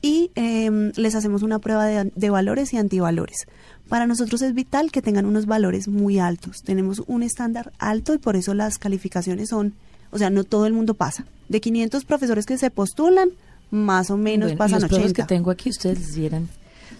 y 0.00 0.30
em, 0.34 0.92
les 0.96 1.14
hacemos 1.14 1.42
una 1.42 1.58
prueba 1.58 1.86
de, 1.86 2.30
valores 2.30 2.72
y 2.72 2.78
antivalores. 2.78 3.46
Para 3.88 4.06
nosotros 4.06 4.42
es 4.42 4.54
vital 4.54 4.90
que 4.90 5.02
tengan 5.02 5.26
unos 5.26 5.46
valores 5.46 5.88
muy 5.88 6.18
altos. 6.18 6.62
Tenemos 6.62 7.02
un 7.06 7.22
estándar 7.22 7.72
alto 7.78 8.14
y 8.14 8.18
por 8.18 8.36
eso 8.36 8.54
las 8.54 8.78
calificaciones 8.78 9.48
son, 9.48 9.74
o 10.10 10.18
sea, 10.18 10.30
no 10.30 10.44
todo 10.44 10.66
el 10.66 10.72
mundo 10.72 10.94
pasa. 10.94 11.24
De 11.48 11.60
500 11.60 12.04
profesores 12.04 12.44
que 12.44 12.58
se 12.58 12.70
postulan, 12.70 13.30
más 13.70 14.10
o 14.10 14.16
menos 14.16 14.52
pasan 14.52 14.82
los 14.82 14.92
80. 14.92 15.14
que 15.14 15.26
tengo 15.26 15.50
aquí 15.50 15.70
ustedes 15.70 16.16
vieran 16.16 16.48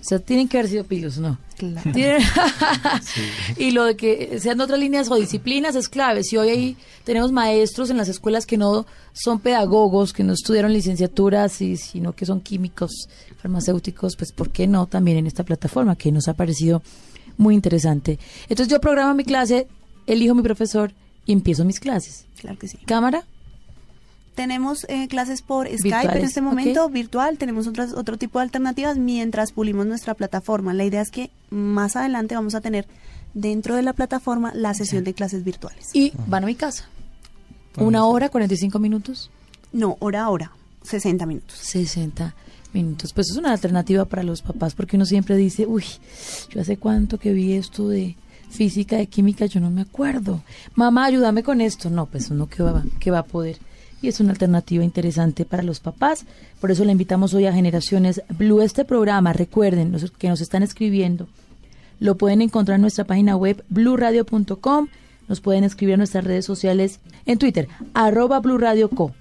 o 0.00 0.04
sea, 0.04 0.18
tienen 0.18 0.48
que 0.48 0.58
haber 0.58 0.70
sido 0.70 0.84
pillos, 0.84 1.18
¿no? 1.18 1.38
Claro. 1.56 1.90
y 3.56 3.72
lo 3.72 3.84
de 3.84 3.96
que 3.96 4.38
sean 4.40 4.60
otras 4.60 4.78
líneas 4.78 5.10
o 5.10 5.16
disciplinas 5.16 5.74
es 5.74 5.88
clave. 5.88 6.22
Si 6.22 6.36
hoy 6.36 6.48
ahí 6.50 6.76
tenemos 7.04 7.32
maestros 7.32 7.90
en 7.90 7.96
las 7.96 8.08
escuelas 8.08 8.46
que 8.46 8.56
no 8.56 8.86
son 9.12 9.40
pedagogos, 9.40 10.12
que 10.12 10.22
no 10.22 10.32
estudiaron 10.32 10.72
licenciaturas, 10.72 11.52
sino 11.52 12.12
que 12.12 12.26
son 12.26 12.40
químicos, 12.40 13.08
farmacéuticos, 13.42 14.16
pues 14.16 14.32
¿por 14.32 14.50
qué 14.50 14.66
no 14.66 14.86
también 14.86 15.18
en 15.18 15.26
esta 15.26 15.44
plataforma 15.44 15.96
que 15.96 16.12
nos 16.12 16.28
ha 16.28 16.34
parecido 16.34 16.82
muy 17.36 17.54
interesante? 17.54 18.18
Entonces 18.48 18.68
yo 18.68 18.80
programo 18.80 19.14
mi 19.14 19.24
clase, 19.24 19.66
elijo 20.06 20.34
mi 20.34 20.42
profesor 20.42 20.92
y 21.26 21.32
empiezo 21.32 21.64
mis 21.64 21.80
clases. 21.80 22.26
Claro 22.40 22.58
que 22.58 22.68
sí. 22.68 22.78
¿Cámara? 22.86 23.24
Tenemos 24.38 24.86
eh, 24.88 25.08
clases 25.08 25.42
por 25.42 25.66
Skype 25.66 26.16
en 26.16 26.24
este 26.24 26.40
momento, 26.40 26.88
virtual, 26.88 27.38
tenemos 27.38 27.66
otras, 27.66 27.92
otro 27.92 28.16
tipo 28.18 28.38
de 28.38 28.44
alternativas 28.44 28.96
mientras 28.96 29.50
pulimos 29.50 29.84
nuestra 29.84 30.14
plataforma. 30.14 30.72
La 30.74 30.84
idea 30.84 31.00
es 31.00 31.10
que 31.10 31.32
más 31.50 31.96
adelante 31.96 32.36
vamos 32.36 32.54
a 32.54 32.60
tener 32.60 32.86
dentro 33.34 33.74
de 33.74 33.82
la 33.82 33.94
plataforma 33.94 34.52
la 34.54 34.74
sesión 34.74 35.02
de 35.02 35.12
clases 35.12 35.42
virtuales. 35.42 35.90
Y 35.92 36.12
van 36.28 36.44
a 36.44 36.46
mi 36.46 36.54
casa. 36.54 36.88
¿Una 37.78 38.04
hora, 38.04 38.28
45 38.28 38.78
minutos? 38.78 39.28
No, 39.72 39.96
hora 39.98 40.22
a 40.22 40.28
hora, 40.28 40.52
60 40.84 41.26
minutos. 41.26 41.58
60 41.58 42.36
minutos. 42.74 43.12
Pues 43.12 43.30
es 43.30 43.36
una 43.38 43.50
alternativa 43.50 44.04
para 44.04 44.22
los 44.22 44.42
papás 44.42 44.76
porque 44.76 44.94
uno 44.94 45.04
siempre 45.04 45.36
dice, 45.36 45.66
uy, 45.66 45.82
yo 46.50 46.60
hace 46.60 46.76
cuánto 46.76 47.18
que 47.18 47.32
vi 47.32 47.54
esto 47.54 47.88
de 47.88 48.14
física, 48.50 48.98
de 48.98 49.08
química, 49.08 49.46
yo 49.46 49.58
no 49.58 49.72
me 49.72 49.80
acuerdo. 49.80 50.44
Mamá, 50.76 51.06
ayúdame 51.06 51.42
con 51.42 51.60
esto. 51.60 51.90
No, 51.90 52.06
pues 52.06 52.30
uno 52.30 52.48
que 52.48 52.62
va, 52.62 52.84
que 53.00 53.10
va 53.10 53.18
a 53.18 53.24
poder 53.24 53.58
y 54.00 54.08
es 54.08 54.20
una 54.20 54.30
alternativa 54.30 54.84
interesante 54.84 55.44
para 55.44 55.62
los 55.62 55.80
papás. 55.80 56.24
Por 56.60 56.70
eso 56.70 56.84
le 56.84 56.92
invitamos 56.92 57.34
hoy 57.34 57.46
a 57.46 57.52
Generaciones 57.52 58.22
Blue. 58.36 58.62
Este 58.62 58.84
programa, 58.84 59.32
recuerden, 59.32 59.92
los 59.92 60.10
que 60.10 60.28
nos 60.28 60.40
están 60.40 60.62
escribiendo, 60.62 61.26
lo 62.00 62.16
pueden 62.16 62.42
encontrar 62.42 62.76
en 62.76 62.82
nuestra 62.82 63.04
página 63.04 63.36
web 63.36 63.64
bluradio.com. 63.68 64.88
Nos 65.28 65.40
pueden 65.40 65.64
escribir 65.64 65.94
en 65.94 65.98
nuestras 65.98 66.24
redes 66.24 66.44
sociales 66.44 67.00
en 67.26 67.38
Twitter, 67.38 67.68
arroba 67.92 68.40
Co. 68.94 69.12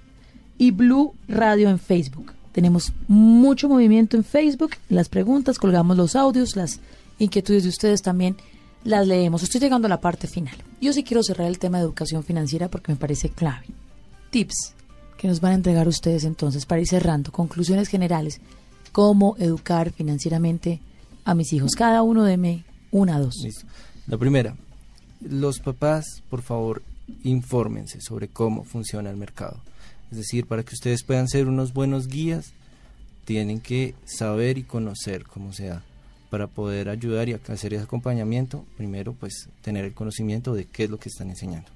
y 0.56 0.70
Blue 0.70 1.14
Radio 1.28 1.68
en 1.68 1.78
Facebook. 1.78 2.32
Tenemos 2.52 2.92
mucho 3.08 3.68
movimiento 3.68 4.16
en 4.16 4.24
Facebook, 4.24 4.72
las 4.88 5.08
preguntas, 5.08 5.58
colgamos 5.58 5.96
los 5.96 6.16
audios, 6.16 6.56
las 6.56 6.80
inquietudes 7.18 7.64
de 7.64 7.68
ustedes 7.68 8.02
también 8.02 8.36
las 8.84 9.06
leemos. 9.06 9.42
Estoy 9.42 9.60
llegando 9.60 9.86
a 9.86 9.90
la 9.90 10.00
parte 10.00 10.26
final. 10.26 10.56
Yo 10.80 10.92
sí 10.92 11.04
quiero 11.04 11.22
cerrar 11.22 11.46
el 11.48 11.58
tema 11.58 11.78
de 11.78 11.84
educación 11.84 12.24
financiera 12.24 12.68
porque 12.68 12.92
me 12.92 12.98
parece 12.98 13.28
clave. 13.28 13.66
Tips 14.30 14.74
que 15.16 15.28
nos 15.28 15.40
van 15.40 15.52
a 15.52 15.56
entregar 15.56 15.88
ustedes 15.88 16.24
entonces 16.24 16.64
para 16.64 16.80
ir 16.80 16.86
cerrando. 16.86 17.32
Conclusiones 17.32 17.88
generales. 17.88 18.40
Cómo 18.92 19.36
educar 19.38 19.92
financieramente 19.92 20.80
a 21.24 21.34
mis 21.34 21.52
hijos. 21.52 21.72
Cada 21.76 22.02
uno 22.02 22.24
deme 22.24 22.64
una, 22.90 23.18
dos. 23.18 23.34
La 24.06 24.16
primera, 24.16 24.56
los 25.20 25.58
papás, 25.58 26.22
por 26.30 26.42
favor, 26.42 26.82
infórmense 27.24 28.00
sobre 28.00 28.28
cómo 28.28 28.64
funciona 28.64 29.10
el 29.10 29.16
mercado. 29.16 29.60
Es 30.10 30.18
decir, 30.18 30.46
para 30.46 30.62
que 30.62 30.74
ustedes 30.74 31.02
puedan 31.02 31.28
ser 31.28 31.48
unos 31.48 31.74
buenos 31.74 32.08
guías, 32.08 32.52
tienen 33.24 33.60
que 33.60 33.94
saber 34.06 34.56
y 34.56 34.62
conocer 34.62 35.24
cómo 35.24 35.52
sea 35.52 35.82
para 36.30 36.46
poder 36.46 36.88
ayudar 36.88 37.28
y 37.28 37.34
hacer 37.34 37.74
ese 37.74 37.84
acompañamiento, 37.84 38.64
primero 38.76 39.12
pues 39.12 39.48
tener 39.62 39.84
el 39.84 39.94
conocimiento 39.94 40.54
de 40.54 40.66
qué 40.66 40.84
es 40.84 40.90
lo 40.90 40.98
que 40.98 41.08
están 41.08 41.30
enseñando. 41.30 41.68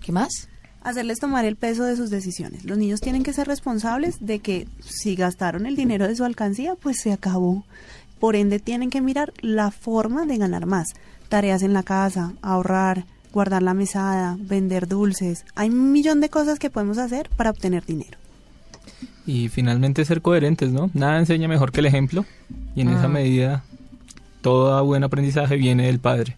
¿Qué 0.00 0.12
más? 0.12 0.48
Hacerles 0.84 1.20
tomar 1.20 1.44
el 1.44 1.56
peso 1.56 1.84
de 1.84 1.96
sus 1.96 2.10
decisiones. 2.10 2.64
Los 2.64 2.78
niños 2.78 3.00
tienen 3.00 3.22
que 3.22 3.32
ser 3.32 3.46
responsables 3.46 4.16
de 4.20 4.40
que 4.40 4.66
si 4.80 5.14
gastaron 5.14 5.66
el 5.66 5.76
dinero 5.76 6.08
de 6.08 6.16
su 6.16 6.24
alcancía, 6.24 6.74
pues 6.74 7.00
se 7.00 7.12
acabó. 7.12 7.64
Por 8.18 8.36
ende, 8.36 8.58
tienen 8.58 8.90
que 8.90 9.00
mirar 9.00 9.32
la 9.40 9.70
forma 9.70 10.26
de 10.26 10.38
ganar 10.38 10.66
más. 10.66 10.94
Tareas 11.28 11.62
en 11.62 11.72
la 11.72 11.82
casa, 11.82 12.34
ahorrar, 12.42 13.04
guardar 13.32 13.62
la 13.62 13.74
mesada, 13.74 14.36
vender 14.38 14.88
dulces. 14.88 15.44
Hay 15.54 15.70
un 15.70 15.92
millón 15.92 16.20
de 16.20 16.28
cosas 16.28 16.58
que 16.58 16.70
podemos 16.70 16.98
hacer 16.98 17.30
para 17.36 17.50
obtener 17.50 17.84
dinero. 17.84 18.18
Y 19.26 19.48
finalmente 19.48 20.04
ser 20.04 20.20
coherentes, 20.20 20.72
¿no? 20.72 20.90
Nada 20.94 21.18
enseña 21.18 21.48
mejor 21.48 21.72
que 21.72 21.80
el 21.80 21.86
ejemplo 21.86 22.24
y 22.74 22.80
en 22.80 22.88
esa 22.88 23.04
ah. 23.04 23.08
medida 23.08 23.64
todo 24.40 24.84
buen 24.84 25.04
aprendizaje 25.04 25.56
viene 25.56 25.86
del 25.86 26.00
padre. 26.00 26.36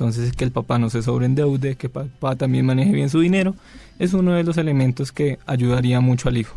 Entonces 0.00 0.32
que 0.32 0.44
el 0.44 0.50
papá 0.50 0.78
no 0.78 0.88
se 0.88 1.02
sobreendeude, 1.02 1.76
que 1.76 1.88
el 1.88 1.92
papá 1.92 2.34
también 2.34 2.64
maneje 2.64 2.90
bien 2.90 3.10
su 3.10 3.20
dinero, 3.20 3.54
es 3.98 4.14
uno 4.14 4.32
de 4.32 4.42
los 4.44 4.56
elementos 4.56 5.12
que 5.12 5.38
ayudaría 5.44 6.00
mucho 6.00 6.30
al 6.30 6.38
hijo. 6.38 6.56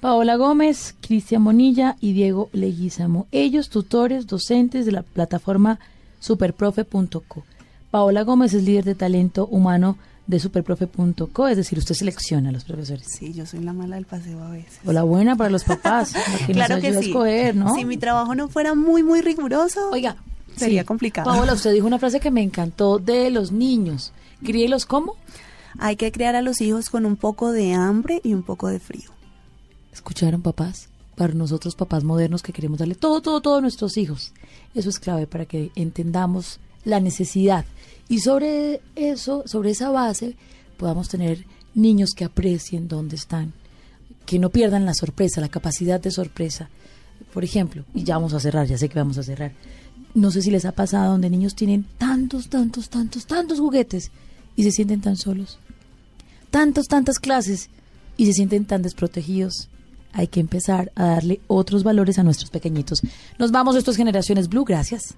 Paola 0.00 0.34
Gómez, 0.34 0.96
Cristian 1.00 1.42
Monilla 1.42 1.94
y 2.00 2.14
Diego 2.14 2.50
Leguizamo, 2.52 3.28
ellos 3.30 3.68
tutores, 3.68 4.26
docentes 4.26 4.86
de 4.86 4.92
la 4.92 5.02
plataforma 5.02 5.78
superprofe.co. 6.18 7.44
Paola 7.92 8.24
Gómez 8.24 8.54
es 8.54 8.64
líder 8.64 8.82
de 8.82 8.96
talento 8.96 9.46
humano 9.46 9.96
de 10.26 10.40
superprofe.co, 10.40 11.46
es 11.46 11.56
decir, 11.56 11.78
usted 11.78 11.94
selecciona 11.94 12.48
a 12.48 12.52
los 12.52 12.64
profesores. 12.64 13.06
Sí, 13.06 13.32
yo 13.32 13.46
soy 13.46 13.60
la 13.60 13.72
mala 13.72 13.94
del 13.94 14.06
paseo 14.06 14.42
a 14.42 14.50
veces. 14.50 14.80
O 14.84 14.92
la 14.92 15.04
buena 15.04 15.36
para 15.36 15.50
los 15.50 15.62
papás, 15.62 16.12
que 16.48 16.54
claro 16.54 16.74
nos 16.74 16.82
que 16.82 16.90
sí. 16.90 16.96
a 16.96 17.00
escoger, 17.02 17.54
¿no? 17.54 17.72
Si 17.76 17.84
mi 17.84 17.98
trabajo 17.98 18.34
no 18.34 18.48
fuera 18.48 18.74
muy, 18.74 19.04
muy 19.04 19.20
riguroso, 19.20 19.90
oiga, 19.92 20.16
sería 20.60 20.84
complicado. 20.84 21.30
Paola, 21.30 21.54
usted 21.54 21.72
dijo 21.72 21.86
una 21.86 21.98
frase 21.98 22.20
que 22.20 22.30
me 22.30 22.42
encantó 22.42 22.98
de 22.98 23.30
los 23.30 23.52
niños. 23.52 24.12
¿Críelos 24.44 24.86
cómo? 24.86 25.16
Hay 25.78 25.96
que 25.96 26.12
criar 26.12 26.36
a 26.36 26.42
los 26.42 26.60
hijos 26.60 26.90
con 26.90 27.06
un 27.06 27.16
poco 27.16 27.52
de 27.52 27.72
hambre 27.74 28.20
y 28.24 28.34
un 28.34 28.42
poco 28.42 28.68
de 28.68 28.80
frío. 28.80 29.10
¿Escucharon, 29.92 30.42
papás? 30.42 30.88
Para 31.16 31.34
nosotros, 31.34 31.74
papás 31.74 32.04
modernos, 32.04 32.42
que 32.42 32.52
queremos 32.52 32.78
darle 32.78 32.94
todo, 32.94 33.20
todo, 33.20 33.40
todo 33.40 33.56
a 33.58 33.60
nuestros 33.60 33.96
hijos. 33.96 34.32
Eso 34.74 34.88
es 34.88 34.98
clave 34.98 35.26
para 35.26 35.46
que 35.46 35.70
entendamos 35.74 36.60
la 36.84 37.00
necesidad 37.00 37.64
y 38.10 38.18
sobre 38.18 38.80
eso, 38.96 39.44
sobre 39.46 39.70
esa 39.70 39.90
base, 39.90 40.34
podamos 40.76 41.08
tener 41.08 41.44
niños 41.76 42.10
que 42.10 42.24
aprecien 42.24 42.88
dónde 42.88 43.14
están, 43.14 43.52
que 44.26 44.40
no 44.40 44.50
pierdan 44.50 44.84
la 44.84 44.94
sorpresa, 44.94 45.40
la 45.40 45.48
capacidad 45.48 46.00
de 46.00 46.10
sorpresa. 46.10 46.68
Por 47.32 47.44
ejemplo, 47.44 47.84
y 47.94 48.02
ya 48.02 48.16
vamos 48.16 48.34
a 48.34 48.40
cerrar, 48.40 48.66
ya 48.66 48.76
sé 48.76 48.88
que 48.88 48.98
vamos 48.98 49.16
a 49.16 49.22
cerrar. 49.22 49.52
No 50.14 50.30
sé 50.30 50.42
si 50.42 50.50
les 50.50 50.64
ha 50.64 50.72
pasado 50.72 51.12
donde 51.12 51.30
niños 51.30 51.54
tienen 51.54 51.84
tantos, 51.98 52.48
tantos, 52.48 52.88
tantos, 52.88 53.26
tantos 53.26 53.60
juguetes 53.60 54.10
y 54.56 54.64
se 54.64 54.72
sienten 54.72 55.00
tan 55.00 55.16
solos. 55.16 55.58
Tantos, 56.50 56.88
tantas 56.88 57.18
clases 57.18 57.70
y 58.16 58.26
se 58.26 58.32
sienten 58.32 58.64
tan 58.64 58.82
desprotegidos. 58.82 59.68
Hay 60.12 60.26
que 60.26 60.40
empezar 60.40 60.90
a 60.96 61.06
darle 61.06 61.40
otros 61.46 61.84
valores 61.84 62.18
a 62.18 62.24
nuestros 62.24 62.50
pequeñitos. 62.50 63.02
Nos 63.38 63.52
vamos, 63.52 63.76
esto 63.76 63.92
es 63.92 63.96
Generaciones 63.96 64.48
Blue, 64.48 64.64
gracias 64.64 65.14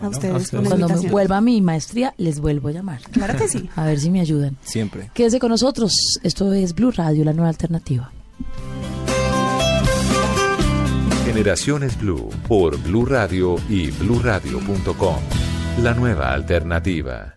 a 0.00 0.08
ustedes. 0.08 0.50
Cuando 0.50 0.88
me 0.88 1.10
vuelva 1.10 1.38
a 1.38 1.40
mi 1.40 1.60
maestría, 1.60 2.14
les 2.16 2.38
vuelvo 2.38 2.68
a 2.68 2.72
llamar. 2.72 3.00
Claro 3.10 3.36
que 3.36 3.48
sí. 3.48 3.68
A 3.76 3.84
ver 3.84 3.98
si 3.98 4.10
me 4.10 4.20
ayudan. 4.20 4.56
Siempre. 4.62 5.10
Quédese 5.14 5.38
con 5.38 5.50
nosotros. 5.50 5.92
Esto 6.22 6.52
es 6.52 6.74
Blue 6.74 6.90
Radio, 6.90 7.24
la 7.24 7.32
nueva 7.32 7.48
alternativa. 7.48 8.12
Generaciones 11.26 11.98
Blue 11.98 12.30
por 12.46 12.80
Blue 12.80 13.04
Radio 13.04 13.56
y 13.68 13.90
bluradio.com. 13.90 15.16
La 15.82 15.92
nueva 15.92 16.32
alternativa. 16.32 17.36